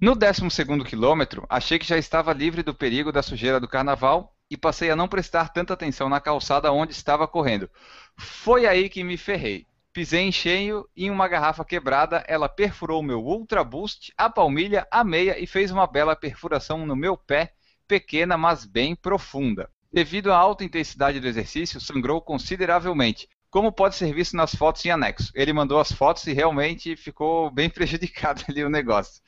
No 0.00 0.16
12º 0.16 0.84
quilômetro, 0.84 1.44
achei 1.48 1.78
que 1.78 1.86
já 1.86 1.98
estava 1.98 2.32
livre 2.32 2.62
do 2.62 2.74
perigo 2.74 3.12
da 3.12 3.22
sujeira 3.22 3.60
do 3.60 3.68
carnaval 3.68 4.34
e 4.50 4.56
passei 4.56 4.90
a 4.90 4.96
não 4.96 5.08
prestar 5.08 5.48
tanta 5.48 5.74
atenção 5.74 6.08
na 6.08 6.20
calçada 6.20 6.72
onde 6.72 6.92
estava 6.92 7.28
correndo. 7.28 7.68
Foi 8.16 8.64
aí 8.64 8.88
que 8.88 9.04
me 9.04 9.16
ferrei. 9.16 9.66
Pisei 9.92 10.20
em 10.20 10.32
cheio 10.32 10.88
e 10.96 11.06
em 11.06 11.10
uma 11.10 11.26
garrafa 11.26 11.64
quebrada, 11.64 12.24
ela 12.28 12.48
perfurou 12.48 13.02
meu 13.02 13.20
Ultra 13.20 13.64
Boost, 13.64 14.12
a 14.16 14.30
palmilha, 14.30 14.86
a 14.90 15.02
meia 15.02 15.38
e 15.38 15.46
fez 15.46 15.70
uma 15.72 15.86
bela 15.86 16.14
perfuração 16.14 16.86
no 16.86 16.94
meu 16.94 17.16
pé, 17.16 17.54
pequena 17.88 18.36
mas 18.36 18.66
bem 18.66 18.94
profunda. 18.94 19.68
Devido 19.90 20.30
à 20.30 20.36
alta 20.36 20.62
intensidade 20.62 21.18
do 21.18 21.26
exercício, 21.26 21.80
sangrou 21.80 22.20
consideravelmente, 22.20 23.26
como 23.50 23.72
pode 23.72 23.96
ser 23.96 24.12
visto 24.14 24.36
nas 24.36 24.54
fotos 24.54 24.84
em 24.84 24.90
anexo. 24.90 25.32
Ele 25.34 25.52
mandou 25.52 25.80
as 25.80 25.90
fotos 25.90 26.26
e 26.26 26.34
realmente 26.34 26.94
ficou 26.94 27.50
bem 27.50 27.68
prejudicado 27.70 28.44
ali 28.48 28.62
o 28.62 28.68
negócio. 28.68 29.22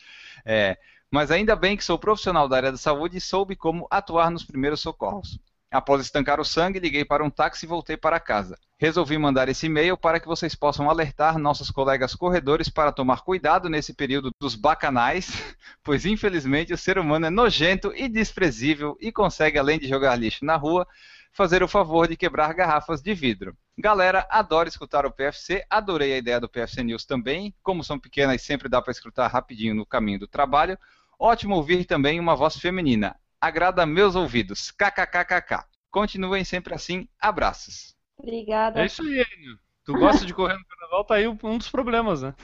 É, 0.45 0.77
mas 1.11 1.31
ainda 1.31 1.57
bem 1.57 1.77
que 1.77 1.85
sou 1.85 1.99
profissional 1.99 2.47
da 2.47 2.57
área 2.57 2.73
da 2.73 2.79
saúde 2.79 3.17
e 3.17 3.21
soube 3.21 3.57
como 3.57 3.89
atuar 3.91 4.31
nos 4.31 4.45
primeiros 4.45 4.81
socorros. 4.81 5.39
Após 5.73 6.03
estancar 6.03 6.41
o 6.41 6.45
sangue, 6.45 6.81
liguei 6.81 7.05
para 7.05 7.23
um 7.23 7.31
táxi 7.31 7.65
e 7.65 7.69
voltei 7.69 7.97
para 7.97 8.19
casa. 8.19 8.59
Resolvi 8.77 9.17
mandar 9.17 9.49
esse 9.49 9.67
e-mail 9.67 9.97
para 9.97 10.19
que 10.19 10.27
vocês 10.27 10.53
possam 10.53 10.91
alertar 10.91 11.39
nossos 11.39 11.71
colegas 11.71 12.13
corredores 12.13 12.69
para 12.69 12.91
tomar 12.91 13.21
cuidado 13.21 13.69
nesse 13.69 13.95
período 13.95 14.33
dos 14.41 14.57
bacanais, 14.57 15.31
pois 15.85 16.05
infelizmente 16.05 16.73
o 16.73 16.79
ser 16.79 16.99
humano 16.99 17.27
é 17.27 17.31
nojento 17.31 17.93
e 17.95 18.09
desprezível 18.09 18.97
e 19.01 19.13
consegue, 19.13 19.59
além 19.59 19.79
de 19.79 19.87
jogar 19.87 20.17
lixo 20.17 20.45
na 20.45 20.57
rua, 20.57 20.85
fazer 21.33 21.63
o 21.63 21.69
favor 21.69 22.09
de 22.09 22.17
quebrar 22.17 22.53
garrafas 22.53 23.01
de 23.01 23.15
vidro. 23.15 23.57
Galera, 23.79 24.27
adoro 24.29 24.69
escutar 24.69 25.07
o 25.07 25.13
PFC, 25.13 25.65
adorei 25.71 26.15
a 26.15 26.19
ideia 26.19 26.41
do 26.41 26.49
PFC 26.49 26.83
News 26.83 27.05
também, 27.05 27.55
como 27.63 27.85
são 27.85 27.97
pequenas 27.97 28.43
sempre 28.43 28.69
dá 28.69 28.83
para 28.83 28.91
escutar 28.91 29.29
rapidinho 29.29 29.77
no 29.77 29.87
caminho 29.87 30.19
do 30.19 30.27
trabalho. 30.27 30.77
Ótimo 31.17 31.55
ouvir 31.55 31.85
também 31.85 32.19
uma 32.19 32.35
voz 32.35 32.57
feminina. 32.57 33.15
Agrada 33.41 33.87
meus 33.87 34.15
ouvidos. 34.15 34.71
KKKKK. 34.71 35.65
Continuem 35.91 36.45
sempre 36.45 36.75
assim. 36.75 37.09
Abraços. 37.19 37.97
Obrigada. 38.19 38.81
É 38.81 38.87
isso 38.87 39.03
aí, 39.03 39.27
Enio. 39.33 39.59
Tu 39.85 39.95
gosta 39.95 40.27
de 40.27 40.35
correr 40.35 40.55
no 40.55 40.65
carnaval, 40.65 41.05
tá 41.05 41.15
aí 41.15 41.27
um 41.27 41.59
dos 41.59 41.71
problemas, 41.71 42.23
né? 42.23 42.35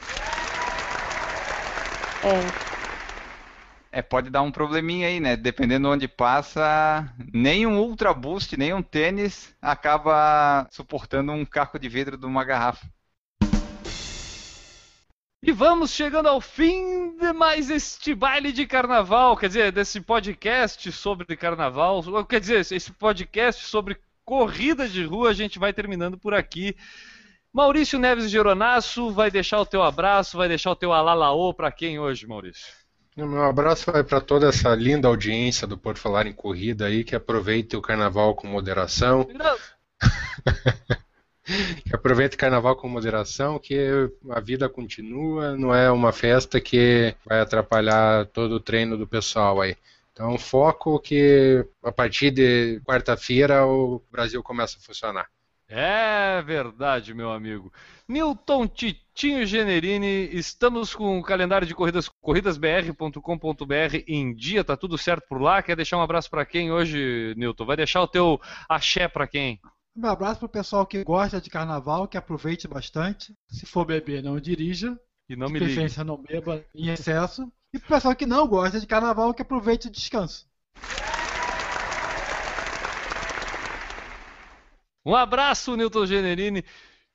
É. 2.24 2.76
É, 3.92 4.02
pode 4.02 4.30
dar 4.30 4.42
um 4.42 4.50
probleminha 4.50 5.06
aí, 5.06 5.20
né? 5.20 5.36
Dependendo 5.36 5.88
onde 5.88 6.08
passa, 6.08 7.10
nem 7.32 7.66
um 7.66 7.78
Ultra 7.78 8.12
Boost, 8.12 8.56
nem 8.56 8.74
um 8.74 8.82
tênis 8.82 9.54
acaba 9.60 10.66
suportando 10.70 11.32
um 11.32 11.44
caco 11.44 11.78
de 11.78 11.88
vidro 11.88 12.18
de 12.18 12.26
uma 12.26 12.44
garrafa. 12.44 12.86
E 15.46 15.52
vamos 15.52 15.92
chegando 15.92 16.26
ao 16.26 16.40
fim 16.40 17.16
de 17.16 17.32
mais 17.32 17.70
este 17.70 18.12
baile 18.16 18.50
de 18.50 18.66
carnaval, 18.66 19.36
quer 19.36 19.46
dizer, 19.46 19.70
desse 19.70 20.00
podcast 20.00 20.90
sobre 20.90 21.36
carnaval, 21.36 22.02
quer 22.28 22.40
dizer, 22.40 22.66
esse 22.68 22.90
podcast 22.90 23.64
sobre 23.64 23.96
corrida 24.24 24.88
de 24.88 25.04
rua, 25.04 25.30
a 25.30 25.32
gente 25.32 25.56
vai 25.56 25.72
terminando 25.72 26.18
por 26.18 26.34
aqui. 26.34 26.74
Maurício 27.52 27.96
Neves 27.96 28.28
Geronasso, 28.28 29.12
vai 29.12 29.30
deixar 29.30 29.60
o 29.60 29.64
teu 29.64 29.84
abraço, 29.84 30.36
vai 30.36 30.48
deixar 30.48 30.72
o 30.72 30.76
teu 30.76 30.92
alalaô 30.92 31.54
para 31.54 31.70
quem 31.70 31.96
hoje, 31.96 32.26
Maurício? 32.26 32.66
O 33.16 33.24
meu 33.24 33.44
abraço 33.44 33.92
vai 33.92 34.02
para 34.02 34.20
toda 34.20 34.48
essa 34.48 34.74
linda 34.74 35.06
audiência 35.06 35.64
do 35.64 35.78
Por 35.78 35.96
Falar 35.96 36.26
em 36.26 36.32
Corrida 36.32 36.86
aí, 36.86 37.04
que 37.04 37.14
aproveite 37.14 37.76
o 37.76 37.80
carnaval 37.80 38.34
com 38.34 38.48
moderação. 38.48 39.28
que 41.84 41.94
aproveite 41.94 42.36
o 42.36 42.38
carnaval 42.38 42.76
com 42.76 42.88
moderação, 42.88 43.58
que 43.58 43.76
a 44.30 44.40
vida 44.40 44.68
continua, 44.68 45.56
não 45.56 45.74
é 45.74 45.90
uma 45.90 46.12
festa 46.12 46.60
que 46.60 47.14
vai 47.24 47.40
atrapalhar 47.40 48.26
todo 48.26 48.52
o 48.56 48.60
treino 48.60 48.96
do 48.96 49.06
pessoal 49.06 49.60
aí. 49.60 49.76
Então, 50.12 50.38
foco 50.38 50.98
que 50.98 51.64
a 51.82 51.92
partir 51.92 52.30
de 52.30 52.80
quarta-feira 52.84 53.66
o 53.66 54.02
Brasil 54.10 54.42
começa 54.42 54.78
a 54.78 54.80
funcionar. 54.80 55.26
É 55.68 56.40
verdade, 56.42 57.12
meu 57.12 57.32
amigo. 57.32 57.72
Newton 58.08 58.68
Titinho 58.68 59.44
Generini, 59.44 60.30
estamos 60.32 60.94
com 60.94 61.18
o 61.18 61.22
calendário 61.22 61.66
de 61.66 61.74
corridas, 61.74 62.08
corridasbr.com.br 62.20 64.04
em 64.06 64.32
dia, 64.32 64.62
tá 64.62 64.76
tudo 64.76 64.96
certo 64.96 65.26
por 65.28 65.40
lá? 65.42 65.60
Quer 65.60 65.74
deixar 65.74 65.98
um 65.98 66.02
abraço 66.02 66.30
para 66.30 66.46
quem 66.46 66.70
hoje, 66.70 67.34
Newton? 67.36 67.66
Vai 67.66 67.76
deixar 67.76 68.00
o 68.00 68.08
teu 68.08 68.40
axé 68.68 69.08
para 69.08 69.26
quem? 69.26 69.60
Um 69.96 70.06
abraço 70.06 70.40
pro 70.40 70.48
pessoal 70.48 70.86
que 70.86 71.02
gosta 71.04 71.40
de 71.40 71.48
carnaval, 71.48 72.06
que 72.06 72.18
aproveite 72.18 72.68
bastante. 72.68 73.34
Se 73.48 73.64
for 73.64 73.86
beber, 73.86 74.22
não 74.22 74.38
dirija. 74.38 74.98
E 75.26 75.34
não 75.34 75.46
de 75.46 75.54
me 75.54 75.58
ligue. 75.58 75.72
preferência, 75.72 76.04
não 76.04 76.22
beba 76.22 76.62
em 76.74 76.90
excesso. 76.90 77.50
E 77.72 77.78
pro 77.78 77.88
pessoal 77.88 78.14
que 78.14 78.26
não 78.26 78.46
gosta 78.46 78.78
de 78.78 78.86
carnaval, 78.86 79.32
que 79.32 79.40
aproveite 79.40 79.88
o 79.88 79.90
descanso. 79.90 80.46
Um 85.04 85.14
abraço, 85.14 85.76
Newton 85.76 86.04
Generini. 86.04 86.62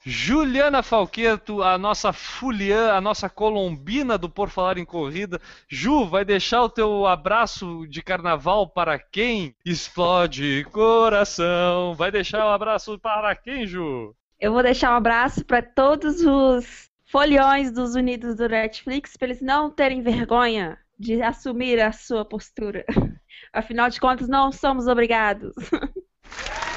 Juliana 0.03 0.81
Falqueto, 0.81 1.61
a 1.61 1.77
nossa 1.77 2.11
Fulian, 2.11 2.91
a 2.91 2.99
nossa 2.99 3.29
colombina 3.29 4.17
do 4.17 4.27
Por 4.27 4.49
Falar 4.49 4.79
em 4.79 4.85
Corrida. 4.85 5.39
Ju, 5.69 6.05
vai 6.05 6.25
deixar 6.25 6.63
o 6.63 6.69
teu 6.69 7.05
abraço 7.05 7.85
de 7.87 8.01
carnaval 8.01 8.67
para 8.67 8.97
quem? 8.97 9.55
Explode 9.63 10.65
coração. 10.71 11.93
Vai 11.93 12.11
deixar 12.11 12.45
o 12.47 12.49
abraço 12.49 12.97
para 12.97 13.35
quem, 13.35 13.67
Ju? 13.67 14.15
Eu 14.39 14.53
vou 14.53 14.63
deixar 14.63 14.91
um 14.91 14.97
abraço 14.97 15.45
para 15.45 15.61
todos 15.61 16.21
os 16.21 16.89
foliões 17.05 17.71
dos 17.71 17.93
Unidos 17.93 18.35
do 18.35 18.49
Netflix, 18.49 19.15
para 19.15 19.27
eles 19.27 19.41
não 19.41 19.69
terem 19.69 20.01
vergonha 20.01 20.79
de 20.97 21.21
assumir 21.21 21.79
a 21.79 21.91
sua 21.91 22.25
postura. 22.25 22.85
Afinal 23.53 23.87
de 23.87 23.99
contas, 23.99 24.27
não 24.27 24.51
somos 24.51 24.87
obrigados. 24.87 25.53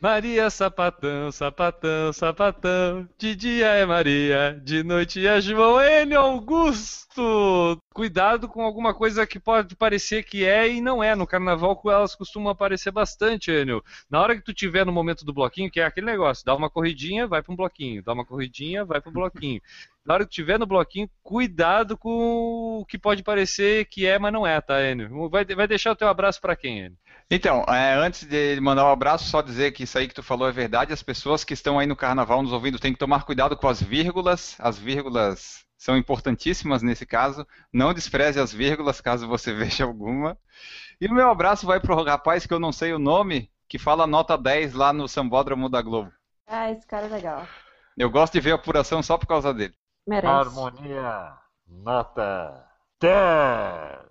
Maria 0.00 0.48
Sapatão, 0.48 1.30
sapatão, 1.30 2.10
sapatão. 2.10 3.06
De 3.18 3.36
dia 3.36 3.66
é 3.66 3.84
Maria, 3.84 4.58
de 4.64 4.82
noite 4.82 5.26
é 5.26 5.38
João 5.42 5.78
N. 5.78 6.14
Augusto. 6.14 7.78
Cuidado 7.92 8.48
com 8.48 8.62
alguma 8.62 8.94
coisa 8.94 9.26
que 9.26 9.40
pode 9.40 9.74
parecer 9.74 10.22
que 10.22 10.44
é 10.44 10.68
e 10.68 10.80
não 10.80 11.02
é. 11.02 11.16
No 11.16 11.26
carnaval 11.26 11.80
elas 11.86 12.14
costumam 12.14 12.50
aparecer 12.50 12.92
bastante, 12.92 13.50
Enio. 13.50 13.82
Na 14.08 14.20
hora 14.20 14.36
que 14.36 14.42
tu 14.42 14.54
tiver 14.54 14.86
no 14.86 14.92
momento 14.92 15.24
do 15.24 15.32
bloquinho, 15.32 15.68
que 15.68 15.80
é 15.80 15.84
aquele 15.84 16.06
negócio, 16.06 16.44
dá 16.44 16.54
uma 16.54 16.70
corridinha, 16.70 17.26
vai 17.26 17.42
para 17.42 17.52
um 17.52 17.56
bloquinho, 17.56 18.00
dá 18.00 18.12
uma 18.12 18.24
corridinha, 18.24 18.84
vai 18.84 19.00
para 19.00 19.10
um 19.10 19.12
bloquinho. 19.12 19.60
Na 20.04 20.14
hora 20.14 20.24
que 20.24 20.30
tiver 20.30 20.56
no 20.56 20.66
bloquinho, 20.66 21.10
cuidado 21.20 21.98
com 21.98 22.78
o 22.80 22.86
que 22.86 22.96
pode 22.96 23.24
parecer 23.24 23.84
que 23.86 24.06
é, 24.06 24.20
mas 24.20 24.32
não 24.32 24.46
é, 24.46 24.60
tá, 24.60 24.80
Enio? 24.80 25.28
Vai, 25.28 25.44
vai 25.44 25.66
deixar 25.66 25.90
o 25.90 25.96
teu 25.96 26.06
abraço 26.06 26.40
para 26.40 26.54
quem, 26.54 26.78
Enio? 26.78 26.98
Então, 27.28 27.64
é, 27.68 27.94
antes 27.94 28.24
de 28.24 28.60
mandar 28.60 28.84
um 28.84 28.92
abraço, 28.92 29.28
só 29.28 29.42
dizer 29.42 29.72
que 29.72 29.82
isso 29.82 29.98
aí 29.98 30.06
que 30.06 30.14
tu 30.14 30.22
falou 30.22 30.48
é 30.48 30.52
verdade. 30.52 30.92
As 30.92 31.02
pessoas 31.02 31.42
que 31.42 31.54
estão 31.54 31.76
aí 31.76 31.88
no 31.88 31.96
carnaval 31.96 32.40
nos 32.40 32.52
ouvindo 32.52 32.78
têm 32.78 32.92
que 32.92 32.98
tomar 32.98 33.24
cuidado 33.24 33.56
com 33.56 33.68
as 33.68 33.82
vírgulas. 33.82 34.56
As 34.60 34.78
vírgulas 34.78 35.68
são 35.80 35.96
importantíssimas 35.96 36.82
nesse 36.82 37.06
caso. 37.06 37.46
Não 37.72 37.94
despreze 37.94 38.38
as 38.38 38.52
vírgulas 38.52 39.00
caso 39.00 39.26
você 39.26 39.50
veja 39.56 39.84
alguma. 39.84 40.36
E 41.00 41.06
o 41.06 41.14
meu 41.14 41.30
abraço 41.30 41.66
vai 41.66 41.80
pro 41.80 42.04
rapaz 42.04 42.44
que 42.44 42.52
eu 42.52 42.60
não 42.60 42.70
sei 42.70 42.92
o 42.92 42.98
nome, 42.98 43.50
que 43.66 43.78
fala 43.78 44.06
nota 44.06 44.36
10 44.36 44.74
lá 44.74 44.92
no 44.92 45.08
Sambódromo 45.08 45.70
da 45.70 45.80
Globo. 45.80 46.12
Ah, 46.46 46.70
esse 46.70 46.86
cara 46.86 47.06
é 47.06 47.08
legal. 47.08 47.48
Eu 47.96 48.10
gosto 48.10 48.34
de 48.34 48.40
ver 48.40 48.52
a 48.52 48.56
apuração 48.56 49.02
só 49.02 49.16
por 49.16 49.26
causa 49.26 49.54
dele. 49.54 49.74
Merece. 50.06 50.26
Harmonia, 50.26 51.32
nota 51.66 52.62
10. 53.00 54.10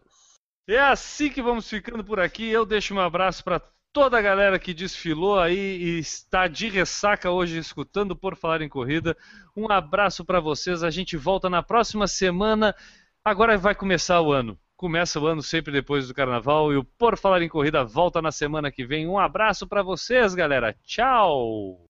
É 0.68 0.80
assim 0.80 1.30
que 1.30 1.42
vamos 1.42 1.70
ficando 1.70 2.04
por 2.04 2.20
aqui. 2.20 2.50
Eu 2.50 2.66
deixo 2.66 2.96
um 2.96 3.00
abraço 3.00 3.44
para 3.44 3.62
toda 3.92 4.18
a 4.18 4.22
galera 4.22 4.60
que 4.60 4.74
desfilou 4.74 5.40
aí 5.40 5.78
e 5.78 6.00
está 6.00 6.48
de 6.48 6.70
ressaca 6.70 7.30
hoje 7.32 7.58
escutando 7.58 8.16
por 8.16 8.36
falar 8.36 8.62
em 8.62 8.70
corrida. 8.70 9.16
Um 9.56 9.72
abraço 9.72 10.24
para 10.24 10.40
vocês. 10.40 10.84
A 10.84 10.90
gente 10.90 11.18
volta 11.18 11.50
na 11.50 11.64
próxima 11.64 12.08
semana. 12.08 12.76
Agora 13.24 13.58
vai 13.58 13.76
começar 13.76 14.22
o 14.22 14.32
ano. 14.32 14.58
Começa 14.76 15.20
o 15.20 15.28
ano 15.28 15.42
sempre 15.42 15.74
depois 15.74 16.08
do 16.08 16.14
carnaval 16.14 16.72
e 16.72 16.78
o 16.78 16.86
Por 16.86 17.18
Falar 17.18 17.42
em 17.42 17.50
Corrida 17.50 17.84
volta 17.84 18.22
na 18.22 18.32
semana 18.32 18.72
que 18.72 18.86
vem. 18.86 19.06
Um 19.06 19.20
abraço 19.20 19.68
para 19.68 19.84
vocês, 19.84 20.34
galera. 20.34 20.74
Tchau. 20.86 21.86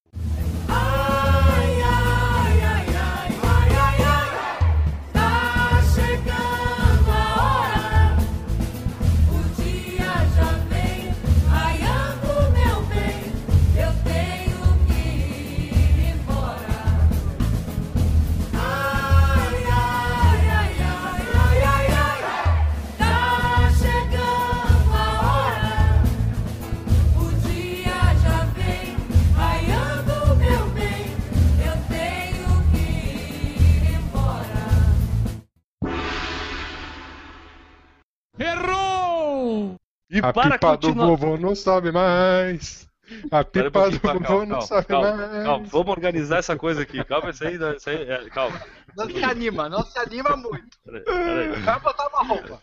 A 40.30 40.34
para 40.34 40.52
pipa 40.60 40.78
do 40.78 40.88
continuar. 40.88 41.06
vovô 41.08 41.38
não 41.38 41.56
sobe 41.56 41.92
mais. 41.92 42.88
A 43.32 43.44
pipa 43.44 43.90
do 43.90 43.98
vovô 44.00 44.20
calma, 44.20 44.46
não 44.46 44.50
calma, 44.50 44.62
sobe 44.62 44.86
calma, 44.88 45.16
mais. 45.16 45.44
calma. 45.44 45.66
Vamos 45.66 45.88
organizar 45.90 46.38
essa 46.38 46.56
coisa 46.56 46.82
aqui. 46.84 47.04
Calma, 47.04 47.30
isso 47.32 47.44
aí. 47.46 47.58
Isso 47.76 47.90
aí 47.90 48.10
é, 48.10 48.30
calma. 48.30 48.62
Não 48.96 49.10
se 49.10 49.24
anima, 49.24 49.68
não 49.70 49.84
se 49.84 49.98
anima 50.00 50.36
muito. 50.38 50.78
Peraí, 50.86 51.04
peraí. 51.04 51.62
Vai 51.62 51.80
botar 51.80 52.08
uma 52.08 52.24
roupa. 52.24 52.62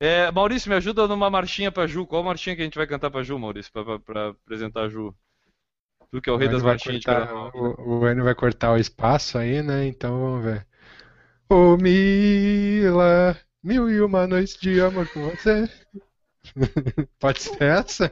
É, 0.00 0.30
Maurício, 0.30 0.68
me 0.68 0.76
ajuda 0.76 1.06
numa 1.08 1.30
marchinha 1.30 1.72
pra 1.72 1.86
Ju. 1.86 2.06
Qual 2.06 2.22
marchinha 2.22 2.54
que 2.56 2.62
a 2.62 2.64
gente 2.64 2.76
vai 2.76 2.86
cantar 2.86 3.10
pra 3.10 3.22
Ju, 3.22 3.38
Maurício? 3.38 3.72
Pra, 3.72 3.84
pra- 3.84 3.98
pra 3.98 4.28
apresentar 4.28 4.82
a 4.82 4.88
Ju. 4.88 5.14
Tu 6.10 6.20
que 6.20 6.28
é 6.28 6.32
o 6.32 6.36
rei 6.36 6.46
Enio 6.46 6.58
das 6.58 6.62
marchinhas 6.66 7.00
de 7.00 7.06
cortar- 7.06 7.26
carnaval. 7.26 7.50
o, 7.78 7.98
o 8.00 8.08
Enio 8.08 8.24
vai 8.24 8.34
cortar 8.34 8.72
o 8.72 8.76
espaço 8.76 9.38
aí, 9.38 9.62
né? 9.62 9.86
Então 9.86 10.18
vamos 10.20 10.44
ver. 10.44 10.66
Ô 11.48 11.76
Mila, 11.76 13.38
mil 13.62 13.88
e 13.90 14.00
uma 14.00 14.26
noites 14.26 14.56
de 14.56 14.80
amor 14.80 15.08
com 15.12 15.30
você. 15.30 15.68
Pode 17.18 17.42
ser 17.42 17.62
essa? 17.62 18.04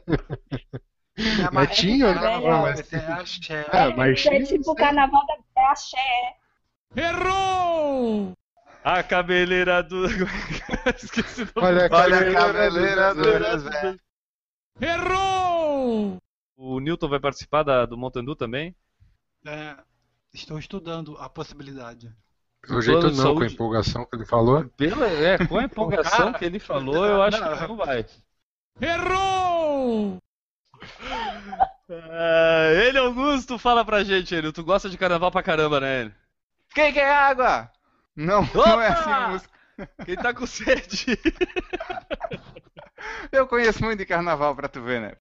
É 1.17 1.51
Martinho, 1.51 2.07
marchinha, 2.07 2.15
né? 2.15 2.41
não, 2.41 2.63
Mas- 2.63 2.93
é 2.93 2.97
axé. 3.13 3.67
Ah, 3.71 3.79
É, 3.91 3.95
marchinha, 3.97 4.37
é 4.39 4.43
tipo 4.45 4.71
o 4.71 4.75
carnaval 4.75 5.23
da 5.27 5.35
é 5.61 5.65
axé. 5.67 6.37
A 8.85 9.03
cabeleira 9.03 9.83
do. 9.83 10.07
Esqueci 10.97 11.43
o 11.43 11.49
nome. 11.55 11.69
Olha 11.69 11.87
a 11.87 11.97
Olha 11.97 12.19
a 12.31 12.33
cabeleira 12.35 13.15
do- 13.15 13.23
do 13.23 13.59
Zé. 13.59 13.97
O 16.57 16.81
Newton 16.81 17.09
vai 17.09 17.21
participar 17.21 17.63
da- 17.63 17.87
do 17.87 17.97
Montandu 17.97 18.35
também? 18.35 18.75
É, 19.47 19.77
estou 20.33 20.59
estudando 20.59 21.17
a 21.19 21.29
possibilidade. 21.29 22.11
Pelo 22.67 22.81
jeito 22.81 23.03
não, 23.11 23.15
com 23.15 23.21
a 23.21 23.23
saúde. 23.23 23.55
empolgação 23.55 24.05
que 24.05 24.17
ele 24.17 24.25
falou. 24.25 24.65
Pela, 24.77 25.07
é, 25.09 25.47
com 25.47 25.59
a 25.59 25.65
empolgação 25.65 26.27
Cara, 26.27 26.33
que 26.39 26.45
ele 26.45 26.59
falou, 26.59 27.05
eu 27.05 27.23
acho 27.23 27.41
não. 27.41 27.57
que 27.57 27.67
não 27.69 27.77
vai. 27.77 28.07
Errou! 28.81 30.19
Ah, 31.91 32.69
ele 32.87 32.99
Augusto, 32.99 33.59
fala 33.59 33.85
pra 33.85 34.05
gente, 34.05 34.35
ele. 34.35 34.53
Tu 34.53 34.65
gosta 34.65 34.89
de 34.89 34.97
carnaval 34.97 35.31
pra 35.31 35.43
caramba, 35.43 35.81
né, 35.81 36.01
ele? 36.03 36.15
Quem 36.75 36.93
quer 36.93 37.11
água? 37.13 37.71
Não, 38.17 38.43
não 38.55 38.81
é 38.81 38.89
Opa! 38.91 39.01
assim 39.01 39.11
a 39.11 39.29
música. 39.29 39.53
Quem 40.05 40.17
tá 40.17 40.33
com 40.33 40.47
sede? 40.47 41.19
Eu 43.31 43.47
conheço 43.47 43.83
muito 43.85 43.99
de 43.99 44.07
carnaval 44.07 44.55
pra 44.55 44.69
tu 44.69 44.81
ver, 44.81 45.01
né? 45.01 45.17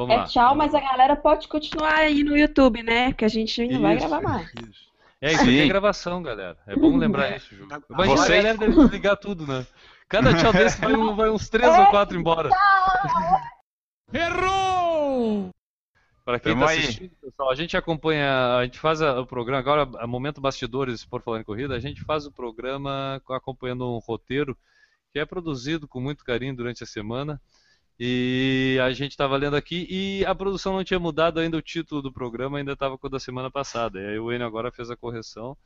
Vamos 0.00 0.14
É 0.14 0.18
lá. 0.18 0.24
tchau, 0.24 0.54
mas 0.54 0.74
a 0.74 0.80
galera 0.80 1.14
pode 1.14 1.46
continuar 1.46 1.92
aí 1.94 2.24
no 2.24 2.34
YouTube, 2.34 2.82
né? 2.82 3.12
Que 3.12 3.22
a 3.22 3.28
gente 3.28 3.60
ainda 3.60 3.78
vai 3.78 3.96
gravar 3.98 4.22
mais. 4.22 4.46
isso. 4.54 4.88
É, 5.20 5.32
isso 5.32 5.42
aqui 5.42 5.58
é 5.58 5.62
Sim. 5.64 5.68
gravação, 5.68 6.22
galera. 6.22 6.56
É 6.66 6.74
bom 6.74 6.96
lembrar 6.96 7.36
isso, 7.36 7.54
Ju. 7.54 7.64
Imagina, 7.90 8.16
Você- 8.16 8.32
a 8.32 8.36
galera 8.36 8.56
deve 8.58 8.74
desligar 8.76 9.16
tudo, 9.18 9.46
né? 9.46 9.66
Cada 10.08 10.32
tchau 10.34 10.52
desse 10.54 10.80
vai, 10.80 10.94
vai 11.14 11.28
uns 11.28 11.50
três 11.50 11.70
ou 11.78 11.86
quatro 11.88 12.18
embora. 12.18 12.48
Para 16.24 16.38
quem 16.40 16.52
está 16.54 16.64
assistindo, 16.64 17.10
pessoal, 17.20 17.50
a 17.50 17.54
gente 17.54 17.76
acompanha, 17.76 18.56
a 18.56 18.64
gente 18.64 18.78
faz 18.78 19.02
a- 19.02 19.20
o 19.20 19.26
programa 19.26 19.58
agora, 19.60 19.88
a 19.98 20.06
momento 20.06 20.40
bastidores 20.40 21.04
por 21.04 21.20
falar 21.22 21.40
em 21.40 21.44
corrida, 21.44 21.74
a 21.74 21.80
gente 21.80 22.02
faz 22.02 22.24
o 22.24 22.32
programa 22.32 23.20
acompanhando 23.28 23.84
um 23.94 23.98
roteiro 23.98 24.56
que 25.12 25.18
é 25.18 25.26
produzido 25.26 25.86
com 25.86 26.00
muito 26.00 26.24
carinho 26.24 26.56
durante 26.56 26.82
a 26.82 26.86
semana. 26.86 27.40
E 28.00 28.78
a 28.82 28.92
gente 28.92 29.12
estava 29.12 29.36
lendo 29.38 29.56
aqui 29.56 29.86
e 29.90 30.24
a 30.26 30.34
produção 30.34 30.74
não 30.74 30.84
tinha 30.84 31.00
mudado 31.00 31.40
ainda 31.40 31.58
o 31.58 31.62
título 31.62 32.02
do 32.02 32.12
programa, 32.12 32.58
ainda 32.58 32.72
estava 32.72 32.98
com 32.98 33.08
o 33.08 33.10
da 33.10 33.20
semana 33.20 33.50
passada. 33.50 34.00
E 34.00 34.06
aí 34.08 34.18
o 34.20 34.32
Enio 34.32 34.46
agora 34.46 34.72
fez 34.72 34.90
a 34.90 34.96
correção. 34.96 35.56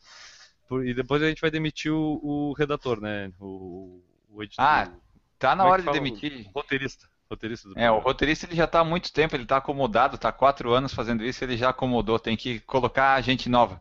por- 0.68 0.86
e 0.86 0.94
depois 0.94 1.22
a 1.22 1.28
gente 1.28 1.40
vai 1.42 1.50
demitir 1.50 1.92
o, 1.92 2.20
o 2.22 2.52
redator, 2.54 3.00
né? 3.00 3.32
O, 3.40 4.02
o 4.30 4.42
editor. 4.42 4.80
Ah, 4.80 4.90
Tá 5.38 5.54
na 5.54 5.64
como 5.64 5.70
é 5.70 5.72
hora 5.72 5.74
que 5.74 5.82
de 5.82 5.90
fala? 5.90 6.00
demitir. 6.00 6.32
O 6.44 6.50
roteirista. 6.60 7.08
Roteirista 7.30 7.68
do 7.68 7.76
É, 7.76 7.88
o 7.90 7.98
programa. 7.98 8.00
roteirista 8.00 8.46
ele 8.46 8.56
já 8.56 8.66
tá 8.66 8.80
há 8.80 8.84
muito 8.84 9.12
tempo, 9.12 9.34
ele 9.36 9.46
tá 9.46 9.56
acomodado, 9.58 10.18
tá 10.18 10.28
há 10.28 10.32
quatro 10.32 10.72
anos 10.72 10.92
fazendo 10.94 11.24
isso, 11.24 11.42
ele 11.44 11.56
já 11.56 11.70
acomodou, 11.70 12.18
tem 12.18 12.36
que 12.36 12.58
colocar 12.60 13.20
gente 13.20 13.48
nova. 13.48 13.80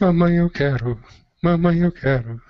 Mamãe, 0.00 0.36
eu 0.38 0.48
quero. 0.48 0.98
Mamãe, 1.42 1.80
eu 1.80 1.92
quero. 1.92 2.40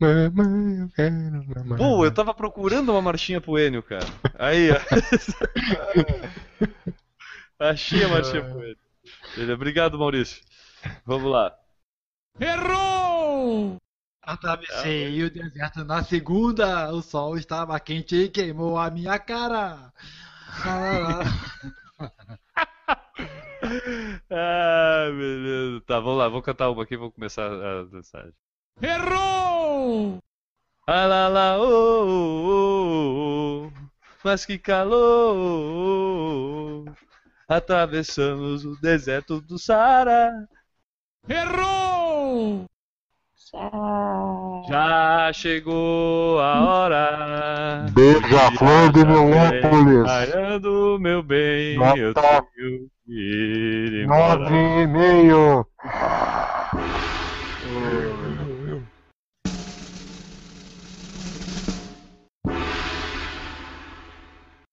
Mamãe, 0.00 0.80
eu 0.80 0.88
quero. 0.90 1.44
Mamãe. 1.46 1.78
Pô, 1.78 2.04
eu 2.04 2.12
tava 2.12 2.34
procurando 2.34 2.90
uma 2.90 3.02
marchinha 3.02 3.40
pro 3.40 3.58
Enio, 3.58 3.82
cara. 3.82 4.06
Aí, 4.38 4.70
ó. 4.70 4.76
Achei 7.70 8.04
a 8.04 8.08
marchinha 8.08 8.42
pro 8.42 8.62
Enio. 8.62 8.76
Beleza, 9.34 9.54
Obrigado, 9.54 9.98
Maurício. 9.98 10.42
Vamos 11.04 11.30
lá. 11.30 11.54
Atravessei 14.22 15.22
o 15.22 15.30
deserto 15.30 15.84
na 15.84 16.02
segunda, 16.02 16.90
o 16.90 17.02
sol 17.02 17.36
estava 17.36 17.78
quente 17.78 18.16
e 18.16 18.28
queimou 18.28 18.78
a 18.78 18.90
minha 18.90 19.18
cara. 19.18 19.92
Ah, 24.30 25.06
beleza. 25.10 25.80
Tá, 25.86 25.98
vamos 25.98 26.18
lá, 26.18 26.28
vou 26.28 26.42
cantar 26.42 26.68
uma 26.70 26.82
aqui 26.82 26.94
e 26.94 26.98
vou 26.98 27.10
começar 27.10 27.46
a 27.46 27.84
mensagem. 27.86 28.34
Errou! 28.82 29.53
Ah 30.86 31.06
lá 31.06 31.28
lá, 31.28 31.58
oh, 31.58 31.64
oh, 31.64 32.46
oh, 32.46 33.66
oh, 33.66 33.70
mas 34.22 34.44
que 34.44 34.58
calor! 34.58 34.94
Atravessamos 37.48 38.64
o 38.64 38.78
deserto 38.80 39.40
do 39.40 39.58
Saara. 39.58 40.46
Tchau. 43.36 44.64
Já 44.68 45.30
chegou 45.32 46.40
a 46.40 46.64
hora. 46.64 47.86
Beija-flor 47.92 48.92
de 48.92 49.04
Milópolis. 49.04 50.06
Raiando, 50.06 50.98
meu 51.00 51.22
bem, 51.22 51.78
Nota 51.78 51.98
eu 51.98 52.14
tenho 52.14 52.46
que 52.52 52.90
ir 53.06 54.06
Nove 54.06 54.54
e 54.54 54.86
meio. 54.86 55.66